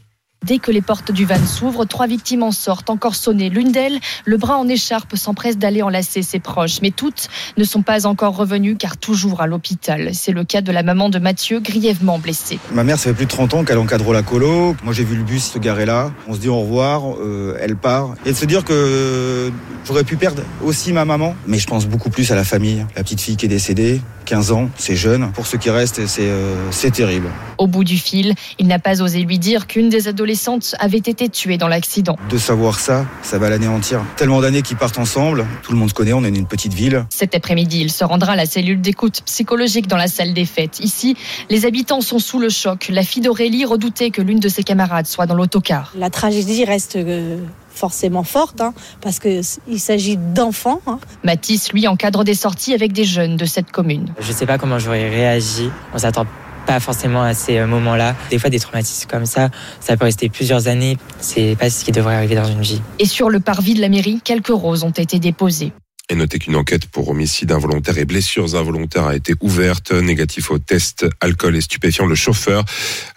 Dès 0.42 0.59
que 0.59 0.70
les 0.70 0.81
portes 0.81 1.12
du 1.12 1.26
van 1.26 1.44
s'ouvrent, 1.44 1.85
trois 1.85 2.07
victimes 2.07 2.42
en 2.42 2.50
sortent, 2.50 2.88
encore 2.88 3.14
sonnées. 3.14 3.50
L'une 3.50 3.72
d'elles, 3.72 4.00
le 4.24 4.38
bras 4.38 4.57
en 4.57 4.66
écharpe, 4.68 5.14
s'empresse 5.14 5.59
d'aller 5.59 5.83
enlacer 5.83 6.22
ses 6.22 6.38
proches. 6.38 6.81
Mais 6.81 6.90
toutes 6.90 7.29
ne 7.59 7.64
sont 7.64 7.83
pas 7.83 8.07
encore 8.07 8.35
revenues 8.37 8.76
car 8.76 8.96
toujours 8.96 9.42
à 9.42 9.46
l'hôpital. 9.46 10.11
C'est 10.14 10.33
le 10.33 10.44
cas 10.44 10.62
de 10.62 10.72
la 10.72 10.83
maman 10.83 11.11
de 11.11 11.18
Mathieu, 11.18 11.61
grièvement 11.61 12.18
blessée. 12.18 12.59
Ma 12.72 12.85
mère, 12.85 12.98
ça 12.98 13.11
fait 13.11 13.14
plus 13.14 13.26
de 13.26 13.31
30 13.31 13.53
ans 13.53 13.64
qu'elle 13.64 13.76
encadre 13.76 14.14
la 14.14 14.22
colo. 14.22 14.74
Moi, 14.83 14.94
j'ai 14.94 15.05
vu 15.05 15.14
le 15.14 15.24
bus 15.24 15.44
se 15.53 15.59
garer 15.59 15.85
là. 15.85 16.11
On 16.26 16.33
se 16.33 16.38
dit 16.38 16.48
au 16.48 16.61
revoir, 16.61 17.03
euh, 17.20 17.59
elle 17.61 17.76
part. 17.76 18.14
Et 18.24 18.33
de 18.33 18.37
se 18.37 18.46
dire 18.46 18.64
que 18.64 19.53
j'aurais 19.87 20.05
pu 20.05 20.16
perdre 20.16 20.42
aussi 20.64 20.94
ma 20.94 21.05
maman. 21.05 21.35
Mais 21.46 21.59
je 21.59 21.66
pense 21.66 21.87
beaucoup 21.87 22.09
plus 22.09 22.33
à 22.33 22.35
la 22.35 22.44
famille. 22.44 22.87
La 22.96 23.03
petite 23.03 23.20
fille 23.20 23.37
qui 23.37 23.44
est 23.44 23.48
décédée, 23.48 24.00
15 24.24 24.53
ans, 24.53 24.70
c'est 24.79 24.96
jeune. 24.96 25.33
Pour 25.33 25.46
ceux 25.46 25.59
qui 25.59 25.68
restent, 25.68 26.07
c'est 26.07 26.22
euh, 26.22 26.55
c'est 26.70 26.92
terrible. 26.92 27.29
Au 27.59 27.66
bout 27.66 27.85
du 27.85 27.98
fil, 27.98 28.35
il 28.59 28.68
n'a 28.68 28.79
pas 28.79 29.03
osé 29.03 29.20
lui 29.20 29.38
dire 29.38 29.66
qu'une 29.66 29.90
des 29.90 30.09
adolescentes 30.09 30.30
avait 30.79 30.99
été 30.99 31.29
tuée 31.29 31.59
dans 31.59 31.69
l'accident. 31.69 32.16
De 32.29 32.38
savoir 32.38 32.79
ça, 32.79 33.07
ça 33.23 33.38
va 33.38 33.51
l'anéantir. 33.51 34.01
Tellement 34.16 34.40
d'années 34.40 34.62
qui 34.62 34.75
partent 34.75 34.99
ensemble. 34.99 35.47
Tout 35.62 35.73
le 35.73 35.79
monde 35.79 35.88
se 35.88 35.95
connaît, 35.95 36.12
on 36.12 36.25
est 36.25 36.29
une 36.29 36.47
petite 36.47 36.75
ville. 36.75 37.05
Cet 37.11 37.35
après-midi, 37.35 37.81
il 37.81 37.90
se 37.90 38.05
rendra 38.05 38.33
à 38.33 38.37
la 38.37 38.47
cellule 38.47 38.81
d'écoute 38.81 39.23
psychologique 39.27 39.87
dans 39.87 39.97
la 39.97 40.09
salle 40.09 40.35
des 40.35 40.45
fêtes. 40.45 40.81
Ici, 40.81 41.16
les 41.49 41.66
habitants 41.66 42.01
sont 42.01 42.19
sous 42.19 42.38
le 42.38 42.49
choc. 42.49 42.88
La 42.90 43.03
fille 43.03 43.23
d'Aurélie 43.23 43.64
redoutait 43.64 44.11
que 44.11 44.23
l'une 44.23 44.40
de 44.40 44.49
ses 44.49 44.62
camarades 44.62 45.07
soit 45.07 45.27
dans 45.27 45.35
l'autocar. 45.35 45.93
La 45.97 46.11
tragédie 46.11 46.64
reste 46.64 46.97
euh, 46.97 47.38
forcément 47.75 48.25
forte, 48.25 48.61
hein, 48.61 48.75
parce 49.01 49.19
qu'il 49.19 49.81
s'agit 49.81 50.16
d'enfants. 50.16 50.81
hein. 50.87 50.99
Mathis, 51.25 51.73
lui, 51.73 51.87
encadre 51.88 52.25
des 52.25 52.35
sorties 52.35 52.75
avec 52.75 52.93
des 52.93 53.05
jeunes 53.05 53.37
de 53.37 53.45
cette 53.45 53.71
commune. 53.71 54.12
Je 54.21 54.33
sais 54.33 54.47
pas 54.47 54.59
comment 54.59 54.79
j'aurais 54.79 55.09
réagi. 55.09 55.71
On 55.95 55.99
s'attend 55.99 56.27
pas 56.66 56.81
forcément 56.81 57.23
à 57.23 57.35
ces 57.35 57.59
euh, 57.59 57.66
moments-là. 57.66 58.14
Des 58.31 58.38
fois, 58.38 58.51
des 58.51 58.61
traumatismes 58.61 59.09
comme 59.09 59.27
ça, 59.27 59.51
ça 59.81 59.96
peut 59.96 60.05
rester 60.05 60.29
plusieurs 60.29 60.68
années. 60.68 60.96
C'est 61.20 61.57
pas 61.59 61.70
ce 61.70 61.85
qui 61.85 61.92
devrait 61.92 62.14
arriver 62.14 62.35
dans 62.35 62.44
une 62.44 62.62
vie. 62.62 62.81
Et 62.99 63.07
sur 63.07 63.31
le 63.31 63.40
parvis 63.40 63.75
de 63.75 63.81
la 63.81 63.88
mairie, 63.88 64.20
quelques 64.23 64.49
roses 64.49 64.85
ont 64.85 64.90
été 64.90 65.18
déposées. 65.18 65.73
Et 66.12 66.16
notez 66.16 66.40
qu'une 66.40 66.57
enquête 66.57 66.87
pour 66.87 67.09
homicide 67.09 67.53
involontaire 67.53 67.96
et 67.96 68.05
blessures 68.05 68.57
involontaires 68.57 69.07
a 69.07 69.14
été 69.14 69.33
ouverte. 69.40 69.92
Négatif 69.92 70.51
au 70.51 70.59
test 70.59 71.07
alcool 71.20 71.55
et 71.55 71.61
stupéfiant, 71.61 72.05
le 72.05 72.16
chauffeur 72.16 72.64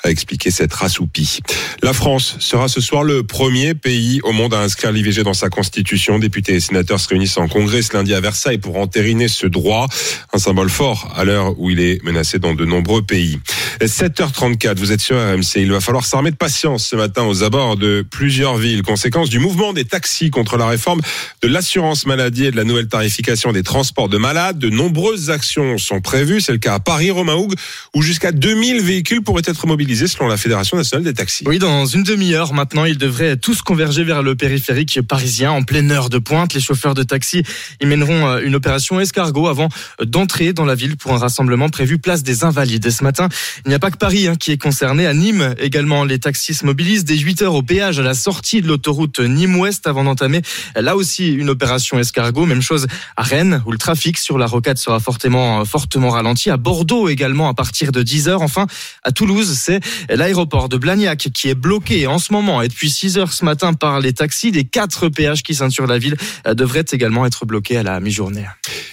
a 0.03 0.11
expliqué 0.11 0.51
s'être 0.51 0.83
assoupi. 0.83 1.39
La 1.81 1.93
France 1.93 2.35
sera 2.39 2.67
ce 2.67 2.81
soir 2.81 3.03
le 3.03 3.23
premier 3.23 3.73
pays 3.73 4.21
au 4.23 4.31
monde 4.31 4.53
à 4.53 4.59
inscrire 4.59 4.91
l'IVG 4.91 5.23
dans 5.23 5.33
sa 5.33 5.49
constitution. 5.49 6.19
Députés 6.19 6.53
et 6.53 6.59
sénateurs 6.59 6.99
se 6.99 7.07
réunissent 7.07 7.37
en 7.37 7.47
congrès 7.47 7.81
ce 7.81 7.93
lundi 7.93 8.13
à 8.13 8.21
Versailles 8.21 8.59
pour 8.59 8.77
entériner 8.77 9.27
ce 9.27 9.47
droit. 9.47 9.87
Un 10.31 10.37
symbole 10.37 10.69
fort 10.69 11.11
à 11.15 11.23
l'heure 11.23 11.59
où 11.59 11.71
il 11.71 11.79
est 11.79 12.03
menacé 12.03 12.37
dans 12.37 12.53
de 12.53 12.63
nombreux 12.63 13.01
pays. 13.01 13.39
7h34, 13.81 14.77
vous 14.77 14.91
êtes 14.91 15.01
sur 15.01 15.15
RMC. 15.15 15.57
Il 15.57 15.71
va 15.71 15.79
falloir 15.79 16.05
s'armer 16.05 16.31
de 16.31 16.35
patience 16.35 16.85
ce 16.87 16.95
matin 16.95 17.23
aux 17.23 17.43
abords 17.43 17.77
de 17.77 18.05
plusieurs 18.09 18.57
villes. 18.57 18.83
Conséquence 18.83 19.29
du 19.29 19.39
mouvement 19.39 19.73
des 19.73 19.85
taxis 19.85 20.29
contre 20.29 20.57
la 20.57 20.67
réforme 20.67 21.01
de 21.41 21.47
l'assurance 21.47 22.05
maladie 22.05 22.45
et 22.45 22.51
de 22.51 22.55
la 22.55 22.63
nouvelle 22.63 22.87
tarification 22.87 23.51
des 23.51 23.63
transports 23.63 24.09
de 24.09 24.17
malades. 24.17 24.59
De 24.59 24.69
nombreuses 24.69 25.29
actions 25.29 25.77
sont 25.77 26.01
prévues. 26.01 26.41
C'est 26.41 26.51
le 26.51 26.57
cas 26.57 26.75
à 26.75 26.79
Paris, 26.79 27.11
Romain 27.11 27.35
Houg, 27.35 27.53
où 27.93 28.01
jusqu'à 28.01 28.31
2000 28.31 28.81
véhicules 28.81 29.21
pourraient 29.21 29.43
être 29.45 29.67
mobilisés 29.67 30.07
selon 30.07 30.27
la 30.27 30.37
Fédération 30.37 30.77
nationale 30.77 31.03
des 31.03 31.13
taxis. 31.13 31.43
Oui, 31.47 31.59
dans 31.59 31.85
une 31.85 32.03
demi-heure 32.03 32.53
maintenant, 32.53 32.85
ils 32.85 32.97
devraient 32.97 33.37
tous 33.37 33.61
converger 33.61 34.03
vers 34.03 34.23
le 34.23 34.35
périphérique 34.35 35.01
parisien 35.07 35.51
en 35.51 35.63
pleine 35.63 35.91
heure 35.91 36.09
de 36.09 36.17
pointe. 36.17 36.53
Les 36.53 36.61
chauffeurs 36.61 36.93
de 36.93 37.03
taxi 37.03 37.43
y 37.81 37.85
mèneront 37.85 38.27
euh, 38.27 38.41
une 38.43 38.55
opération 38.55 38.99
escargot 38.99 39.47
avant 39.47 39.69
d'entrer 40.03 40.53
dans 40.53 40.65
la 40.65 40.75
ville 40.75 40.97
pour 40.97 41.13
un 41.13 41.17
rassemblement 41.17 41.69
prévu 41.69 41.97
place 41.97 42.23
des 42.23 42.43
Invalides. 42.43 42.85
Et 42.85 42.91
ce 42.91 43.03
matin, 43.03 43.29
il 43.65 43.69
n'y 43.69 43.75
a 43.75 43.79
pas 43.79 43.91
que 43.91 43.97
Paris 43.97 44.27
hein, 44.27 44.35
qui 44.35 44.51
est 44.51 44.57
concerné. 44.57 45.07
À 45.07 45.13
Nîmes 45.13 45.55
également, 45.57 46.03
les 46.03 46.19
taxis 46.19 46.53
se 46.53 46.65
mobilisent 46.65 47.05
dès 47.05 47.17
8 47.17 47.43
heures 47.43 47.55
au 47.55 47.63
péage 47.63 47.99
à 47.99 48.03
la 48.03 48.13
sortie 48.13 48.61
de 48.61 48.67
l'autoroute 48.67 49.19
Nîmes-Ouest 49.19 49.87
avant 49.87 50.03
d'entamer 50.03 50.41
là 50.75 50.95
aussi 50.95 51.31
une 51.31 51.49
opération 51.49 51.97
escargot. 51.99 52.45
Même 52.45 52.61
chose 52.61 52.87
à 53.15 53.23
Rennes, 53.23 53.63
où 53.65 53.71
le 53.71 53.77
trafic 53.77 54.17
sur 54.17 54.37
la 54.37 54.47
rocade 54.47 54.77
sera 54.77 54.99
fortement, 54.99 55.63
fortement 55.65 56.09
ralenti. 56.09 56.49
À 56.49 56.57
Bordeaux 56.57 57.07
également, 57.07 57.47
à 57.47 57.53
partir 57.53 57.91
de 57.91 58.03
10 58.03 58.27
heures. 58.27 58.41
Enfin, 58.41 58.67
à 59.03 59.11
Toulouse, 59.11 59.57
c'est 59.57 59.79
l'aéroport 60.09 60.67
de 60.67 60.77
Blagnac 60.77 61.29
qui 61.33 61.49
est 61.49 61.55
bloqué 61.55 62.07
en 62.07 62.19
ce 62.19 62.33
moment 62.33 62.61
et 62.61 62.67
depuis 62.67 62.89
6 62.89 63.17
heures 63.17 63.33
ce 63.33 63.45
matin 63.45 63.73
par 63.73 63.99
les 63.99 64.13
taxis. 64.13 64.51
Des 64.51 64.65
quatre 64.65 65.09
péages 65.09 65.43
qui 65.43 65.55
ceinturent 65.55 65.87
la 65.87 65.97
ville 65.97 66.17
euh, 66.47 66.53
devraient 66.53 66.85
également 66.91 67.25
être 67.25 67.45
bloqués 67.45 67.77
à 67.77 67.83
la 67.83 67.99
mi-journée. 67.99 68.45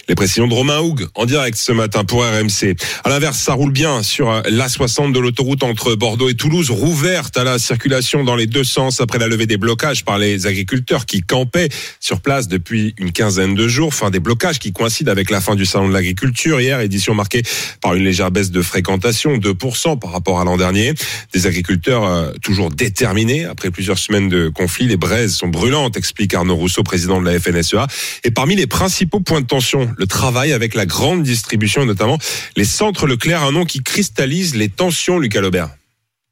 Les 0.08 0.14
précisions 0.14 0.48
de 0.48 0.54
Romain 0.54 0.80
Houg 0.80 1.06
en 1.14 1.26
direct 1.26 1.56
ce 1.56 1.72
matin 1.72 2.04
pour 2.04 2.24
RMC. 2.24 2.76
À 3.04 3.08
l'inverse, 3.08 3.38
ça 3.38 3.52
roule 3.52 3.72
bien 3.72 4.02
sur 4.02 4.42
euh, 4.60 4.64
l'A60 4.64 5.12
de 5.12 5.18
l'autoroute 5.18 5.62
entre 5.62 5.94
Bordeaux 5.94 6.28
et 6.28 6.34
Toulouse, 6.34 6.70
rouverte 6.70 7.36
à 7.36 7.44
la 7.44 7.58
circulation 7.58 8.24
dans 8.24 8.36
les 8.36 8.46
deux 8.46 8.64
sens 8.64 9.00
après 9.00 9.18
la 9.18 9.26
levée 9.26 9.46
des 9.46 9.56
blocages 9.56 10.04
par 10.04 10.18
les 10.18 10.46
agriculteurs 10.46 11.06
qui 11.06 11.22
campaient 11.22 11.68
sur 11.98 12.20
place 12.20 12.48
depuis 12.48 12.94
une 12.98 13.12
quinzaine 13.12 13.54
de 13.54 13.68
jours. 13.68 13.88
Enfin, 13.88 14.10
des 14.10 14.20
blocages 14.20 14.58
qui 14.58 14.72
coïncident 14.72 15.10
avec 15.10 15.30
la 15.30 15.40
fin 15.40 15.54
du 15.54 15.66
salon 15.66 15.88
de 15.88 15.94
l'agriculture 15.94 16.60
hier, 16.60 16.80
édition 16.80 17.14
marquée 17.14 17.42
par 17.80 17.94
une 17.94 18.04
légère 18.04 18.30
baisse 18.30 18.50
de 18.50 18.62
fréquentation, 18.62 19.36
2% 19.36 19.98
par 19.98 20.12
rapport 20.12 20.40
à 20.40 20.44
l'an 20.44 20.56
dernier. 20.56 20.94
Des 21.32 21.46
agriculteurs 21.46 22.04
euh, 22.04 22.32
toujours 22.42 22.70
déterminés 22.70 23.44
après 23.44 23.70
plusieurs 23.70 23.98
semaines 23.98 24.28
de 24.28 24.48
conflit. 24.48 24.86
Les 24.86 24.96
braises 24.96 25.34
sont 25.34 25.48
brûlantes, 25.48 25.96
explique 25.96 26.34
Arnaud 26.34 26.56
Rousseau, 26.56 26.82
président 26.82 27.20
de 27.20 27.26
la 27.26 27.38
FNSEA. 27.38 27.86
Et 28.24 28.30
parmi 28.30 28.56
les 28.56 28.66
principaux 28.66 29.20
points 29.20 29.40
de 29.40 29.46
tension, 29.46 29.90
le 29.96 30.06
travail 30.06 30.52
avec 30.52 30.74
la 30.74 30.86
grande 30.86 31.22
distribution, 31.22 31.84
notamment 31.84 32.18
les 32.56 32.64
centres 32.64 33.06
Leclerc, 33.06 33.42
un 33.42 33.52
nom 33.52 33.64
qui 33.64 33.82
cristallise 33.82 34.49
les 34.56 34.68
tensions, 34.68 35.18
Lucas 35.18 35.40
Lobert. 35.40 35.70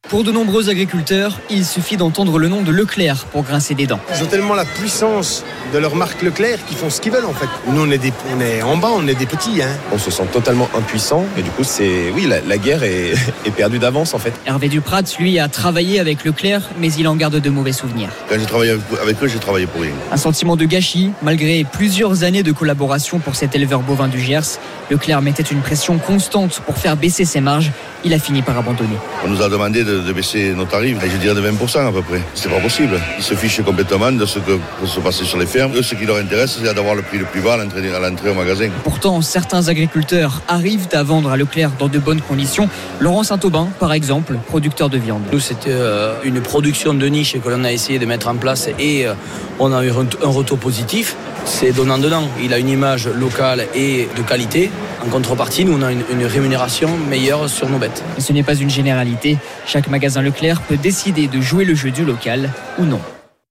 Pour 0.09 0.24
de 0.24 0.33
nombreux 0.33 0.70
agriculteurs, 0.70 1.38
il 1.50 1.66
suffit 1.66 1.98
d'entendre 1.98 2.38
le 2.38 2.48
nom 2.48 2.62
de 2.62 2.70
Leclerc 2.70 3.26
pour 3.26 3.42
grincer 3.42 3.74
des 3.74 3.87
dents. 3.87 4.00
Ils 4.16 4.22
ont 4.22 4.26
tellement 4.26 4.54
la 4.54 4.64
puissance 4.64 5.44
de 5.70 5.76
leur 5.76 5.96
marque 5.96 6.22
Leclerc 6.22 6.64
qu'ils 6.64 6.78
font 6.78 6.88
ce 6.88 6.98
qu'ils 7.02 7.12
veulent 7.12 7.26
en 7.26 7.35
fait. 7.35 7.48
Nous 7.66 7.78
on 7.78 7.90
est, 7.90 7.98
des, 7.98 8.12
on 8.35 8.40
est 8.40 8.62
en 8.62 8.78
bas, 8.78 8.88
on 8.94 9.07
est 9.07 9.14
des 9.14 9.26
petits. 9.26 9.61
Hein. 9.61 9.68
On 9.92 9.98
se 9.98 10.11
sent 10.11 10.26
totalement 10.33 10.70
impuissant 10.74 11.26
et 11.37 11.42
du 11.42 11.50
coup 11.50 11.62
c'est 11.62 12.11
oui 12.14 12.26
la, 12.26 12.40
la 12.40 12.57
guerre 12.57 12.85
est, 12.85 13.12
est, 13.44 13.50
perdue 13.50 13.78
d'avance 13.78 14.14
en 14.14 14.18
fait. 14.18 14.33
Hervé 14.46 14.68
Duprat 14.68 15.02
lui 15.18 15.38
a 15.38 15.48
travaillé 15.48 16.00
avec 16.00 16.24
Leclerc 16.24 16.62
mais 16.78 16.90
il 16.92 17.07
en 17.07 17.16
garde 17.16 17.38
de 17.38 17.50
mauvais 17.50 17.72
souvenirs. 17.72 18.09
Quand 18.31 18.37
j'ai 18.38 18.46
travaillé 18.46 18.78
avec 19.02 19.22
eux 19.22 19.28
j'ai 19.28 19.40
travaillé 19.40 19.66
pour 19.66 19.83
rien. 19.83 19.92
Un 20.11 20.16
sentiment 20.16 20.57
de 20.57 20.64
gâchis 20.64 21.11
malgré 21.20 21.64
plusieurs 21.64 22.22
années 22.24 22.44
de 22.44 22.52
collaboration 22.52 23.18
pour 23.18 23.37
cet 23.37 23.54
éleveur 23.54 23.81
bovin 23.81 24.09
du 24.09 24.20
Gers. 24.20 24.59
Leclerc 24.90 25.20
mettait 25.20 25.42
une 25.42 25.61
pression 25.61 25.98
constante 25.98 26.62
pour 26.64 26.78
faire 26.78 26.96
baisser 26.96 27.26
ses 27.26 27.42
marges. 27.42 27.72
Il 28.04 28.14
a 28.14 28.18
fini 28.18 28.42
par 28.42 28.56
abandonner. 28.56 28.96
On 29.24 29.28
nous 29.28 29.42
a 29.42 29.48
demandé 29.48 29.84
de, 29.84 30.00
de 30.00 30.12
baisser 30.12 30.54
nos 30.54 30.64
tarifs, 30.64 31.02
et 31.04 31.11
je 31.11 31.16
dirais 31.16 31.34
de 31.34 31.40
20% 31.40 31.88
à 31.88 31.92
peu 31.92 32.02
près. 32.02 32.22
C'est 32.34 32.48
pas 32.48 32.61
possible. 32.61 32.98
Ils 33.18 33.24
se 33.24 33.34
fichent 33.34 33.62
complètement 33.62 34.12
de 34.12 34.24
ce 34.24 34.38
que 34.38 34.52
peut 34.80 34.87
se 34.87 35.00
passer 35.00 35.24
sur 35.24 35.38
les 35.38 35.46
fermes. 35.46 35.72
Eux, 35.74 35.82
ce 35.82 35.94
qui 35.94 36.06
leur 36.06 36.16
intéresse, 36.16 36.58
c'est 36.58 36.74
d'avoir 36.74 36.94
le 36.94 37.02
prix 37.02 37.18
le 37.18 37.24
plus 37.24 37.40
bas 37.40 37.54
à 37.54 37.56
l'entrée 37.56 38.30
au 38.30 38.34
magasin. 38.34 38.68
Pourtant, 38.84 39.20
certains 39.22 39.68
agriculteurs 39.68 40.42
arrivent 40.48 40.88
à 40.92 41.02
vendre 41.02 41.30
à 41.30 41.37
Leclerc 41.37 41.70
dans 41.78 41.88
de 41.88 41.98
bonnes 41.98 42.20
conditions. 42.20 42.68
Laurent 43.00 43.22
Saint-Aubin, 43.24 43.68
par 43.78 43.92
exemple, 43.92 44.37
producteur 44.46 44.88
de 44.88 44.98
viande. 44.98 45.22
Nous, 45.32 45.40
c'était 45.40 45.70
euh, 45.70 46.14
une 46.24 46.40
production 46.40 46.94
de 46.94 47.06
niche 47.06 47.37
que 47.40 47.48
l'on 47.48 47.64
a 47.64 47.72
essayé 47.72 47.98
de 47.98 48.06
mettre 48.06 48.28
en 48.28 48.37
place 48.37 48.68
et 48.78 49.06
euh, 49.06 49.14
on 49.58 49.72
a 49.72 49.84
eu 49.84 49.90
un 49.90 50.28
retour 50.28 50.58
positif. 50.58 51.16
C'est 51.48 51.72
donnant-donnant. 51.72 52.28
Il 52.40 52.52
a 52.52 52.58
une 52.58 52.68
image 52.68 53.08
locale 53.08 53.66
et 53.74 54.06
de 54.16 54.22
qualité. 54.22 54.70
En 55.04 55.08
contrepartie, 55.08 55.64
nous, 55.64 55.72
on 55.72 55.82
a 55.82 55.90
une, 55.90 56.24
rémunération 56.24 56.90
meilleure 57.08 57.48
sur 57.48 57.68
nos 57.68 57.78
bêtes. 57.78 58.04
Et 58.16 58.20
ce 58.20 58.32
n'est 58.32 58.42
pas 58.42 58.54
une 58.54 58.70
généralité. 58.70 59.38
Chaque 59.66 59.88
magasin 59.88 60.20
Leclerc 60.20 60.61
peut 60.61 60.76
décider 60.76 61.26
de 61.26 61.40
jouer 61.40 61.64
le 61.64 61.74
jeu 61.74 61.90
du 61.90 62.04
local 62.04 62.50
ou 62.78 62.84
non. 62.84 63.00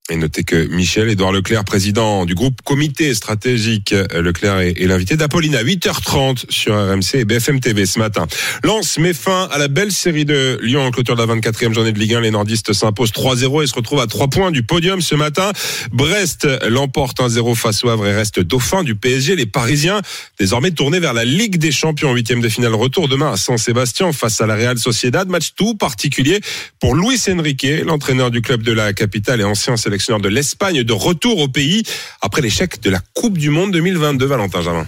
Et 0.10 0.16
notez 0.16 0.46
que 0.46 0.68
Michel 0.68 1.10
Édouard 1.10 1.34
Leclerc, 1.34 1.66
président 1.66 2.24
du 2.24 2.34
groupe 2.34 2.62
Comité 2.64 3.14
stratégique 3.14 3.94
Leclerc 4.14 4.60
est, 4.60 4.88
l'invité 4.88 5.18
d'Apolline 5.18 5.54
à 5.54 5.64
8h30 5.64 6.46
sur 6.48 6.76
RMC 6.76 7.16
et 7.16 7.26
BFM 7.26 7.60
TV 7.60 7.86
ce 7.86 8.00
matin. 8.00 8.26
Lance 8.64 9.00
met 9.00 9.14
fin 9.14 9.50
à 9.52 9.58
la 9.58 9.68
belle 9.68 9.92
série 9.92 10.24
de 10.24 10.60
Lyon 10.62 10.84
en 10.84 10.92
clôture 10.92 11.18
de 11.18 11.22
la 11.22 11.36
24e 11.36 11.74
journée 11.74 11.92
de 11.92 12.00
Ligue 12.00 12.14
1. 12.14 12.22
Les 12.22 12.32
nordistes 12.32 12.72
s'imposent 12.72 13.12
3-0 13.12 13.64
et 13.64 13.68
se 13.68 13.76
retrouvent 13.76 14.00
à 14.00 14.08
3 14.08 14.30
points 14.30 14.52
du 14.52 14.64
podium 14.64 15.02
ce 15.02 15.14
matin. 15.14 15.52
Brest 15.92 16.48
l'emporte 16.70 17.20
1-0 17.20 17.56
face 17.56 17.84
au 17.84 17.90
Havre 17.90 18.08
et 18.08 18.16
reste 18.16 18.40
dauphin 18.40 18.84
du 18.84 18.96
PSG. 18.96 19.36
Les 19.36 19.46
Parisiens 19.46 20.02
désormais 20.40 20.72
tournés 20.72 21.02
vers 21.02 21.14
la 21.14 21.26
Ligue 21.26 21.58
des 21.58 21.74
Champions, 21.74 22.14
8 22.14 22.40
de 22.40 22.48
finale 22.48 22.76
retour 22.76 23.10
demain 23.10 23.34
à 23.34 23.36
San-Sébastien 23.36 24.14
face 24.14 24.40
à 24.40 24.48
la 24.48 24.56
Real 24.56 24.78
Sociedad. 24.78 25.28
Match 25.28 25.52
tout 25.54 25.76
particulier 25.76 26.40
pour 26.80 26.96
Luis 26.96 27.20
Enrique, 27.30 27.68
l'entraîneur 27.86 28.32
du 28.32 28.42
club 28.42 28.64
de 28.64 28.72
la 28.72 28.94
capitale 28.94 29.42
et 29.42 29.44
ancien 29.44 29.76
sélectionneur 29.76 29.97
de 29.98 30.30
l'Espagne 30.30 30.84
de 30.84 30.94
retour 30.94 31.40
au 31.40 31.48
pays 31.48 31.84
après 32.22 32.42
l'échec 32.42 32.82
de 32.82 32.90
la 32.90 33.00
Coupe 33.14 33.38
du 33.38 33.50
Monde 33.50 33.72
2022. 33.72 34.26
Valentin 34.26 34.62
Jamin. 34.62 34.86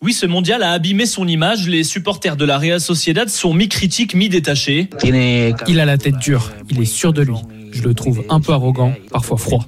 Oui, 0.00 0.12
ce 0.12 0.26
mondial 0.26 0.62
a 0.62 0.72
abîmé 0.72 1.06
son 1.06 1.26
image. 1.26 1.68
Les 1.68 1.84
supporters 1.84 2.36
de 2.36 2.44
la 2.44 2.56
Real 2.58 2.80
Sociedad 2.80 3.28
sont 3.28 3.52
mi-critiques, 3.52 4.14
mi-détachés. 4.14 4.88
Il 5.04 5.80
a 5.80 5.84
la 5.84 5.98
tête 5.98 6.18
dure. 6.18 6.52
Il 6.70 6.80
est 6.80 6.84
sûr 6.84 7.12
de 7.12 7.22
lui. 7.22 7.34
Je 7.78 7.84
le 7.84 7.94
trouve 7.94 8.24
un 8.28 8.40
peu 8.40 8.52
arrogant, 8.52 8.92
parfois 9.12 9.36
froid. 9.36 9.64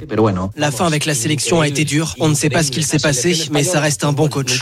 La 0.57 0.73
fin 0.73 0.85
avec 0.85 1.07
la 1.07 1.15
sélection 1.15 1.61
a 1.61 1.69
été 1.69 1.85
dure. 1.85 2.17
On 2.19 2.29
ne 2.29 2.35
sait 2.35 2.51
pas 2.51 2.65
ce 2.65 2.73
qu'il 2.73 2.85
s'est 2.85 2.99
passé, 2.99 3.37
mais 3.53 3.63
ça 3.63 3.79
reste 3.79 4.03
un 4.03 4.13
bon 4.13 4.29
coach. 4.29 4.61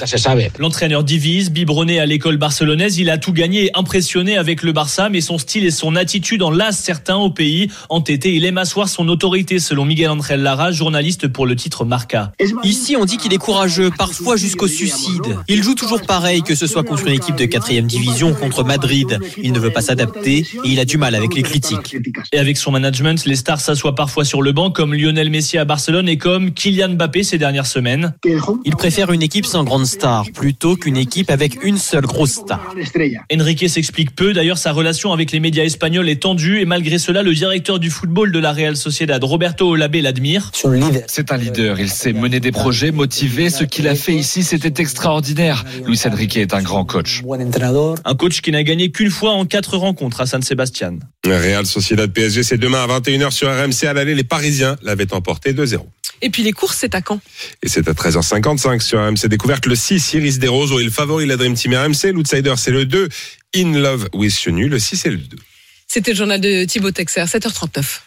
L'entraîneur 0.58 1.02
divise, 1.02 1.50
biberonné 1.50 1.98
à 1.98 2.04
l'école 2.04 2.36
barcelonaise, 2.36 2.98
il 2.98 3.08
a 3.08 3.16
tout 3.16 3.32
gagné 3.32 3.66
et 3.66 3.70
impressionné 3.74 4.36
avec 4.36 4.62
le 4.62 4.72
Barça, 4.72 5.08
mais 5.08 5.22
son 5.22 5.38
style 5.38 5.64
et 5.64 5.70
son 5.70 5.96
attitude 5.96 6.42
en 6.42 6.50
lassent 6.50 6.80
certains 6.80 7.16
au 7.16 7.30
pays. 7.30 7.70
Entêté, 7.88 8.34
il 8.34 8.44
aime 8.44 8.58
asseoir 8.58 8.86
son 8.86 9.08
autorité, 9.08 9.58
selon 9.58 9.86
Miguel 9.86 10.10
André 10.10 10.36
Lara, 10.36 10.70
journaliste 10.70 11.26
pour 11.28 11.46
le 11.46 11.56
titre 11.56 11.86
Marca. 11.86 12.32
Ici, 12.64 12.96
on 12.96 13.06
dit 13.06 13.16
qu'il 13.16 13.32
est 13.32 13.38
courageux, 13.38 13.90
parfois 13.96 14.36
jusqu'au 14.36 14.68
suicide. 14.68 15.38
Il 15.48 15.62
joue 15.62 15.74
toujours 15.74 16.02
pareil, 16.02 16.42
que 16.42 16.54
ce 16.54 16.66
soit 16.66 16.84
contre 16.84 17.06
une 17.06 17.14
équipe 17.14 17.36
de 17.36 17.46
4 17.46 17.86
division, 17.86 18.34
contre 18.34 18.62
Madrid. 18.62 19.18
Il 19.42 19.52
ne 19.52 19.58
veut 19.58 19.72
pas 19.72 19.80
s'adapter 19.80 20.38
et 20.64 20.68
il 20.68 20.80
a 20.80 20.84
du 20.84 20.98
mal 20.98 21.14
avec 21.14 21.34
les 21.34 21.42
critiques. 21.42 21.96
Et 22.32 22.38
avec 22.38 22.58
son 22.58 22.72
management, 22.72 23.24
les 23.24 23.37
stars 23.38 23.60
s'assoient 23.60 23.94
parfois 23.94 24.24
sur 24.24 24.42
le 24.42 24.52
banc, 24.52 24.70
comme 24.70 24.94
Lionel 24.94 25.30
Messi 25.30 25.56
à 25.56 25.64
Barcelone 25.64 26.08
et 26.08 26.18
comme 26.18 26.52
Kylian 26.52 26.90
Mbappé 26.90 27.22
ces 27.22 27.38
dernières 27.38 27.66
semaines. 27.66 28.14
Il 28.64 28.76
préfère 28.76 29.12
une 29.12 29.22
équipe 29.22 29.46
sans 29.46 29.64
grande 29.64 29.86
star 29.86 30.26
plutôt 30.34 30.76
qu'une 30.76 30.96
équipe 30.96 31.30
avec 31.30 31.64
une 31.64 31.78
seule 31.78 32.04
grosse 32.04 32.32
star. 32.32 32.74
Enrique 33.32 33.68
s'explique 33.68 34.14
peu. 34.14 34.32
D'ailleurs, 34.32 34.58
sa 34.58 34.72
relation 34.72 35.12
avec 35.12 35.32
les 35.32 35.40
médias 35.40 35.64
espagnols 35.64 36.08
est 36.08 36.22
tendue 36.22 36.60
et 36.60 36.64
malgré 36.64 36.98
cela, 36.98 37.22
le 37.22 37.32
directeur 37.32 37.78
du 37.78 37.90
football 37.90 38.32
de 38.32 38.38
la 38.38 38.52
Real 38.52 38.76
Sociedad, 38.76 39.22
Roberto 39.22 39.70
Olabé, 39.70 40.02
l'admire. 40.02 40.50
C'est 41.06 41.32
un 41.32 41.36
leader. 41.36 41.80
Il 41.80 41.88
sait 41.88 42.12
mener 42.12 42.40
des 42.40 42.52
projets, 42.52 42.90
motiver. 42.90 43.50
Ce 43.50 43.64
qu'il 43.64 43.88
a 43.88 43.94
fait 43.94 44.14
ici, 44.14 44.42
c'était 44.42 44.82
extraordinaire. 44.82 45.64
Luis 45.86 46.00
Enrique 46.04 46.36
est 46.36 46.54
un 46.54 46.62
grand 46.62 46.84
coach. 46.84 47.22
Un 48.04 48.14
coach 48.14 48.40
qui 48.40 48.50
n'a 48.50 48.62
gagné 48.62 48.90
qu'une 48.90 49.10
fois 49.10 49.32
en 49.32 49.44
quatre 49.44 49.76
rencontres 49.76 50.20
à 50.20 50.26
San 50.26 50.42
Sebastian. 50.42 50.98
Real 51.26 51.66
Sociedad 51.66 52.10
PSG, 52.10 52.42
c'est 52.42 52.58
demain 52.58 52.82
à 52.82 53.00
21h 53.00 53.17
sur 53.30 53.48
RMC 53.48 53.84
à 53.86 53.92
l'aller. 53.92 54.14
Les 54.14 54.24
Parisiens 54.24 54.76
l'avaient 54.82 55.12
emporté 55.12 55.52
2-0. 55.52 55.80
Et 56.20 56.30
puis 56.30 56.42
les 56.42 56.52
courses, 56.52 56.78
c'est 56.78 56.94
à 56.94 57.00
quand? 57.00 57.20
Et 57.62 57.68
c'est 57.68 57.86
à 57.88 57.92
13h55 57.92 58.80
sur 58.80 58.98
RMC 58.98 59.28
Découverte. 59.28 59.66
Le 59.66 59.76
6, 59.76 60.14
Iris 60.14 60.38
Desroses, 60.38 60.80
est 60.80 60.84
le 60.84 60.90
favori, 60.90 61.26
la 61.26 61.36
Dream 61.36 61.54
Team 61.54 61.74
RMC. 61.74 62.12
L'outsider, 62.12 62.54
c'est 62.56 62.72
le 62.72 62.86
2, 62.86 63.08
In 63.56 63.78
Love 63.78 64.08
with 64.12 64.42
You. 64.44 64.68
Le 64.68 64.78
6 64.78 65.06
et 65.06 65.10
le 65.10 65.18
2. 65.18 65.36
C'était 65.86 66.12
le 66.12 66.16
journal 66.16 66.40
de 66.40 66.64
Thibaut 66.64 66.90
Texer, 66.90 67.24
7h39. 67.24 68.00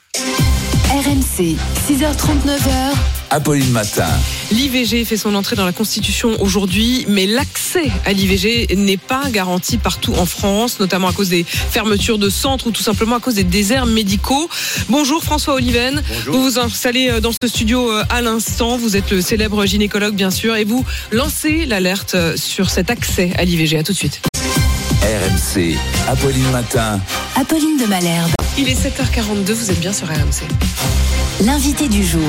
RMC, 0.89 1.55
6h39h. 1.87 3.20
Apolline 3.31 3.71
Matin. 3.71 4.09
L'IVG 4.51 5.05
fait 5.05 5.15
son 5.15 5.35
entrée 5.35 5.55
dans 5.55 5.65
la 5.65 5.71
Constitution 5.71 6.35
aujourd'hui, 6.41 7.05
mais 7.07 7.25
l'accès 7.25 7.89
à 8.05 8.11
l'IVG 8.11 8.75
n'est 8.75 8.97
pas 8.97 9.29
garanti 9.29 9.77
partout 9.77 10.13
en 10.15 10.25
France, 10.25 10.81
notamment 10.81 11.07
à 11.07 11.13
cause 11.13 11.29
des 11.29 11.45
fermetures 11.45 12.17
de 12.17 12.29
centres 12.29 12.67
ou 12.67 12.71
tout 12.71 12.83
simplement 12.83 13.15
à 13.15 13.19
cause 13.21 13.35
des 13.35 13.45
déserts 13.45 13.85
médicaux. 13.85 14.49
Bonjour 14.89 15.23
François 15.23 15.53
Oliven. 15.53 16.03
Bonjour. 16.09 16.35
Vous 16.35 16.43
vous 16.43 16.59
installez 16.59 17.21
dans 17.21 17.31
ce 17.31 17.47
studio 17.47 17.89
à 18.09 18.21
l'instant. 18.21 18.75
Vous 18.75 18.97
êtes 18.97 19.11
le 19.11 19.21
célèbre 19.21 19.65
gynécologue, 19.65 20.13
bien 20.13 20.31
sûr, 20.31 20.57
et 20.57 20.65
vous 20.65 20.83
lancez 21.13 21.65
l'alerte 21.65 22.17
sur 22.35 22.69
cet 22.69 22.89
accès 22.89 23.31
à 23.37 23.45
l'IVG. 23.45 23.77
À 23.77 23.83
tout 23.83 23.93
de 23.93 23.97
suite. 23.97 24.21
RMC, 25.01 25.77
Apolline 26.09 26.51
Matin. 26.51 26.99
Apolline 27.35 27.77
de 27.77 27.85
Malherbe. 27.85 28.40
Il 28.57 28.67
est 28.67 28.73
7h42, 28.73 29.53
vous 29.53 29.71
êtes 29.71 29.79
bien 29.79 29.93
sur 29.93 30.07
RMC. 30.07 30.43
L'invité 31.45 31.87
du 31.87 32.03
jour. 32.03 32.21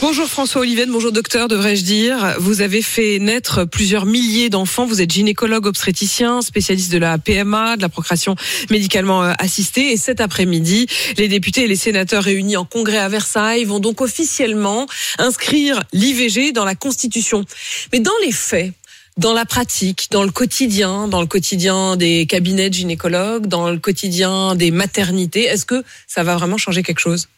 Bonjour 0.00 0.26
François 0.26 0.62
Oliven, 0.62 0.90
bonjour 0.90 1.12
docteur, 1.12 1.46
devrais-je 1.46 1.84
dire. 1.84 2.34
Vous 2.40 2.60
avez 2.60 2.82
fait 2.82 3.20
naître 3.20 3.64
plusieurs 3.64 4.04
milliers 4.04 4.50
d'enfants. 4.50 4.84
Vous 4.86 5.00
êtes 5.00 5.12
gynécologue 5.12 5.66
obstétricien, 5.66 6.42
spécialiste 6.42 6.92
de 6.92 6.98
la 6.98 7.16
PMA, 7.16 7.76
de 7.76 7.82
la 7.82 7.88
procréation 7.88 8.34
médicalement 8.70 9.22
assistée. 9.22 9.92
Et 9.92 9.96
cet 9.96 10.20
après-midi, 10.20 10.88
les 11.16 11.28
députés 11.28 11.62
et 11.62 11.68
les 11.68 11.76
sénateurs 11.76 12.24
réunis 12.24 12.56
en 12.56 12.64
congrès 12.64 12.98
à 12.98 13.08
Versailles 13.08 13.64
vont 13.64 13.78
donc 13.78 14.00
officiellement 14.00 14.86
inscrire 15.18 15.80
l'IVG 15.92 16.52
dans 16.52 16.64
la 16.64 16.74
Constitution. 16.74 17.44
Mais 17.92 18.00
dans 18.00 18.10
les 18.24 18.32
faits, 18.32 18.72
dans 19.16 19.32
la 19.32 19.44
pratique, 19.44 20.08
dans 20.10 20.24
le 20.24 20.30
quotidien, 20.30 21.08
dans 21.08 21.20
le 21.20 21.26
quotidien 21.26 21.96
des 21.96 22.26
cabinets 22.26 22.70
de 22.70 22.74
gynécologues, 22.74 23.46
dans 23.46 23.70
le 23.70 23.78
quotidien 23.78 24.54
des 24.54 24.70
maternités, 24.70 25.44
est-ce 25.44 25.66
que 25.66 25.82
ça 26.06 26.22
va 26.22 26.36
vraiment 26.36 26.56
changer 26.56 26.82
quelque 26.82 27.00
chose? 27.00 27.28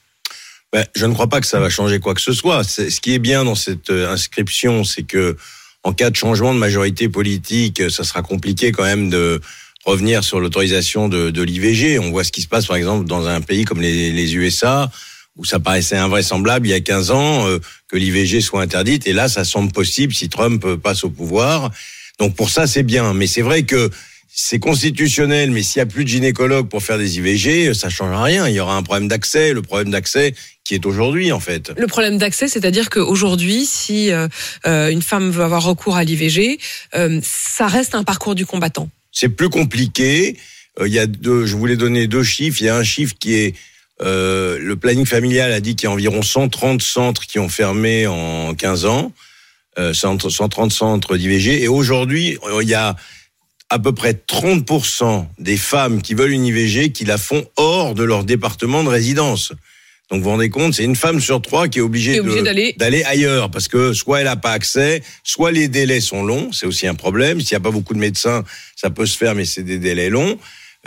Ben, 0.73 0.87
je 0.95 1.07
ne 1.07 1.13
crois 1.15 1.29
pas 1.29 1.41
que 1.41 1.47
ça 1.47 1.61
va 1.61 1.69
changer 1.69 2.01
quoi 2.01 2.15
que 2.15 2.21
ce 2.21 2.33
soit. 2.33 2.65
Ce 2.65 3.01
qui 3.01 3.15
est 3.15 3.19
bien 3.19 3.45
dans 3.45 3.55
cette 3.55 3.91
inscription, 3.91 4.85
c'est 4.85 5.05
que 5.05 5.37
en 5.83 5.93
cas 5.93 6.11
de 6.11 6.17
changement 6.17 6.55
de 6.55 6.59
majorité 6.59 7.09
politique, 7.09 7.91
ça 7.91 8.05
sera 8.05 8.23
compliqué 8.23 8.73
quand 8.73 8.85
même 8.85 9.11
de 9.11 9.41
revenir 9.85 10.25
sur 10.25 10.41
l'autorisation 10.41 11.09
de, 11.09 11.43
l'IVG. 11.43 11.99
On 11.99 12.11
voit 12.11 12.25
ce 12.25 12.33
qui 12.33 12.41
se 12.41 12.49
passe 12.49 12.67
par 12.67 12.77
exemple 12.77 13.05
dans 13.05 13.27
un 13.27 13.41
pays 13.41 13.65
comme 13.65 13.81
les 13.81 14.35
USA 14.35 14.91
où 15.37 15.45
ça 15.45 15.59
paraissait 15.59 15.97
invraisemblable 15.97 16.67
il 16.67 16.71
y 16.71 16.75
a 16.75 16.81
15 16.81 17.11
ans 17.11 17.47
euh, 17.47 17.59
que 17.89 17.97
l'IVG 17.97 18.41
soit 18.41 18.63
interdite 18.63 19.07
et 19.07 19.13
là 19.13 19.29
ça 19.29 19.45
semble 19.45 19.73
possible 19.73 20.15
si 20.15 20.29
Trump 20.29 20.65
passe 20.77 21.05
au 21.05 21.11
pouvoir. 21.11 21.71
Donc 22.19 22.35
pour 22.37 22.51
ça 22.51 22.67
c'est 22.67 22.83
bien, 22.83 23.15
mais 23.15 23.27
c'est 23.27 23.43
vrai 23.43 23.65
que 23.65 23.91
c'est 24.37 24.59
constitutionnel, 24.59 25.53
mais 25.53 25.63
s'il 25.63 25.79
y 25.79 25.83
a 25.83 25.87
plus 25.87 26.03
de 26.03 26.09
gynécologues 26.09 26.69
pour 26.69 26.83
faire 26.83 26.99
des 26.99 27.19
IVG, 27.19 27.73
ça 27.73 27.89
change 27.89 28.21
rien. 28.21 28.49
Il 28.49 28.55
y 28.55 28.59
aura 28.59 28.77
un 28.77 28.83
problème 28.83 29.07
d'accès, 29.07 29.53
le 29.53 29.63
problème 29.63 29.91
d'accès 29.91 30.35
qui 30.65 30.75
est 30.75 30.87
aujourd'hui 30.87 31.31
en 31.31 31.39
fait. 31.39 31.73
Le 31.79 31.87
problème 31.87 32.19
d'accès, 32.19 32.49
c'est-à-dire 32.49 32.91
qu'aujourd'hui, 32.91 33.65
si 33.65 34.11
euh, 34.11 34.27
euh, 34.67 34.89
une 34.89 35.03
femme 35.03 35.31
veut 35.31 35.45
avoir 35.45 35.63
recours 35.63 35.95
à 35.95 36.03
l'IVG, 36.03 36.59
euh, 36.97 37.21
ça 37.23 37.69
reste 37.69 37.95
un 37.95 38.03
parcours 38.03 38.35
du 38.35 38.45
combattant. 38.45 38.89
C'est 39.13 39.29
plus 39.29 39.51
compliqué. 39.51 40.37
Il 40.85 40.93
y 40.93 40.99
a 40.99 41.07
deux, 41.07 41.47
je 41.47 41.55
voulais 41.55 41.77
donner 41.77 42.09
deux 42.09 42.25
chiffres. 42.25 42.61
Il 42.61 42.65
y 42.65 42.69
a 42.69 42.77
un 42.77 42.83
chiffre 42.83 43.15
qui 43.21 43.35
est 43.35 43.55
euh, 44.03 44.59
le 44.61 44.77
planning 44.77 45.07
familial 45.07 45.53
a 45.53 45.61
dit 45.61 45.77
qu'il 45.77 45.89
y 45.89 45.91
a 45.91 45.93
environ 45.93 46.23
130 46.23 46.83
centres 46.83 47.27
qui 47.27 47.39
ont 47.39 47.49
fermé 47.49 48.07
en 48.07 48.55
15 48.55 48.87
ans, 48.87 49.13
euh, 49.79 49.93
130 49.93 50.73
centres 50.73 51.17
d'IVG. 51.17 51.63
Et 51.63 51.69
aujourd'hui, 51.69 52.39
il 52.61 52.69
y 52.69 52.75
a 52.75 52.97
à 53.71 53.79
peu 53.79 53.93
près 53.93 54.13
30% 54.13 55.27
des 55.39 55.57
femmes 55.57 56.03
qui 56.03 56.15
veulent 56.15 56.33
une 56.33 56.45
IVG 56.45 56.93
qui 56.93 57.05
la 57.05 57.19
font 57.19 57.45
hors 57.57 57.95
de 57.95 58.05
leur 58.05 58.25
département 58.25 58.85
de 58.85 58.89
résidence. 58.89 59.53
Donc 60.11 60.19
vous 60.19 60.25
vous 60.25 60.31
rendez 60.31 60.51
compte, 60.51 60.75
c'est 60.75 60.85
une 60.85 60.97
femme 60.97 61.19
sur 61.19 61.41
trois 61.41 61.67
qui 61.67 61.79
est 61.79 61.83
obligée, 61.83 62.21
obligée 62.21 62.75
d'aller 62.77 63.03
ailleurs 63.05 63.51
parce 63.51 63.69
que 63.69 63.95
soit 63.95 64.21
elle 64.21 64.27
n'a 64.27 64.37
pas 64.37 64.53
accès, 64.53 65.03
soit 65.23 65.51
les 65.51 65.67
délais 65.67 66.01
sont 66.01 66.23
longs, 66.23 66.53
c'est 66.53 66.67
aussi 66.67 66.87
un 66.87 66.95
problème. 66.95 67.41
S'il 67.41 67.55
n'y 67.55 67.63
a 67.63 67.65
pas 67.65 67.71
beaucoup 67.71 67.95
de 67.95 67.99
médecins, 67.99 68.45
ça 68.77 68.91
peut 68.91 69.07
se 69.07 69.17
faire, 69.17 69.35
mais 69.35 69.47
c'est 69.47 69.63
des 69.63 69.79
délais 69.79 70.11
longs. 70.11 70.39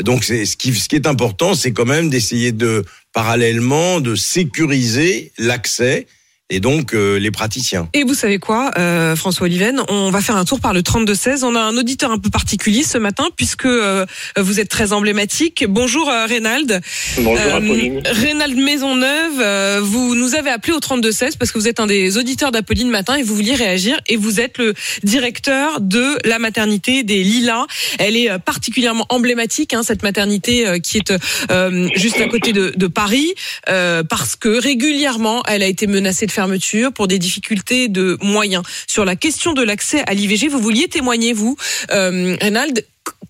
Donc 0.04 0.24
c'est 0.24 0.46
ce 0.46 0.58
qui, 0.58 0.74
ce 0.74 0.88
qui 0.88 0.96
est 0.96 1.08
important, 1.08 1.56
c'est 1.56 1.72
quand 1.72 1.86
même 1.86 2.10
d'essayer 2.10 2.52
de 2.52 2.86
parallèlement 3.14 4.00
de 4.00 4.16
sécuriser 4.16 5.32
l'accès 5.38 6.08
et 6.50 6.60
donc 6.60 6.94
euh, 6.94 7.20
les 7.20 7.32
praticiens. 7.32 7.90
Et 7.94 8.04
vous 8.04 8.14
savez 8.14 8.40
quoi, 8.40 8.72
euh, 8.78 9.16
François 9.16 9.46
Oliven, 9.46 9.82
on 9.90 10.12
va 10.12 10.22
faire 10.22 10.38
un 10.38 10.46
tour 10.46 10.62
par 10.62 10.74
le 10.74 10.82
32-16. 10.82 11.44
On 11.44 11.56
a 11.56 11.60
un 11.60 11.76
auditeur 11.76 12.12
un 12.12 12.20
peu 12.20 12.30
particulier 12.30 12.84
ce 12.84 12.98
matin 12.98 13.26
puisque 13.36 13.66
euh, 13.66 14.06
vous 14.38 14.60
êtes 14.60 14.70
très 14.70 14.94
emblématique. 14.94 15.66
Bonjour 15.68 16.10
euh, 16.10 16.26
Reynald. 16.26 16.82
Bonjour, 17.18 17.54
Apolline. 17.54 18.02
Reynald 18.06 18.58
Maisonneuve, 18.58 19.42
euh, 19.42 19.82
vous 19.84 20.16
nous 20.16 20.36
avez 20.36 20.50
appelé 20.50 20.74
au 20.74 20.80
32-16 20.80 21.38
parce 21.38 21.52
que 21.52 21.60
vous 21.60 21.68
êtes 21.68 21.82
un 21.82 21.88
des 21.88 22.18
auditeurs 22.18 22.52
d'Apolline 22.52 22.90
Matin 22.90 23.16
et 23.16 23.24
vous 23.24 23.36
vouliez 23.36 23.56
réagir 23.56 24.00
et 24.08 24.16
vous 24.16 24.40
êtes 24.40 24.58
le 24.58 24.74
directeur 25.04 25.82
de 25.82 26.18
la 26.24 26.40
maternité 26.40 27.04
des 27.04 27.24
Lilas. 27.24 27.66
Elle 28.00 28.16
est 28.16 28.32
euh, 28.32 28.40
particulièrement 28.40 29.06
emblématique, 29.10 29.74
hein, 29.74 29.84
cette 29.84 30.02
maternité 30.02 30.66
euh, 30.66 30.80
qui 30.80 30.98
est 30.98 31.14
euh, 31.52 31.90
juste 31.96 32.22
à 32.22 32.28
côté 32.28 32.54
de, 32.54 32.72
de 32.76 32.88
Paris, 32.88 33.34
euh, 33.68 34.04
parce 34.04 34.38
que 34.38 34.62
régulièrement, 34.62 35.44
elle 35.46 35.62
a 35.62 35.68
été 35.68 35.88
menacée 35.88 36.26
de 36.26 36.32
fermeture 36.38 36.94
pour 36.94 37.08
des 37.08 37.18
difficultés 37.18 37.88
de 37.88 38.16
moyens. 38.22 38.62
Sur 38.86 39.06
la 39.06 39.16
question 39.16 39.54
de 39.54 39.64
l'accès 39.64 40.04
à 40.06 40.14
l'IVG, 40.14 40.50
vous 40.50 40.60
vouliez 40.60 40.88
témoigner, 40.88 41.34
vous, 41.34 41.58
euh, 41.90 42.36
Reynald 42.40 42.86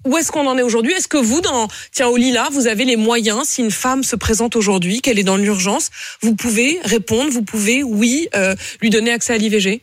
où 0.06 0.18
est-ce 0.18 0.32
qu'on 0.32 0.48
en 0.48 0.58
est 0.58 0.64
aujourd'hui? 0.64 0.94
Est-ce 0.94 1.08
que 1.08 1.18
vous, 1.18 1.42
dans 1.42 1.68
tiens 1.92 2.08
au 2.08 2.18
Lila, 2.18 2.48
vous 2.52 2.68
avez 2.68 2.86
les 2.86 2.96
moyens 2.96 3.44
Si 3.44 3.62
une 3.62 3.72
femme 3.72 4.04
se 4.04 4.16
présente 4.16 4.56
aujourd'hui, 4.56 5.02
qu'elle 5.02 5.20
est 5.20 5.24
dans 5.24 5.38
l'urgence, 5.38 5.90
vous 6.22 6.36
pouvez 6.36 6.80
répondre, 6.84 7.30
vous 7.30 7.44
pouvez, 7.44 7.84
oui, 7.84 8.28
euh, 8.36 8.56
lui 8.82 8.90
donner 8.90 9.12
accès 9.12 9.34
à 9.34 9.38
l'IVG 9.38 9.82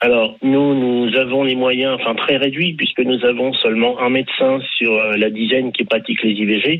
Alors, 0.00 0.36
nous, 0.42 0.74
nous 0.74 1.16
avons 1.16 1.42
les 1.44 1.56
moyens, 1.56 1.98
enfin 2.00 2.14
très 2.14 2.36
réduits, 2.36 2.74
puisque 2.74 3.00
nous 3.00 3.22
avons 3.24 3.52
seulement 3.54 3.98
un 3.98 4.10
médecin 4.10 4.60
sur 4.78 4.92
euh, 4.92 5.16
la 5.16 5.30
dizaine 5.30 5.72
qui 5.72 5.84
pratique 5.84 6.22
les 6.22 6.32
IVG. 6.32 6.78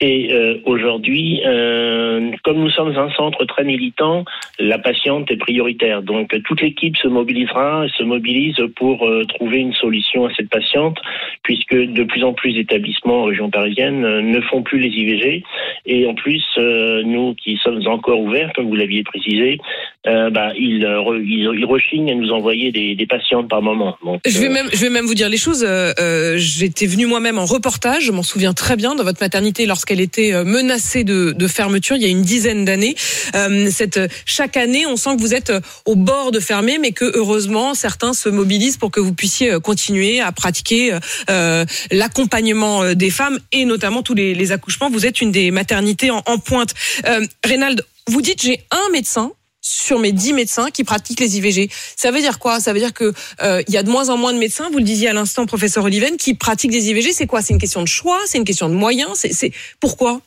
Et 0.00 0.32
euh, 0.32 0.58
aujourd'hui, 0.64 1.40
euh, 1.44 2.30
comme 2.44 2.58
nous 2.58 2.70
sommes 2.70 2.96
un 2.96 3.10
centre 3.12 3.44
très 3.46 3.64
militant, 3.64 4.24
la 4.58 4.78
patiente 4.78 5.30
est 5.30 5.36
prioritaire. 5.36 6.02
Donc 6.02 6.34
toute 6.44 6.60
l'équipe 6.62 6.96
se 6.96 7.08
mobilisera, 7.08 7.86
se 7.96 8.04
mobilise 8.04 8.56
pour 8.76 9.06
euh, 9.08 9.24
trouver 9.24 9.58
une 9.58 9.74
solution 9.74 10.26
à 10.26 10.30
cette 10.36 10.50
patiente, 10.50 10.98
puisque 11.42 11.74
de 11.74 12.04
plus 12.04 12.22
en 12.22 12.32
plus 12.32 12.52
d'établissements 12.52 13.22
en 13.22 13.24
région 13.24 13.50
parisienne 13.50 14.04
euh, 14.04 14.22
ne 14.22 14.40
font 14.42 14.62
plus 14.62 14.78
les 14.78 14.88
IVG. 14.88 15.42
Et 15.86 16.06
en 16.06 16.14
plus, 16.14 16.44
euh, 16.58 17.02
nous 17.04 17.34
qui 17.34 17.58
sommes 17.62 17.84
encore 17.86 18.20
ouverts, 18.20 18.52
comme 18.54 18.68
vous 18.68 18.76
l'aviez 18.76 19.02
précisé, 19.02 19.58
euh, 20.06 20.30
bah, 20.30 20.52
ils, 20.56 20.84
re- 20.84 21.22
ils, 21.24 21.58
ils 21.58 21.64
rechignent 21.64 22.10
à 22.10 22.14
nous 22.14 22.30
envoyer 22.30 22.70
des, 22.70 22.94
des 22.94 23.06
patientes 23.06 23.48
par 23.48 23.62
moment. 23.62 23.96
Donc, 24.04 24.20
Je 24.26 24.40
vais 24.40 24.48
même, 24.48 24.68
je 24.72 24.80
vais 24.80 24.90
même 24.90 25.06
vous 25.06 25.14
dire 25.14 25.28
les 25.28 25.36
choses. 25.36 25.64
Euh, 25.66 25.92
euh, 25.98 26.34
J'étais 26.36 26.86
venue 26.86 27.06
moi-même 27.06 27.38
en 27.38 27.46
reportage, 27.46 28.04
je 28.04 28.12
m'en 28.12 28.22
souviens 28.22 28.52
très 28.52 28.76
bien, 28.76 28.94
dans 28.94 29.04
votre 29.04 29.20
maternité 29.22 29.66
lorsqu'elle 29.88 30.00
était 30.00 30.34
euh, 30.34 30.44
menacée 30.44 31.02
de, 31.04 31.48
fermeture 31.48 31.96
il 31.96 32.02
y 32.02 32.04
a 32.04 32.08
une 32.08 32.22
dizaine 32.22 32.64
d'années. 32.64 32.94
Euh, 33.34 33.70
cette 33.70 33.98
chaque 34.26 34.56
année, 34.56 34.86
on 34.86 34.96
sent 34.96 35.16
que 35.16 35.20
vous 35.20 35.34
êtes 35.34 35.48
euh, 35.48 35.60
au 35.86 35.94
bord 35.94 36.30
de 36.30 36.40
fermer, 36.40 36.78
mais 36.78 36.92
que 36.92 37.10
heureusement 37.14 37.74
certains 37.74 38.12
se 38.12 38.28
mobilisent 38.28 38.76
pour 38.76 38.90
que 38.90 39.00
vous 39.00 39.14
puissiez 39.14 39.52
euh, 39.52 39.60
continuer 39.60 40.20
à 40.20 40.30
pratiquer 40.30 40.92
euh, 40.92 40.98
euh, 41.30 41.64
l'accompagnement 41.90 42.82
euh, 42.82 42.94
des 42.94 43.10
femmes 43.10 43.38
et 43.52 43.64
notamment 43.64 44.02
tous 44.02 44.14
les, 44.14 44.52
accouchements. 44.52 44.90
Vous 44.90 45.06
êtes 45.06 45.20
une 45.20 45.32
des 45.32 45.50
maternités 45.50 46.10
en, 46.10 46.22
en 46.26 46.38
pointe. 46.38 46.74
Euh, 47.06 47.26
Reynald, 47.44 47.82
vous 48.08 48.22
dites 48.22 48.42
j'ai 48.42 48.60
un 48.70 48.90
médecin 48.92 49.32
sur 49.68 49.98
mes 49.98 50.12
10 50.12 50.32
médecins 50.32 50.70
qui 50.70 50.84
pratiquent 50.84 51.20
les 51.20 51.36
IVG. 51.38 51.68
Ça 51.96 52.10
veut 52.10 52.20
dire 52.20 52.38
quoi? 52.38 52.60
Ça 52.60 52.72
veut 52.72 52.78
dire 52.78 52.92
que 52.94 53.12
euh, 53.42 53.62
il 53.68 53.74
y 53.74 53.76
a 53.76 53.82
de 53.82 53.90
moins 53.90 54.08
en 54.08 54.16
moins 54.16 54.32
de 54.32 54.38
médecins, 54.38 54.68
vous 54.70 54.78
le 54.78 54.84
disiez 54.84 55.08
à 55.08 55.12
l'instant, 55.12 55.46
professeur 55.46 55.84
Oliven, 55.84 56.16
qui 56.16 56.34
pratiquent 56.34 56.70
des 56.70 56.90
IVG. 56.90 57.12
C'est 57.12 57.26
quoi? 57.26 57.42
C'est 57.42 57.52
une 57.52 57.60
question 57.60 57.82
de 57.82 57.88
choix? 57.88 58.18
C'est 58.26 58.38
une 58.38 58.44
question 58.44 58.68
de 58.68 58.74
moyens? 58.74 59.10
C'est 59.14 59.32
c'est- 59.32 59.52
pourquoi? 59.80 60.20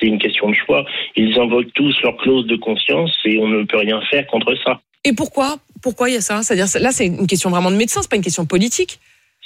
C'est 0.00 0.06
une 0.06 0.18
question 0.18 0.50
de 0.50 0.54
choix. 0.66 0.84
Ils 1.14 1.38
invoquent 1.38 1.72
tous 1.74 1.94
leur 2.02 2.16
clause 2.16 2.46
de 2.46 2.56
conscience 2.56 3.12
et 3.24 3.38
on 3.38 3.46
ne 3.46 3.62
peut 3.64 3.78
rien 3.78 4.00
faire 4.10 4.26
contre 4.26 4.52
ça. 4.64 4.80
Et 5.04 5.12
pourquoi? 5.12 5.58
Pourquoi 5.82 6.10
il 6.10 6.14
y 6.14 6.16
a 6.16 6.20
ça? 6.20 6.42
C'est-à-dire 6.42 6.66
là, 6.80 6.90
c'est 6.90 7.06
une 7.06 7.26
question 7.28 7.50
vraiment 7.50 7.70
de 7.70 7.76
médecin, 7.76 8.00
c'est 8.02 8.10
pas 8.10 8.16
une 8.16 8.22
question 8.22 8.44
politique. 8.46 8.98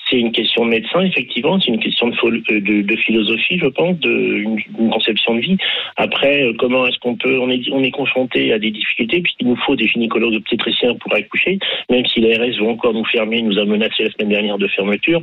C'est 0.08 0.18
une 0.18 0.32
question 0.32 0.64
de 0.64 0.70
médecin, 0.70 1.00
effectivement. 1.00 1.60
C'est 1.60 1.68
une 1.68 1.80
question 1.80 2.08
de, 2.08 2.14
euh, 2.50 2.96
philosophie, 2.96 3.58
je 3.58 3.66
pense, 3.66 3.98
de 3.98 4.10
une, 4.10 4.58
conception 4.90 5.34
de 5.34 5.40
vie. 5.40 5.56
Après, 5.96 6.44
euh, 6.44 6.54
comment 6.58 6.86
est-ce 6.86 6.98
qu'on 6.98 7.16
peut 7.16 7.38
On 7.38 7.50
est 7.50 7.60
on 7.70 7.82
est 7.82 7.90
confronté 7.90 8.52
à 8.52 8.58
des 8.58 8.70
difficultés 8.70 9.20
puisqu'il 9.20 9.48
nous 9.48 9.56
faut 9.56 9.76
des 9.76 9.86
gynécologues 9.86 10.34
obstétriciens 10.34 10.94
pour 10.94 11.14
accoucher, 11.14 11.58
même 11.90 12.06
si 12.06 12.20
l'ARS 12.20 12.58
va 12.60 12.66
encore 12.66 12.94
nous 12.94 13.04
fermer, 13.04 13.42
nous 13.42 13.58
a 13.58 13.64
menacé 13.64 14.04
la 14.04 14.10
semaine 14.10 14.30
dernière 14.30 14.58
de 14.58 14.66
fermeture. 14.68 15.20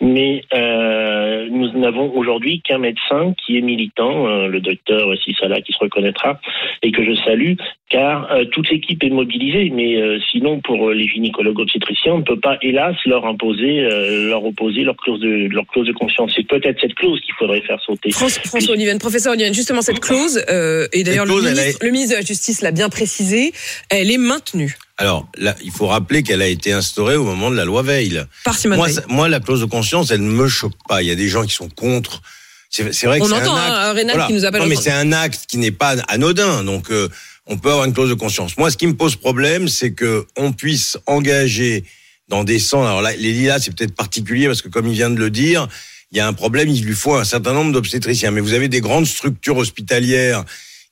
Mais 0.00 0.42
euh, 0.54 1.48
nous 1.50 1.72
n'avons 1.78 2.14
aujourd'hui 2.14 2.60
qu'un 2.60 2.78
médecin 2.78 3.34
qui 3.44 3.56
est 3.56 3.62
militant, 3.62 4.26
le 4.46 4.60
docteur 4.60 5.16
Sissala, 5.22 5.60
qui 5.62 5.72
se 5.72 5.78
reconnaîtra 5.78 6.40
et 6.82 6.92
que 6.92 7.04
je 7.04 7.14
salue, 7.24 7.54
car 7.88 8.28
toute 8.52 8.70
l'équipe 8.70 9.02
est 9.02 9.10
mobilisée. 9.10 9.70
Mais 9.70 9.96
sinon, 10.30 10.60
pour 10.60 10.90
les 10.90 11.06
gynécologues 11.08 11.60
obstétriciens, 11.60 12.14
on 12.14 12.18
ne 12.18 12.22
peut 12.22 12.40
pas, 12.40 12.58
hélas, 12.62 12.96
leur 13.06 13.24
imposer, 13.26 13.88
leur 14.26 14.44
opposer 14.44 14.82
leur 14.82 14.96
clause 14.96 15.20
de 15.20 15.48
leur 15.52 15.66
clause 15.66 15.86
de 15.86 15.92
conscience. 15.92 16.32
C'est 16.36 16.46
peut-être 16.46 16.78
cette 16.80 16.94
clause 16.94 17.20
qu'il 17.24 17.34
faudrait 17.38 17.62
faire 17.62 17.80
sauter. 17.84 18.10
France- 18.10 18.38
François 18.44 18.74
Oliven, 18.74 18.98
professeur 18.98 19.32
Oliven, 19.32 19.54
justement 19.54 19.82
cette 19.82 20.00
clause, 20.00 20.42
euh, 20.48 20.86
et 20.92 21.02
d'ailleurs 21.04 21.24
le, 21.26 21.34
ministre- 21.40 21.78
le 21.82 21.90
ministre 21.90 22.14
de 22.16 22.20
la 22.20 22.24
Justice 22.26 22.60
l'a 22.62 22.72
bien 22.72 22.88
précisé, 22.88 23.52
elle 23.88 24.10
est 24.10 24.18
maintenue. 24.18 24.76
Alors, 24.98 25.28
là, 25.36 25.54
il 25.64 25.70
faut 25.70 25.86
rappeler 25.86 26.22
qu'elle 26.22 26.40
a 26.42 26.46
été 26.48 26.72
instaurée 26.72 27.16
au 27.16 27.24
moment 27.24 27.50
de 27.50 27.56
la 27.56 27.64
loi 27.64 27.82
Veil. 27.82 28.22
Par 28.44 28.56
Simone 28.56 28.78
moi, 28.78 28.88
moi, 29.08 29.28
la 29.28 29.40
clause 29.40 29.60
de 29.60 29.66
conscience, 29.66 30.10
elle 30.10 30.22
ne 30.22 30.30
me 30.30 30.48
choque 30.48 30.72
pas. 30.88 31.02
Il 31.02 31.08
y 31.08 31.10
a 31.10 31.14
des 31.14 31.28
gens 31.28 31.44
qui 31.44 31.52
sont 31.54 31.68
contre. 31.68 32.22
C'est 32.70 32.82
vrai 33.06 33.18
que 33.20 33.24
On 33.24 33.28
c'est 33.28 33.34
entend, 33.34 33.54
un 33.56 33.60
acte. 33.60 33.72
hein, 33.76 33.92
Reynald 33.92 34.26
qui 34.26 34.32
nous 34.32 34.44
appelle 34.44 34.60
Non, 34.62 34.66
mais 34.66 34.76
c'est 34.76 34.90
un 34.90 35.12
acte 35.12 35.44
qui 35.48 35.58
n'est 35.58 35.70
pas 35.70 35.96
anodin. 36.08 36.64
Donc, 36.64 36.90
euh, 36.90 37.08
on 37.46 37.56
peut 37.58 37.70
avoir 37.70 37.84
une 37.84 37.92
clause 37.94 38.08
de 38.08 38.14
conscience. 38.14 38.56
Moi, 38.58 38.70
ce 38.70 38.76
qui 38.76 38.86
me 38.86 38.94
pose 38.94 39.16
problème, 39.16 39.68
c'est 39.68 39.92
que 39.92 40.26
on 40.36 40.52
puisse 40.52 40.98
engager 41.06 41.84
dans 42.28 42.44
des 42.44 42.58
centres. 42.58 42.86
Alors 42.86 43.02
là, 43.02 43.14
les 43.16 43.32
lilas, 43.32 43.60
c'est 43.60 43.74
peut-être 43.74 43.94
particulier 43.94 44.46
parce 44.46 44.62
que, 44.62 44.68
comme 44.68 44.86
il 44.86 44.94
vient 44.94 45.10
de 45.10 45.18
le 45.18 45.30
dire, 45.30 45.68
il 46.12 46.18
y 46.18 46.20
a 46.20 46.26
un 46.26 46.32
problème. 46.32 46.68
Il 46.68 46.84
lui 46.84 46.94
faut 46.94 47.14
un 47.14 47.24
certain 47.24 47.52
nombre 47.52 47.72
d'obstétriciens. 47.72 48.30
Mais 48.30 48.40
vous 48.40 48.54
avez 48.54 48.68
des 48.68 48.80
grandes 48.80 49.06
structures 49.06 49.56
hospitalières 49.56 50.44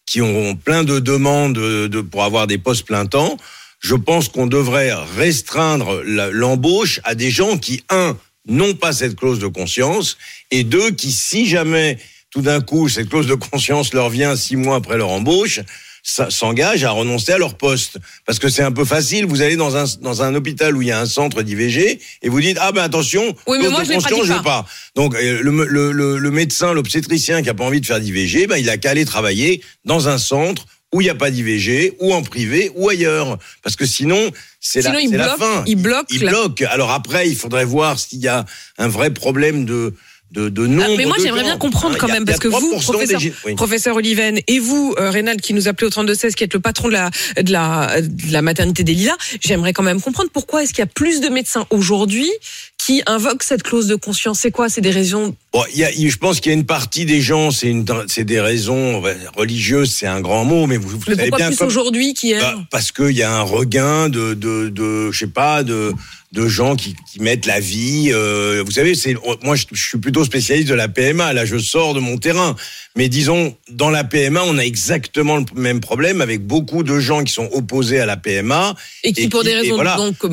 qui 0.07 0.21
ont 0.21 0.55
plein 0.55 0.85
de 0.85 0.99
demandes 0.99 1.55
de, 1.55 2.01
pour 2.01 2.25
avoir 2.25 2.47
des 2.47 2.59
postes 2.59 2.85
plein 2.85 3.07
temps. 3.07 3.37
Je 3.81 3.95
pense 3.95 4.29
qu'on 4.29 4.47
devrait 4.47 4.93
restreindre 5.17 6.03
l'embauche 6.05 7.01
à 7.05 7.15
des 7.15 7.31
gens 7.31 7.59
qui, 7.59 7.83
un, 7.91 8.17
n'ont 8.47 8.75
pas 8.75 8.93
cette 8.93 9.17
clause 9.17 9.39
de 9.39 9.47
conscience, 9.47 10.17
et 10.51 10.65
deux, 10.65 10.91
qui, 10.91 11.11
si 11.13 11.47
jamais 11.47 11.99
tout 12.31 12.43
d'un 12.43 12.61
coup 12.61 12.89
cette 12.89 13.09
clause 13.09 13.27
de 13.27 13.35
conscience 13.35 13.95
leur 13.95 14.11
vient 14.11 14.37
six 14.37 14.57
mois 14.57 14.77
après 14.77 14.97
leur 14.97 15.11
embauche, 15.11 15.61
s'engagent 16.05 16.85
à 16.85 16.91
renoncer 16.91 17.33
à 17.33 17.39
leur 17.39 17.57
poste. 17.57 17.97
Parce 18.27 18.39
que 18.39 18.49
c'est 18.49 18.63
un 18.63 18.71
peu 18.73 18.85
facile, 18.85 19.25
vous 19.27 19.41
allez 19.43 19.57
dans 19.57 19.77
un, 19.77 19.85
dans 20.03 20.23
un 20.23 20.35
hôpital 20.35 20.77
où 20.77 20.83
il 20.83 20.89
y 20.89 20.93
a 20.93 21.01
un 21.01 21.07
centre 21.07 21.43
d'IVG, 21.43 21.99
et 22.23 22.29
vous 22.29 22.41
dites, 22.41 22.59
ah 22.61 22.73
ben 22.73 22.83
attention, 22.83 23.23
Oui, 23.47 23.59
mais 23.61 23.69
moi, 23.71 23.83
je 23.85 24.33
veux 24.35 24.43
pas. 24.43 24.67
Donc 24.95 25.15
euh, 25.15 25.41
le, 25.43 25.65
le, 25.65 25.93
le, 25.93 26.19
le 26.19 26.31
médecin, 26.31 26.73
l'obstétricien 26.75 27.43
qui 27.43 27.49
a 27.49 27.55
pas 27.55 27.65
envie 27.65 27.81
de 27.81 27.87
faire 27.87 28.01
d'IVG, 28.01 28.47
ben, 28.47 28.57
il 28.59 28.69
a 28.69 28.77
qu'à 28.77 28.91
aller 28.91 29.05
travailler 29.07 29.63
dans 29.85 30.09
un 30.09 30.19
centre 30.19 30.67
où 30.93 31.01
il 31.01 31.05
n'y 31.05 31.11
a 31.11 31.15
pas 31.17 31.31
d'IVG, 31.33 31.95
ou 31.99 32.15
en 32.15 32.23
privé, 32.23 32.71
ou 32.77 32.89
ailleurs. 32.89 33.37
Parce 33.65 33.75
que 33.75 33.85
sinon, 33.87 34.31
c'est 34.61 34.81
la, 34.83 34.93
la 34.93 35.01
bloque- 35.09 35.39
fin. 35.41 35.65
il 35.67 35.75
bloque 35.77 36.07
Il 36.11 36.23
la- 36.23 36.31
bloque. 36.31 36.63
Alors 36.63 36.93
après, 36.93 37.29
il 37.29 37.35
faudrait 37.35 37.65
voir 37.65 37.99
s'il 37.99 38.21
y 38.21 38.29
a 38.29 38.45
un 38.79 38.87
vrai 38.89 39.11
problème 39.13 39.65
de 39.65 39.95
de, 40.35 40.49
de 40.49 40.67
nombre 40.67 40.85
Ah, 40.87 40.95
mais 40.97 41.07
moi, 41.07 41.17
j'aimerais 41.23 41.45
bien 41.45 41.57
comprendre 41.57 41.95
Hein, 41.95 41.99
quand 41.99 42.09
même, 42.09 42.25
parce 42.25 42.39
que 42.39 42.49
vous, 42.49 42.75
3% 42.75 42.79
des 42.79 42.83
professeur, 42.83 43.21
oui. 43.47 43.55
professeur 43.55 43.97
Oliven, 43.97 44.41
et 44.47 44.59
vous, 44.59 44.95
euh, 44.99 45.11
Rénal, 45.11 45.41
qui 45.41 45.55
nous 45.55 45.69
appelez 45.69 45.87
au 45.87 45.91
3216, 45.91 46.35
qui 46.35 46.45
êtes 46.45 46.55
le 46.55 46.61
patron 46.61 46.89
de 46.89 46.93
la, 46.93 47.11
de 47.41 47.53
la, 47.53 48.01
de 48.01 48.33
la 48.33 48.43
maternité 48.43 48.85
des 48.85 48.95
Lilas, 48.95 49.17
j'aimerais 49.41 49.73
quand 49.73 49.83
même 49.83 50.01
comprendre 50.01 50.31
pourquoi 50.33 50.63
est-ce 50.63 50.73
qu'il 50.73 50.81
y 50.81 50.83
a 50.83 50.87
plus 50.87 51.21
de 51.21 51.29
médecins 51.29 51.67
aujourd'hui 51.71 52.31
qui 52.79 53.03
invoquent 53.07 53.43
cette 53.43 53.63
clause 53.63 53.87
de 53.87 53.95
conscience. 53.95 54.41
C'est 54.41 54.51
quoi? 54.51 54.69
C'est 54.69 54.81
des 54.83 54.91
raisons 54.91 55.35
Bon, 55.55 55.63
il 55.73 55.79
y 55.79 55.85
a, 55.85 55.93
il- 55.93 56.11
je 56.11 56.19
pense 56.19 56.41
qu'il 56.41 56.51
y 56.51 56.55
a 56.55 56.59
une 56.59 56.67
partie 56.67 57.05
des 57.05 57.21
gens, 57.21 57.53
c'est 57.53 57.69
une, 57.69 57.87
c'est 58.09 58.25
des 58.25 58.41
raisons 58.41 59.01
religieuses, 59.37 59.93
c'est 59.95 60.09
un 60.09 60.21
grand 60.21 60.45
mot, 60.45 60.67
mais 60.67 60.77
vous, 60.77 60.89
vous 60.89 60.99
Mais 61.07 61.15
savez 61.15 61.29
pourquoi 61.29 61.39
bien 61.39 61.47
plus 61.51 61.57
comme- 61.59 61.69
aujourd'hui 61.69 62.13
qu'hier? 62.13 62.41
Bah, 62.41 62.57
parce 62.73 62.91
qu'il 62.91 63.13
y 63.13 63.23
a 63.23 63.33
un 63.33 63.43
regain 63.43 64.09
de, 64.09 64.35
de, 64.35 64.69
de 64.69 65.13
je 65.13 65.19
sais 65.21 65.27
pas, 65.29 65.63
de, 65.63 65.93
de 66.33 66.49
gens 66.49 66.75
qui, 66.75 66.97
qui 67.13 67.21
mettent 67.23 67.47
la 67.47 67.61
vie. 67.61 68.11
euh, 68.13 68.65
vous 68.67 68.73
savez, 68.73 68.97
c'est 68.97 69.15
moi, 69.45 69.55
je, 69.55 69.67
je 69.71 69.81
suis 69.81 69.99
plutôt 69.99 70.25
spécialiste 70.25 70.69
de 70.69 70.75
la 70.75 70.89
PMA. 70.89 71.33
Là, 71.33 71.45
je 71.45 71.57
sors 71.59 71.95
de 71.95 72.01
mon 72.01 72.19
terrain. 72.19 72.57
Mais 72.97 73.09
disons, 73.09 73.57
dans 73.71 73.91
la 73.91 74.03
PMA, 74.05 74.43
on 74.45 74.57
a 74.59 74.63
exactement 74.65 75.37
le 75.37 75.45
même 75.55 75.81
problème 75.81 76.21
avec 76.21 76.45
beaucoup 76.45 76.83
de 76.85 76.99
gens 77.01 77.23
qui 77.25 77.33
sont 77.33 77.49
opposés 77.53 77.99
à 78.01 78.07
la 78.07 78.17
PMA 78.17 78.75
et 79.05 79.13
qui, 79.13 79.29
pour 79.29 79.43
des 79.45 79.55
raisons 79.55 79.75
voilà. 79.77 79.97
donc 79.97 80.25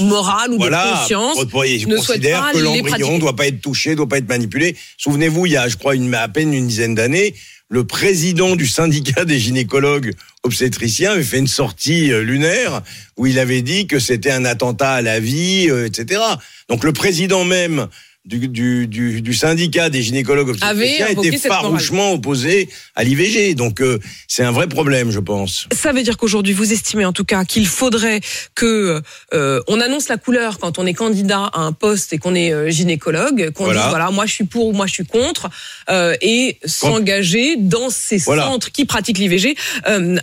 morales 0.00 0.52
ou 0.52 0.58
de 0.58 0.68
conscience, 0.68 1.34
pour- 1.36 1.46
pour- 1.48 1.64
ils 1.66 1.86
ne 1.88 1.96
souhaitent 1.96 2.06
considèrent 2.06 2.40
pas 2.40 2.52
que 2.52 2.58
l'embryon 2.58 2.84
pratiquer. 2.84 3.18
doit 3.18 3.36
pas 3.36 3.46
être 3.46 3.60
touché, 3.60 3.94
doit 3.96 4.08
pas 4.08 4.18
être 4.18 4.26
Souvenez-vous, 4.98 5.46
il 5.46 5.52
y 5.52 5.56
a, 5.56 5.68
je 5.68 5.76
crois, 5.76 5.94
à 5.94 6.28
peine 6.28 6.54
une 6.54 6.66
dizaine 6.66 6.94
d'années, 6.94 7.34
le 7.72 7.84
président 7.84 8.54
du 8.54 8.66
syndicat 8.66 9.24
des 9.24 9.38
gynécologues 9.38 10.12
obstétriciens 10.42 11.12
avait 11.12 11.22
fait 11.22 11.38
une 11.38 11.46
sortie 11.46 12.12
euh, 12.12 12.22
lunaire 12.22 12.82
où 13.16 13.26
il 13.26 13.38
avait 13.38 13.62
dit 13.62 13.86
que 13.86 13.98
c'était 13.98 14.30
un 14.30 14.44
attentat 14.44 14.92
à 14.92 15.00
la 15.00 15.20
vie, 15.20 15.68
euh, 15.70 15.86
etc. 15.86 16.20
Donc 16.68 16.84
le 16.84 16.92
président 16.92 17.44
même 17.44 17.88
du, 18.24 18.46
du, 18.48 18.86
du, 18.86 19.20
du 19.20 19.34
syndicat 19.34 19.90
des 19.90 20.00
gynécologues 20.02 20.50
obstétriciens 20.50 21.06
invoqué 21.08 21.28
était 21.28 21.38
farouchement 21.48 22.12
opposé 22.12 22.68
à 22.94 23.02
l'IVG. 23.02 23.54
Donc 23.54 23.80
euh, 23.80 23.98
c'est 24.28 24.44
un 24.44 24.52
vrai 24.52 24.68
problème, 24.68 25.10
je 25.10 25.18
pense. 25.18 25.66
Ça 25.72 25.92
veut 25.92 26.02
dire 26.02 26.16
qu'aujourd'hui, 26.16 26.52
vous 26.54 26.72
estimez 26.72 27.04
en 27.04 27.12
tout 27.12 27.24
cas 27.24 27.44
qu'il 27.44 27.66
faudrait 27.66 28.20
que 28.54 29.02
euh, 29.34 29.60
on 29.66 29.80
annonce 29.80 30.08
la 30.08 30.18
couleur 30.18 30.58
quand 30.60 30.78
on 30.78 30.86
est 30.86 30.94
candidat 30.94 31.50
à 31.52 31.60
un 31.60 31.72
poste 31.72 32.12
et 32.12 32.18
qu'on 32.18 32.34
est 32.36 32.52
euh, 32.52 32.70
gynécologue, 32.70 33.50
qu'on 33.52 33.64
Voilà. 33.64 33.80
dise 33.80 33.88
voilà, 33.90 34.10
moi 34.10 34.26
je 34.26 34.34
suis 34.34 34.44
pour 34.44 34.68
ou 34.68 34.72
moi 34.72 34.86
je 34.86 34.92
suis 34.92 35.06
contre, 35.06 35.50
et 36.20 36.58
s'engager 36.64 37.56
dans 37.56 37.90
ces 37.90 38.18
Voilà. 38.18 38.44
centres 38.44 38.70
qui 38.70 38.84
pratiquent 38.84 39.18
l'IVG, 39.18 39.56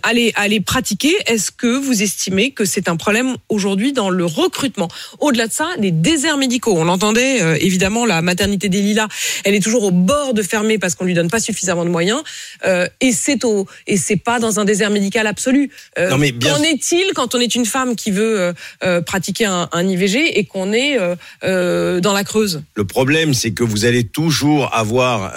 aller 0.02 0.32
aller 0.36 0.60
pratiquer. 0.60 1.14
Est-ce 1.26 1.50
que 1.50 1.76
vous 1.78 2.02
estimez 2.02 2.50
que 2.52 2.64
c'est 2.64 2.88
un 2.88 2.96
problème 2.96 3.36
aujourd'hui 3.48 3.92
dans 3.92 4.08
le 4.10 4.24
recrutement? 4.24 4.88
Au-delà 5.18 5.46
de 5.48 5.52
ça, 5.52 5.68
les 5.78 5.90
déserts 5.90 6.38
médicaux. 6.38 6.74
On 6.76 6.84
l'entendait 6.84 7.42
euh, 7.42 7.56
évidemment, 7.90 8.06
la 8.06 8.22
maternité 8.22 8.68
des 8.68 8.80
Lilas, 8.80 9.08
elle 9.44 9.54
est 9.54 9.62
toujours 9.62 9.84
au 9.84 9.90
bord 9.90 10.32
de 10.34 10.42
fermer 10.42 10.78
parce 10.78 10.94
qu'on 10.94 11.04
lui 11.04 11.14
donne 11.14 11.28
pas 11.28 11.40
suffisamment 11.40 11.84
de 11.84 11.90
moyens, 11.90 12.22
euh, 12.64 12.86
et 13.00 13.12
c'est 13.12 13.44
au 13.44 13.66
et 13.86 13.96
c'est 13.96 14.16
pas 14.16 14.38
dans 14.38 14.60
un 14.60 14.64
désert 14.64 14.90
médical 14.90 15.26
absolu. 15.26 15.70
Euh, 15.98 16.08
Non, 16.10 16.18
mais 16.18 16.32
bien 16.32 16.54
Qu'en 16.54 16.62
est-il 16.62 17.12
quand 17.14 17.34
on 17.34 17.40
est 17.40 17.54
une 17.54 17.66
femme 17.66 17.96
qui 17.96 18.10
veut 18.10 18.54
euh, 18.84 19.00
pratiquer 19.00 19.46
un, 19.46 19.68
un 19.72 19.88
IVG 19.88 20.38
et 20.38 20.44
qu'on 20.44 20.72
est 20.72 20.98
dans 21.42 22.12
la 22.12 22.24
Creuse? 22.24 22.62
Le 22.74 22.84
problème, 22.84 23.34
c'est 23.34 23.50
que 23.50 23.64
vous 23.64 23.84
allez 23.84 24.04
toujours 24.04 24.74
avoir 24.74 25.32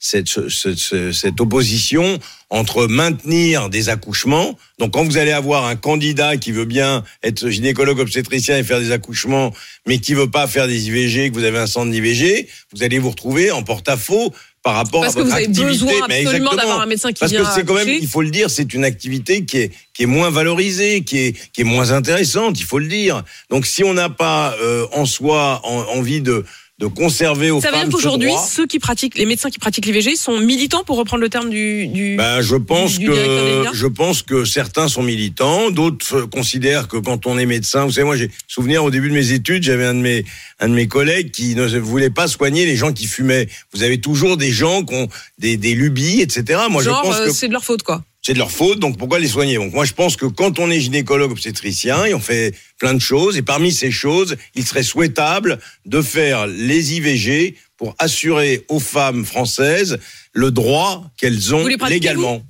cette, 0.00 0.28
ce- 0.28 0.48
ce- 0.48 0.74
ce- 0.74 1.12
cette 1.12 1.40
opposition 1.40 2.18
entre 2.50 2.86
maintenir 2.86 3.68
des 3.68 3.88
accouchements. 3.88 4.56
Donc, 4.78 4.92
quand 4.92 5.04
vous 5.04 5.18
allez 5.18 5.32
avoir 5.32 5.66
un 5.66 5.76
candidat 5.76 6.36
qui 6.36 6.52
veut 6.52 6.64
bien 6.64 7.04
être 7.22 7.48
gynécologue 7.50 7.98
obstétricien 7.98 8.56
et 8.56 8.62
faire 8.64 8.80
des 8.80 8.92
accouchements, 8.92 9.52
mais 9.86 9.98
qui 9.98 10.14
veut 10.14 10.30
pas 10.30 10.46
faire 10.46 10.66
des 10.66 10.86
IVG, 10.88 11.30
que 11.30 11.34
vous 11.34 11.44
avez 11.44 11.58
un 11.58 11.66
centre 11.66 11.90
d'IVG, 11.90 12.48
vous 12.74 12.82
allez 12.82 12.98
vous 12.98 13.10
retrouver 13.10 13.50
en 13.50 13.62
porte-à-faux 13.62 14.32
par 14.62 14.74
rapport 14.76 15.02
Parce 15.02 15.12
à 15.14 15.20
que 15.20 15.24
votre 15.24 15.30
vous 15.30 15.36
avez 15.36 15.44
activité. 15.46 15.68
besoin 15.70 16.06
Mais 16.08 16.24
absolument 16.26 16.54
d'avoir 16.54 16.80
un 16.80 16.86
médecin 16.86 17.08
qui 17.12 17.20
Parce 17.20 17.32
vient 17.32 17.44
que 17.44 17.50
c'est 17.54 17.64
quand 17.64 17.74
même, 17.74 17.88
il 17.88 18.08
faut 18.08 18.22
le 18.22 18.30
dire, 18.30 18.50
c'est 18.50 18.72
une 18.74 18.84
activité 18.84 19.44
qui 19.44 19.58
est 19.58 19.72
qui 19.94 20.02
est 20.04 20.06
moins 20.06 20.30
valorisée, 20.30 21.02
qui 21.04 21.18
est 21.18 21.36
qui 21.52 21.60
est 21.62 21.64
moins 21.64 21.90
intéressante, 21.92 22.58
il 22.58 22.64
faut 22.64 22.78
le 22.78 22.88
dire. 22.88 23.22
Donc, 23.50 23.66
si 23.66 23.84
on 23.84 23.94
n'a 23.94 24.08
pas 24.10 24.54
euh, 24.60 24.86
en 24.92 25.06
soi 25.06 25.60
en- 25.64 25.98
envie 25.98 26.20
de 26.20 26.44
de 26.78 26.86
conserver 26.86 27.50
aux 27.50 27.60
Ça 27.60 27.70
veut 27.70 27.74
femmes 27.74 27.88
dire 27.88 27.98
ce 27.98 28.02
qu'aujourd'hui, 28.04 28.28
droit, 28.28 28.46
ceux 28.46 28.66
qui 28.66 28.78
pratiquent, 28.78 29.18
les 29.18 29.26
médecins 29.26 29.50
qui 29.50 29.58
pratiquent 29.58 29.86
l'IVG 29.86 30.14
sont 30.14 30.38
militants 30.38 30.84
pour 30.84 30.96
reprendre 30.96 31.22
le 31.22 31.28
terme 31.28 31.50
du. 31.50 31.88
du 31.88 32.16
Ben, 32.16 32.40
je 32.40 32.54
pense 32.54 32.98
du 32.98 33.06
que 33.06 33.64
je 33.72 33.86
pense 33.86 34.22
que 34.22 34.44
certains 34.44 34.86
sont 34.86 35.02
militants, 35.02 35.70
d'autres 35.70 36.22
considèrent 36.22 36.86
que 36.86 36.96
quand 36.96 37.26
on 37.26 37.36
est 37.36 37.46
médecin, 37.46 37.84
vous 37.84 37.92
savez, 37.92 38.04
moi 38.04 38.16
j'ai 38.16 38.30
souvenir 38.46 38.84
au 38.84 38.90
début 38.90 39.08
de 39.08 39.14
mes 39.14 39.32
études, 39.32 39.64
j'avais 39.64 39.86
un 39.86 39.94
de 39.94 40.00
mes 40.00 40.24
un 40.60 40.68
de 40.68 40.74
mes 40.74 40.86
collègues 40.86 41.32
qui 41.32 41.56
ne 41.56 41.66
voulait 41.78 42.10
pas 42.10 42.28
soigner 42.28 42.64
les 42.64 42.76
gens 42.76 42.92
qui 42.92 43.06
fumaient. 43.06 43.48
Vous 43.72 43.82
avez 43.82 44.00
toujours 44.00 44.36
des 44.36 44.52
gens 44.52 44.84
qui 44.84 44.94
ont 44.94 45.08
des, 45.38 45.56
des 45.56 45.74
lubies, 45.74 46.20
etc. 46.20 46.60
Moi, 46.70 46.82
Genre, 46.82 47.02
je 47.02 47.08
pense 47.08 47.20
euh, 47.20 47.26
que 47.26 47.32
c'est 47.32 47.48
de 47.48 47.52
leur 47.52 47.64
faute, 47.64 47.82
quoi. 47.82 48.02
C'est 48.22 48.32
de 48.34 48.38
leur 48.38 48.50
faute, 48.50 48.78
donc 48.80 48.98
pourquoi 48.98 49.18
les 49.18 49.28
soigner? 49.28 49.54
Donc 49.56 49.72
moi 49.72 49.84
je 49.84 49.92
pense 49.92 50.16
que 50.16 50.26
quand 50.26 50.58
on 50.58 50.70
est 50.70 50.80
gynécologue 50.80 51.30
obstétricien, 51.32 52.04
et 52.04 52.14
on 52.14 52.20
fait 52.20 52.54
plein 52.78 52.94
de 52.94 53.00
choses, 53.00 53.36
et 53.36 53.42
parmi 53.42 53.72
ces 53.72 53.90
choses, 53.90 54.36
il 54.54 54.66
serait 54.66 54.82
souhaitable 54.82 55.58
de 55.86 56.02
faire 56.02 56.46
les 56.46 56.94
IVG 56.94 57.54
pour 57.76 57.94
assurer 57.98 58.64
aux 58.68 58.80
femmes 58.80 59.24
françaises 59.24 59.98
le 60.32 60.50
droit 60.50 61.10
qu'elles 61.16 61.54
ont 61.54 61.62
Vous 61.62 61.68
les 61.68 61.76
pratiquez, 61.76 62.00
légalement. 62.00 62.42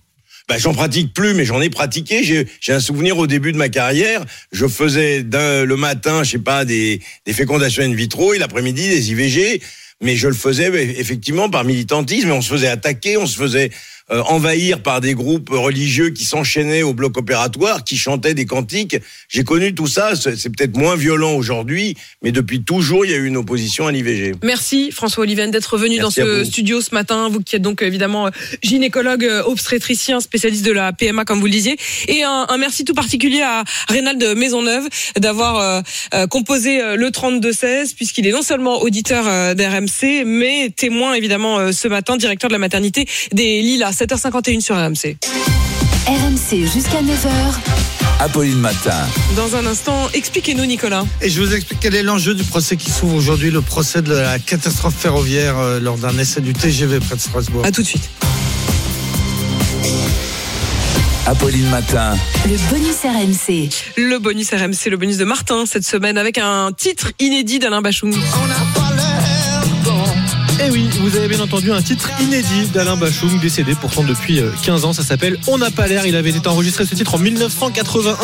Ben, 0.49 0.57
j'en 0.57 0.73
pratique 0.73 1.13
plus, 1.13 1.35
mais 1.35 1.45
j'en 1.45 1.61
ai 1.61 1.69
pratiqué. 1.69 2.25
J'ai 2.25 2.73
un 2.73 2.81
souvenir 2.81 3.19
au 3.19 3.27
début 3.27 3.53
de 3.53 3.59
ma 3.59 3.69
carrière. 3.69 4.25
Je 4.51 4.67
faisais 4.67 5.23
d'un- 5.23 5.65
le 5.67 5.77
matin, 5.77 6.25
je 6.25 6.31
sais 6.31 6.39
pas, 6.39 6.65
des, 6.65 7.03
des 7.27 7.33
fécondations 7.35 7.83
in 7.83 7.93
vitro 7.95 8.33
et 8.33 8.39
l'après-midi 8.39 8.89
des 8.89 9.11
IVG. 9.11 9.61
Mais 10.01 10.17
je 10.17 10.27
le 10.27 10.33
faisais 10.35 10.71
ben, 10.71 10.89
effectivement 10.97 11.51
par 11.51 11.65
militantisme. 11.65 12.29
Et 12.29 12.33
on 12.33 12.41
se 12.41 12.49
faisait 12.49 12.69
attaquer, 12.69 13.19
on 13.19 13.27
se 13.27 13.37
faisait 13.37 13.69
euh, 14.11 14.23
envahir 14.23 14.83
par 14.83 15.01
des 15.01 15.15
groupes 15.15 15.51
religieux 15.51 16.11
qui 16.11 16.25
s'enchaînaient 16.25 16.83
au 16.83 16.95
bloc 16.95 17.17
opératoire, 17.17 17.85
qui 17.85 17.97
chantaient 17.97 18.35
des 18.35 18.47
cantiques. 18.47 18.97
J'ai 19.29 19.45
connu 19.45 19.75
tout 19.75 19.87
ça. 19.87 20.15
C'est 20.17 20.51
peut-être 20.51 20.77
moins 20.77 20.97
violent 20.97 21.33
aujourd'hui, 21.33 21.97
mais 22.23 22.33
depuis 22.33 22.63
toujours, 22.63 23.05
il 23.05 23.11
y 23.11 23.15
a 23.15 23.19
eu 23.19 23.27
une 23.27 23.37
opposition 23.37 23.87
à 23.87 23.93
l'IVG. 23.93 24.35
Merci 24.43 24.91
François 24.91 25.23
Oliven 25.23 25.51
d'être 25.51 25.77
venu 25.79 25.97
Merci 25.97 26.21
dans 26.21 26.27
ce 26.27 26.45
studio 26.45 26.81
ce 26.81 26.95
matin, 26.95 27.29
vous 27.29 27.41
qui 27.41 27.57
êtes 27.57 27.63
donc 27.63 27.83
évidemment 27.83 28.27
euh, 28.27 28.31
gynécologue 28.63 29.25
euh, 29.25 29.43
obstétricien, 29.45 30.21
spécialiste 30.21 30.65
de 30.65 30.73
la 30.73 30.93
PMA 30.93 31.25
comme 31.25 31.41
vous 31.41 31.47
le 31.47 31.53
disiez. 31.53 31.77
Et 32.07 32.23
un, 32.23 32.47
un 32.49 32.59
merci 32.59 32.85
tout 32.85 32.95
particulier 32.95 33.43
à 33.43 33.65
Rénald 33.89 34.23
Maisonneuve 34.37 34.89
d'avoir 35.19 35.59
euh, 35.59 35.81
euh, 36.15 36.27
composé 36.27 36.81
le 36.97 37.09
32-16 37.09 37.95
puisqu'il 37.95 38.27
est 38.27 38.33
non 38.33 38.43
seulement 38.43 38.83
auditeur 38.83 39.55
d'RMC 39.55 40.25
mais 40.27 40.71
témoin 40.71 41.15
évidemment 41.15 41.73
ce 41.73 41.89
matin, 41.89 42.17
directeur 42.17 42.49
de 42.49 42.55
la 42.55 42.59
maternité 42.59 43.07
des 43.33 43.63
Lilas, 43.63 43.98
7h51 43.99 44.61
sur 44.61 44.77
RMC. 44.77 45.17
RMC 46.07 46.73
jusqu'à 46.73 47.03
9h. 47.03 47.33
Apolline 48.21 48.61
Matin. 48.61 48.95
Dans 49.35 49.57
un 49.57 49.67
instant, 49.67 50.09
expliquez-nous 50.15 50.67
Nicolas. 50.67 51.05
Et 51.21 51.29
je 51.29 51.43
vous 51.43 51.53
explique 51.53 51.81
quel 51.81 51.97
est 51.97 52.05
l'enjeu 52.05 52.35
du 52.35 52.45
procès 52.45 52.77
qui 52.77 52.93
s'ouvre 52.93 53.17
aujourd'hui, 53.17 53.51
le 53.51 53.61
procès 53.61 54.01
de 54.01 54.15
la 54.15 54.39
catastrophe 54.39 54.95
ferroviaire 54.95 55.59
euh, 55.59 55.81
lors 55.81 55.99
d'un 55.99 56.17
essai 56.17 56.41
du 56.41 56.53
TGV 56.53 57.01
près 57.01 57.17
de 57.17 57.21
Strasbourg. 57.21 57.65
À 57.65 57.73
tout 57.73 57.83
de 57.83 57.89
suite. 57.89 58.09
Apolline 61.27 61.69
Matin. 61.69 62.17
Le 62.47 62.57
bonus 62.71 63.03
RMC. 63.03 63.69
Le 63.97 64.19
bonus 64.19 64.51
RMC, 64.51 64.91
le 64.91 64.97
bonus 64.97 65.17
de 65.17 65.25
Martin 65.25 65.67
cette 65.67 65.85
semaine 65.85 66.19
avec 66.19 66.39
un 66.39 66.71
titre 66.71 67.11
inédit 67.19 67.59
d'Alain 67.59 67.83
Bachung. 67.83 68.15
Eh 70.69 70.71
oui, 70.71 70.87
vous 71.01 71.17
avez 71.17 71.29
bien 71.29 71.41
entendu 71.41 71.73
un 71.73 71.81
titre 71.81 72.11
inédit 72.21 72.67
d'Alain 72.75 72.97
Bachung, 72.97 73.41
décédé 73.41 73.75
pourtant 73.75 74.03
depuis 74.03 74.39
euh, 74.39 74.51
15 74.65 74.85
ans. 74.85 74.93
Ça 74.93 75.03
s'appelle 75.03 75.39
On 75.47 75.57
n'a 75.57 75.71
pas 75.71 75.87
l'air. 75.87 76.05
Il 76.05 76.15
avait 76.15 76.29
été 76.29 76.47
enregistré 76.47 76.85
ce 76.85 76.95
titre 76.95 77.15
en 77.15 77.19
1981. 77.19 78.17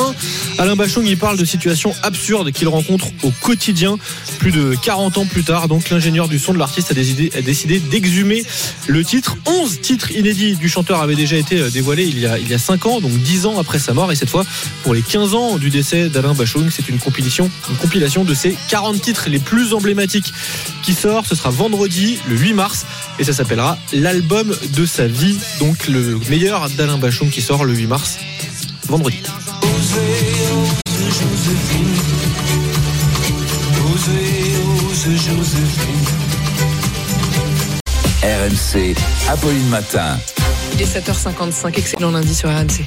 Alain 0.58 0.76
Bachung, 0.76 1.06
il 1.06 1.16
parle 1.16 1.38
de 1.38 1.44
situations 1.46 1.94
absurdes 2.02 2.52
qu'il 2.52 2.68
rencontre 2.68 3.06
au 3.22 3.30
quotidien. 3.40 3.96
Plus 4.40 4.52
de 4.52 4.74
40 4.82 5.16
ans 5.16 5.24
plus 5.24 5.42
tard, 5.42 5.68
donc 5.68 5.88
l'ingénieur 5.88 6.28
du 6.28 6.38
son 6.38 6.52
de 6.52 6.58
l'artiste 6.58 6.90
a 6.90 6.94
décidé, 6.94 7.80
d'exhumer 7.80 8.44
le 8.88 9.02
titre. 9.04 9.38
11 9.46 9.80
titres 9.80 10.10
inédits 10.10 10.56
du 10.56 10.68
chanteur 10.68 11.00
avaient 11.00 11.14
déjà 11.14 11.36
été 11.36 11.58
euh, 11.58 11.70
dévoilés 11.70 12.04
il 12.04 12.18
y 12.18 12.26
a, 12.26 12.38
il 12.38 12.46
y 12.46 12.52
a 12.52 12.58
5 12.58 12.84
ans, 12.84 13.00
donc 13.00 13.12
10 13.12 13.46
ans 13.46 13.58
après 13.58 13.78
sa 13.78 13.94
mort. 13.94 14.12
Et 14.12 14.16
cette 14.16 14.28
fois, 14.28 14.44
pour 14.82 14.92
les 14.92 15.02
15 15.02 15.34
ans 15.34 15.56
du 15.56 15.70
décès 15.70 16.10
d'Alain 16.10 16.34
Bachung, 16.34 16.68
c'est 16.70 16.90
une 16.90 16.98
compilation, 16.98 17.50
une 17.70 17.76
compilation 17.76 18.22
de 18.22 18.34
ses 18.34 18.54
40 18.68 19.00
titres 19.00 19.30
les 19.30 19.38
plus 19.38 19.72
emblématiques 19.72 20.34
qui 20.82 20.92
sort. 20.92 21.24
Ce 21.24 21.34
sera 21.34 21.48
vendredi, 21.48 22.18
le 22.28 22.33
8 22.34 22.54
mars, 22.54 22.86
et 23.18 23.24
ça 23.24 23.32
s'appellera 23.32 23.78
l'album 23.92 24.54
de 24.74 24.86
sa 24.86 25.06
vie. 25.06 25.38
Donc 25.60 25.88
le 25.88 26.18
meilleur 26.28 26.68
d'Alain 26.70 26.98
Bachung 26.98 27.30
qui 27.30 27.42
sort 27.42 27.64
le 27.64 27.74
8 27.74 27.86
mars, 27.86 28.18
vendredi. 28.88 29.22
RMC. 38.22 38.94
Apolline 39.28 39.68
Matin. 39.68 40.18
Il 40.76 40.82
est 40.82 40.98
7h55, 40.98 41.78
excellent 41.78 42.10
lundi 42.10 42.34
sur 42.34 42.48
RMC. 42.48 42.84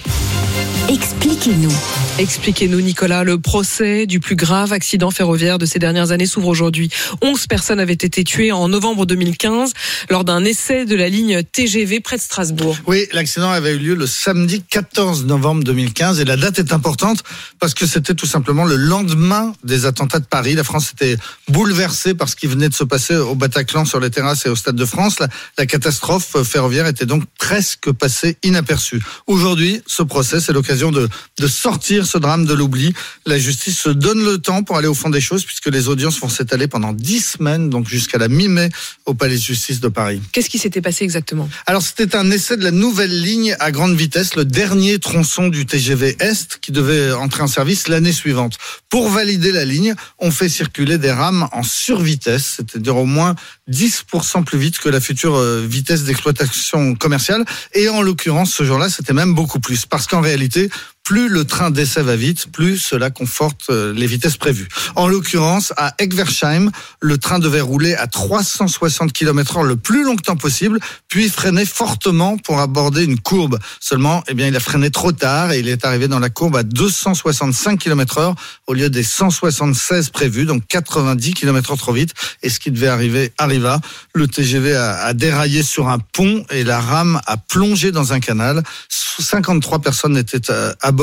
Expliquez-nous. 0.89 1.71
Expliquez-nous, 2.17 2.81
Nicolas. 2.81 3.23
Le 3.23 3.39
procès 3.39 4.05
du 4.05 4.19
plus 4.19 4.35
grave 4.35 4.73
accident 4.73 5.11
ferroviaire 5.11 5.57
de 5.57 5.65
ces 5.65 5.79
dernières 5.79 6.11
années 6.11 6.25
s'ouvre 6.25 6.47
aujourd'hui. 6.47 6.89
11 7.21 7.47
personnes 7.47 7.79
avaient 7.79 7.93
été 7.93 8.23
tuées 8.23 8.51
en 8.51 8.67
novembre 8.67 9.05
2015 9.05 9.73
lors 10.09 10.23
d'un 10.23 10.43
essai 10.43 10.85
de 10.85 10.95
la 10.95 11.07
ligne 11.07 11.43
TGV 11.43 11.99
près 11.99 12.17
de 12.17 12.21
Strasbourg. 12.21 12.77
Oui, 12.87 13.07
l'accident 13.13 13.51
avait 13.51 13.75
eu 13.75 13.79
lieu 13.79 13.95
le 13.95 14.07
samedi 14.07 14.63
14 14.63 15.25
novembre 15.25 15.63
2015 15.63 16.19
et 16.19 16.25
la 16.25 16.37
date 16.37 16.59
est 16.59 16.73
importante 16.73 17.23
parce 17.59 17.73
que 17.73 17.85
c'était 17.85 18.15
tout 18.15 18.25
simplement 18.25 18.65
le 18.65 18.75
lendemain 18.75 19.53
des 19.63 19.85
attentats 19.85 20.19
de 20.19 20.25
Paris. 20.25 20.55
La 20.55 20.63
France 20.63 20.91
était 20.93 21.17
bouleversée 21.49 22.15
par 22.15 22.27
ce 22.27 22.35
qui 22.35 22.47
venait 22.47 22.69
de 22.69 22.75
se 22.75 22.83
passer 22.83 23.15
au 23.15 23.35
Bataclan 23.35 23.85
sur 23.85 23.99
les 23.99 24.09
terrasses 24.09 24.45
et 24.45 24.49
au 24.49 24.55
Stade 24.55 24.75
de 24.75 24.85
France. 24.85 25.19
La, 25.19 25.27
la 25.57 25.65
catastrophe 25.65 26.41
ferroviaire 26.43 26.87
était 26.87 27.05
donc 27.05 27.23
presque 27.37 27.76
passée 27.91 28.37
inaperçue. 28.43 29.01
Aujourd'hui, 29.27 29.81
ce 29.85 30.03
procès, 30.03 30.39
c'est 30.39 30.53
l'occasion 30.53 30.91
de, 30.91 31.07
de 31.37 31.47
sortir 31.47 32.05
ce 32.05 32.17
drame 32.17 32.45
de 32.45 32.53
l'oubli. 32.53 32.93
La 33.25 33.37
justice 33.37 33.77
se 33.77 33.89
donne 33.89 34.23
le 34.23 34.37
temps 34.37 34.63
pour 34.63 34.77
aller 34.77 34.87
au 34.87 34.93
fond 34.93 35.09
des 35.09 35.21
choses 35.21 35.43
puisque 35.43 35.67
les 35.67 35.87
audiences 35.87 36.19
vont 36.19 36.29
s'étaler 36.29 36.67
pendant 36.67 36.93
dix 36.93 37.21
semaines, 37.21 37.69
donc 37.69 37.87
jusqu'à 37.87 38.17
la 38.17 38.27
mi-mai 38.27 38.69
au 39.05 39.13
Palais 39.13 39.35
de 39.35 39.41
justice 39.41 39.79
de 39.79 39.87
Paris. 39.87 40.21
Qu'est-ce 40.31 40.49
qui 40.49 40.57
s'était 40.57 40.81
passé 40.81 41.03
exactement? 41.03 41.49
Alors 41.65 41.81
c'était 41.81 42.15
un 42.15 42.29
essai 42.31 42.57
de 42.57 42.63
la 42.63 42.71
nouvelle 42.71 43.21
ligne 43.21 43.55
à 43.59 43.71
grande 43.71 43.95
vitesse, 43.95 44.35
le 44.35 44.45
dernier 44.45 44.99
tronçon 44.99 45.47
du 45.47 45.65
TGV 45.65 46.17
Est 46.19 46.59
qui 46.61 46.71
devait 46.71 47.11
entrer 47.13 47.43
en 47.43 47.47
service 47.47 47.87
l'année 47.87 48.11
suivante. 48.11 48.57
Pour 48.89 49.09
valider 49.09 49.51
la 49.51 49.65
ligne, 49.65 49.95
on 50.19 50.31
fait 50.31 50.49
circuler 50.49 50.97
des 50.97 51.11
rames 51.11 51.47
en 51.51 51.63
survitesse, 51.63 52.57
c'est-à-dire 52.57 52.97
au 52.97 53.05
moins 53.05 53.35
10% 53.69 54.43
plus 54.43 54.57
vite 54.57 54.79
que 54.79 54.89
la 54.89 54.99
future 54.99 55.35
euh, 55.35 55.65
vitesse 55.67 56.03
d'exploitation 56.03 56.95
commerciale. 56.95 57.43
Et 57.73 57.89
en 57.89 58.01
l'occurrence, 58.01 58.53
ce 58.53 58.63
jour-là, 58.63 58.89
c'était 58.89 59.13
même 59.13 59.33
beaucoup 59.33 59.59
plus. 59.59 59.85
Parce 59.85 60.07
qu'en 60.07 60.21
réalité, 60.21 60.69
plus 61.07 61.29
le 61.29 61.45
train 61.45 61.71
d'essai 61.71 62.03
va 62.03 62.17
vite, 62.17 62.51
plus 62.51 62.79
cela 62.79 63.09
conforte 63.09 63.69
euh, 63.69 63.93
les 63.93 64.07
vitesses 64.07 64.35
prévues. 64.35 64.67
En 64.97 65.07
l'occurrence, 65.07 65.71
à 65.77 65.93
Egversheim, 65.99 66.69
le 66.99 67.17
train 67.17 67.39
devait 67.39 67.61
rouler 67.61 67.95
à 67.95 68.07
360 68.07 69.13
km 69.13 69.55
heure 69.55 69.63
le 69.63 69.77
plus 69.77 70.03
longtemps 70.03 70.35
possible, 70.35 70.81
puis 71.07 71.29
freiner 71.29 71.65
fortement 71.65 72.37
pour 72.37 72.59
aborder 72.59 73.05
une 73.05 73.17
courbe. 73.21 73.57
Seulement, 73.79 74.21
eh 74.27 74.33
bien, 74.33 74.47
il 74.47 74.55
a 74.57 74.59
freiné 74.59 74.91
trop 74.91 75.13
tard 75.13 75.53
et 75.53 75.59
il 75.59 75.69
est 75.69 75.85
arrivé 75.85 76.09
dans 76.09 76.19
la 76.19 76.29
courbe 76.29 76.57
à 76.57 76.63
265 76.63 77.79
km 77.79 78.17
heure 78.17 78.35
au 78.67 78.73
lieu 78.73 78.89
des 78.89 79.03
176 79.03 80.09
prévus, 80.09 80.43
donc 80.43 80.67
90 80.67 81.35
km 81.35 81.77
trop 81.77 81.93
vite. 81.93 82.13
Et 82.43 82.49
ce 82.49 82.59
qui 82.59 82.69
devait 82.69 82.89
arriver 82.89 83.31
arriva. 83.37 83.79
Le 84.13 84.27
TGV 84.27 84.75
a, 84.75 85.05
a 85.05 85.13
déraillé 85.13 85.63
sur 85.63 85.87
un 85.87 85.99
pont 85.99 86.43
et 86.49 86.65
la 86.65 86.81
rame 86.81 87.21
a 87.27 87.37
plongé 87.37 87.93
dans 87.93 88.11
un 88.11 88.19
canal. 88.19 88.61
53 88.89 89.79
personnes 89.79 90.17
étaient 90.17 90.51
euh, 90.51 90.73
à 90.81 90.91
bord. 90.91 90.96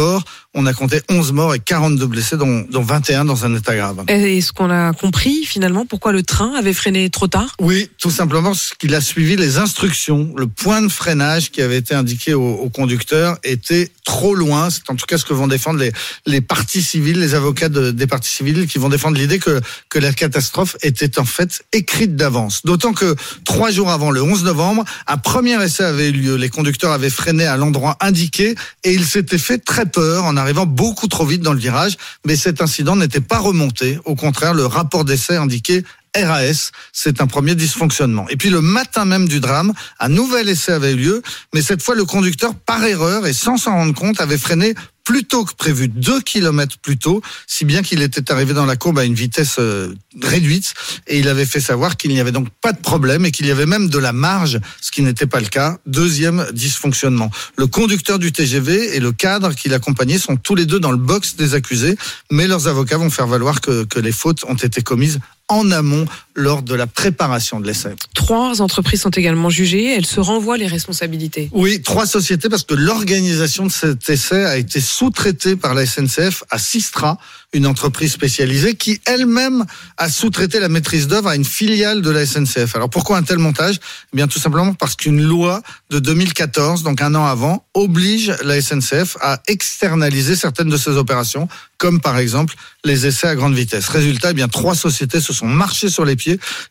On 0.56 0.66
a 0.66 0.72
compté 0.72 1.00
11 1.10 1.32
morts 1.32 1.54
et 1.54 1.58
42 1.58 2.06
blessés, 2.06 2.36
dont, 2.36 2.64
dont 2.70 2.82
21 2.82 3.24
dans 3.24 3.44
un 3.44 3.56
état 3.56 3.74
grave. 3.74 4.04
Est-ce 4.06 4.52
qu'on 4.52 4.70
a 4.70 4.92
compris 4.92 5.44
finalement 5.44 5.84
pourquoi 5.84 6.12
le 6.12 6.22
train 6.22 6.52
avait 6.54 6.72
freiné 6.72 7.10
trop 7.10 7.26
tard? 7.26 7.54
Oui, 7.60 7.90
tout 7.98 8.10
simplement 8.10 8.50
parce 8.50 8.72
qu'il 8.78 8.94
a 8.94 9.00
suivi 9.00 9.36
les 9.36 9.58
instructions. 9.58 10.32
Le 10.36 10.46
point 10.46 10.80
de 10.80 10.88
freinage 10.88 11.50
qui 11.50 11.60
avait 11.60 11.78
été 11.78 11.94
indiqué 11.94 12.34
au, 12.34 12.54
au 12.54 12.70
conducteur 12.70 13.36
était 13.42 13.90
trop 14.04 14.34
loin. 14.34 14.70
C'est 14.70 14.88
en 14.90 14.96
tout 14.96 15.06
cas 15.06 15.18
ce 15.18 15.24
que 15.24 15.32
vont 15.32 15.48
défendre 15.48 15.80
les, 15.80 15.92
les 16.26 16.40
parties 16.40 16.82
civiles, 16.82 17.18
les 17.18 17.34
avocats 17.34 17.68
de, 17.68 17.90
des 17.90 18.06
parties 18.06 18.30
civiles 18.30 18.66
qui 18.66 18.78
vont 18.78 18.88
défendre 18.88 19.18
l'idée 19.18 19.38
que, 19.38 19.60
que 19.88 19.98
la 19.98 20.12
catastrophe 20.12 20.76
était 20.82 21.18
en 21.18 21.24
fait 21.24 21.64
écrite 21.72 22.14
d'avance. 22.16 22.62
D'autant 22.64 22.92
que 22.92 23.16
trois 23.44 23.70
jours 23.70 23.90
avant, 23.90 24.10
le 24.10 24.22
11 24.22 24.44
novembre, 24.44 24.84
un 25.06 25.16
premier 25.16 25.62
essai 25.62 25.84
avait 25.84 26.10
eu 26.10 26.12
lieu. 26.12 26.36
Les 26.36 26.48
conducteurs 26.48 26.92
avaient 26.92 27.10
freiné 27.10 27.46
à 27.46 27.56
l'endroit 27.56 27.96
indiqué 28.00 28.54
et 28.84 28.92
ils 28.92 29.04
s'étaient 29.04 29.38
fait 29.38 29.58
très 29.58 29.83
peur 29.86 30.24
en 30.24 30.36
arrivant 30.36 30.66
beaucoup 30.66 31.08
trop 31.08 31.26
vite 31.26 31.42
dans 31.42 31.52
le 31.52 31.58
virage. 31.58 31.96
Mais 32.26 32.36
cet 32.36 32.60
incident 32.60 32.96
n'était 32.96 33.20
pas 33.20 33.38
remonté. 33.38 33.98
Au 34.04 34.14
contraire, 34.14 34.54
le 34.54 34.66
rapport 34.66 35.04
d'essai 35.04 35.36
indiquait 35.36 35.84
RAS, 36.16 36.70
c'est 36.92 37.20
un 37.20 37.26
premier 37.26 37.54
dysfonctionnement. 37.54 38.28
Et 38.28 38.36
puis 38.36 38.50
le 38.50 38.60
matin 38.60 39.04
même 39.04 39.28
du 39.28 39.40
drame, 39.40 39.72
un 39.98 40.08
nouvel 40.08 40.48
essai 40.48 40.72
avait 40.72 40.92
eu 40.92 40.96
lieu, 40.96 41.22
mais 41.52 41.62
cette 41.62 41.82
fois 41.82 41.94
le 41.94 42.04
conducteur, 42.04 42.54
par 42.54 42.84
erreur 42.84 43.26
et 43.26 43.32
sans 43.32 43.56
s'en 43.56 43.72
rendre 43.72 43.94
compte, 43.94 44.20
avait 44.20 44.38
freiné 44.38 44.74
plus 45.04 45.24
tôt 45.24 45.44
que 45.44 45.54
prévu, 45.54 45.88
2 45.88 46.20
km 46.22 46.78
plus 46.78 46.96
tôt, 46.96 47.20
si 47.46 47.64
bien 47.64 47.82
qu'il 47.82 48.02
était 48.02 48.32
arrivé 48.32 48.54
dans 48.54 48.64
la 48.64 48.76
courbe 48.76 48.98
à 48.98 49.04
une 49.04 49.14
vitesse 49.14 49.56
euh, 49.58 49.94
réduite, 50.22 50.74
et 51.06 51.18
il 51.18 51.28
avait 51.28 51.44
fait 51.44 51.60
savoir 51.60 51.96
qu'il 51.96 52.10
n'y 52.10 52.20
avait 52.20 52.32
donc 52.32 52.48
pas 52.62 52.72
de 52.72 52.80
problème 52.80 53.26
et 53.26 53.30
qu'il 53.30 53.46
y 53.46 53.50
avait 53.50 53.66
même 53.66 53.88
de 53.88 53.98
la 53.98 54.12
marge, 54.12 54.60
ce 54.80 54.90
qui 54.90 55.02
n'était 55.02 55.26
pas 55.26 55.40
le 55.40 55.46
cas. 55.46 55.78
Deuxième 55.86 56.46
dysfonctionnement. 56.52 57.30
Le 57.56 57.66
conducteur 57.66 58.18
du 58.18 58.32
TGV 58.32 58.96
et 58.96 59.00
le 59.00 59.12
cadre 59.12 59.54
qui 59.54 59.68
l'accompagnait 59.68 60.18
sont 60.18 60.36
tous 60.36 60.54
les 60.54 60.64
deux 60.64 60.80
dans 60.80 60.90
le 60.90 60.96
box 60.96 61.36
des 61.36 61.54
accusés, 61.54 61.96
mais 62.30 62.48
leurs 62.48 62.66
avocats 62.66 62.96
vont 62.96 63.10
faire 63.10 63.26
valoir 63.26 63.60
que, 63.60 63.84
que 63.84 64.00
les 64.00 64.12
fautes 64.12 64.44
ont 64.44 64.54
été 64.54 64.82
commises 64.82 65.20
en 65.48 65.70
amont 65.70 66.06
lors 66.36 66.62
de 66.62 66.74
la 66.74 66.86
préparation 66.86 67.60
de 67.60 67.66
l'essai. 67.66 67.94
Trois 68.14 68.60
entreprises 68.60 69.02
sont 69.02 69.10
également 69.10 69.50
jugées. 69.50 69.94
Elles 69.94 70.06
se 70.06 70.20
renvoient 70.20 70.56
les 70.56 70.66
responsabilités. 70.66 71.48
Oui, 71.52 71.82
trois 71.82 72.06
sociétés 72.06 72.48
parce 72.48 72.64
que 72.64 72.74
l'organisation 72.74 73.66
de 73.66 73.70
cet 73.70 74.08
essai 74.10 74.44
a 74.44 74.56
été 74.56 74.80
sous-traitée 74.80 75.56
par 75.56 75.74
la 75.74 75.86
SNCF 75.86 76.44
à 76.50 76.58
Sistra, 76.58 77.18
une 77.52 77.66
entreprise 77.66 78.12
spécialisée 78.12 78.74
qui 78.74 79.00
elle-même 79.04 79.64
a 79.96 80.08
sous-traité 80.08 80.58
la 80.58 80.68
maîtrise 80.68 81.06
d'œuvre 81.06 81.28
à 81.28 81.36
une 81.36 81.44
filiale 81.44 82.02
de 82.02 82.10
la 82.10 82.26
SNCF. 82.26 82.74
Alors 82.74 82.90
pourquoi 82.90 83.16
un 83.16 83.22
tel 83.22 83.38
montage? 83.38 83.76
Eh 84.12 84.16
bien 84.16 84.26
tout 84.26 84.40
simplement 84.40 84.74
parce 84.74 84.96
qu'une 84.96 85.22
loi 85.22 85.62
de 85.90 86.00
2014, 86.00 86.82
donc 86.82 87.00
un 87.00 87.14
an 87.14 87.26
avant, 87.26 87.64
oblige 87.74 88.34
la 88.42 88.60
SNCF 88.60 89.16
à 89.20 89.40
externaliser 89.46 90.34
certaines 90.34 90.68
de 90.68 90.76
ses 90.76 90.92
opérations, 90.92 91.48
comme 91.78 92.00
par 92.00 92.18
exemple 92.18 92.54
les 92.84 93.06
essais 93.06 93.28
à 93.28 93.36
grande 93.36 93.54
vitesse. 93.54 93.88
Résultat, 93.88 94.30
eh 94.30 94.34
bien 94.34 94.48
trois 94.48 94.74
sociétés 94.74 95.20
se 95.20 95.32
sont 95.32 95.46
marchées 95.46 95.90
sur 95.90 96.04
les 96.04 96.16
pieds 96.16 96.23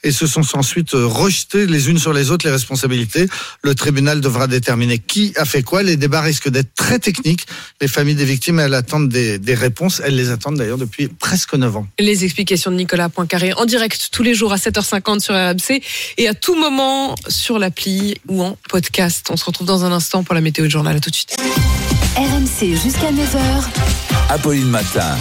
et 0.03 0.11
se 0.11 0.27
sont 0.27 0.43
ensuite 0.57 0.91
rejetées 0.93 1.65
les 1.65 1.89
unes 1.89 1.99
sur 1.99 2.13
les 2.13 2.31
autres 2.31 2.45
les 2.45 2.51
responsabilités. 2.51 3.27
Le 3.63 3.75
tribunal 3.75 4.21
devra 4.21 4.47
déterminer 4.47 4.99
qui 4.99 5.33
a 5.37 5.45
fait 5.45 5.63
quoi. 5.63 5.83
Les 5.83 5.97
débats 5.97 6.21
risquent 6.21 6.49
d'être 6.49 6.73
très 6.75 6.99
techniques. 6.99 7.45
Les 7.81 7.87
familles 7.87 8.15
des 8.15 8.25
victimes, 8.25 8.59
elles 8.59 8.73
attendent 8.73 9.09
des, 9.09 9.39
des 9.39 9.55
réponses. 9.55 10.01
Elles 10.03 10.15
les 10.15 10.29
attendent 10.29 10.57
d'ailleurs 10.57 10.77
depuis 10.77 11.07
presque 11.07 11.53
9 11.53 11.77
ans. 11.77 11.87
Les 11.99 12.23
explications 12.23 12.71
de 12.71 12.75
Nicolas 12.75 13.09
Poincaré 13.09 13.53
en 13.53 13.65
direct 13.65 14.09
tous 14.11 14.23
les 14.23 14.33
jours 14.33 14.53
à 14.53 14.57
7h50 14.57 15.19
sur 15.19 15.33
RMC 15.33 15.81
et 16.17 16.27
à 16.27 16.33
tout 16.33 16.55
moment 16.55 17.15
sur 17.27 17.59
l'appli 17.59 18.15
ou 18.27 18.43
en 18.43 18.57
podcast. 18.69 19.27
On 19.29 19.37
se 19.37 19.45
retrouve 19.45 19.67
dans 19.67 19.85
un 19.85 19.91
instant 19.91 20.23
pour 20.23 20.35
la 20.35 20.41
météo 20.41 20.65
de 20.65 20.71
journal. 20.71 20.97
À 20.97 20.99
tout 20.99 21.09
de 21.09 21.15
suite. 21.15 21.35
RMC 22.15 22.75
jusqu'à 22.81 23.11
9h. 23.11 23.63
Apolline 24.29 24.69
Matin. 24.69 25.17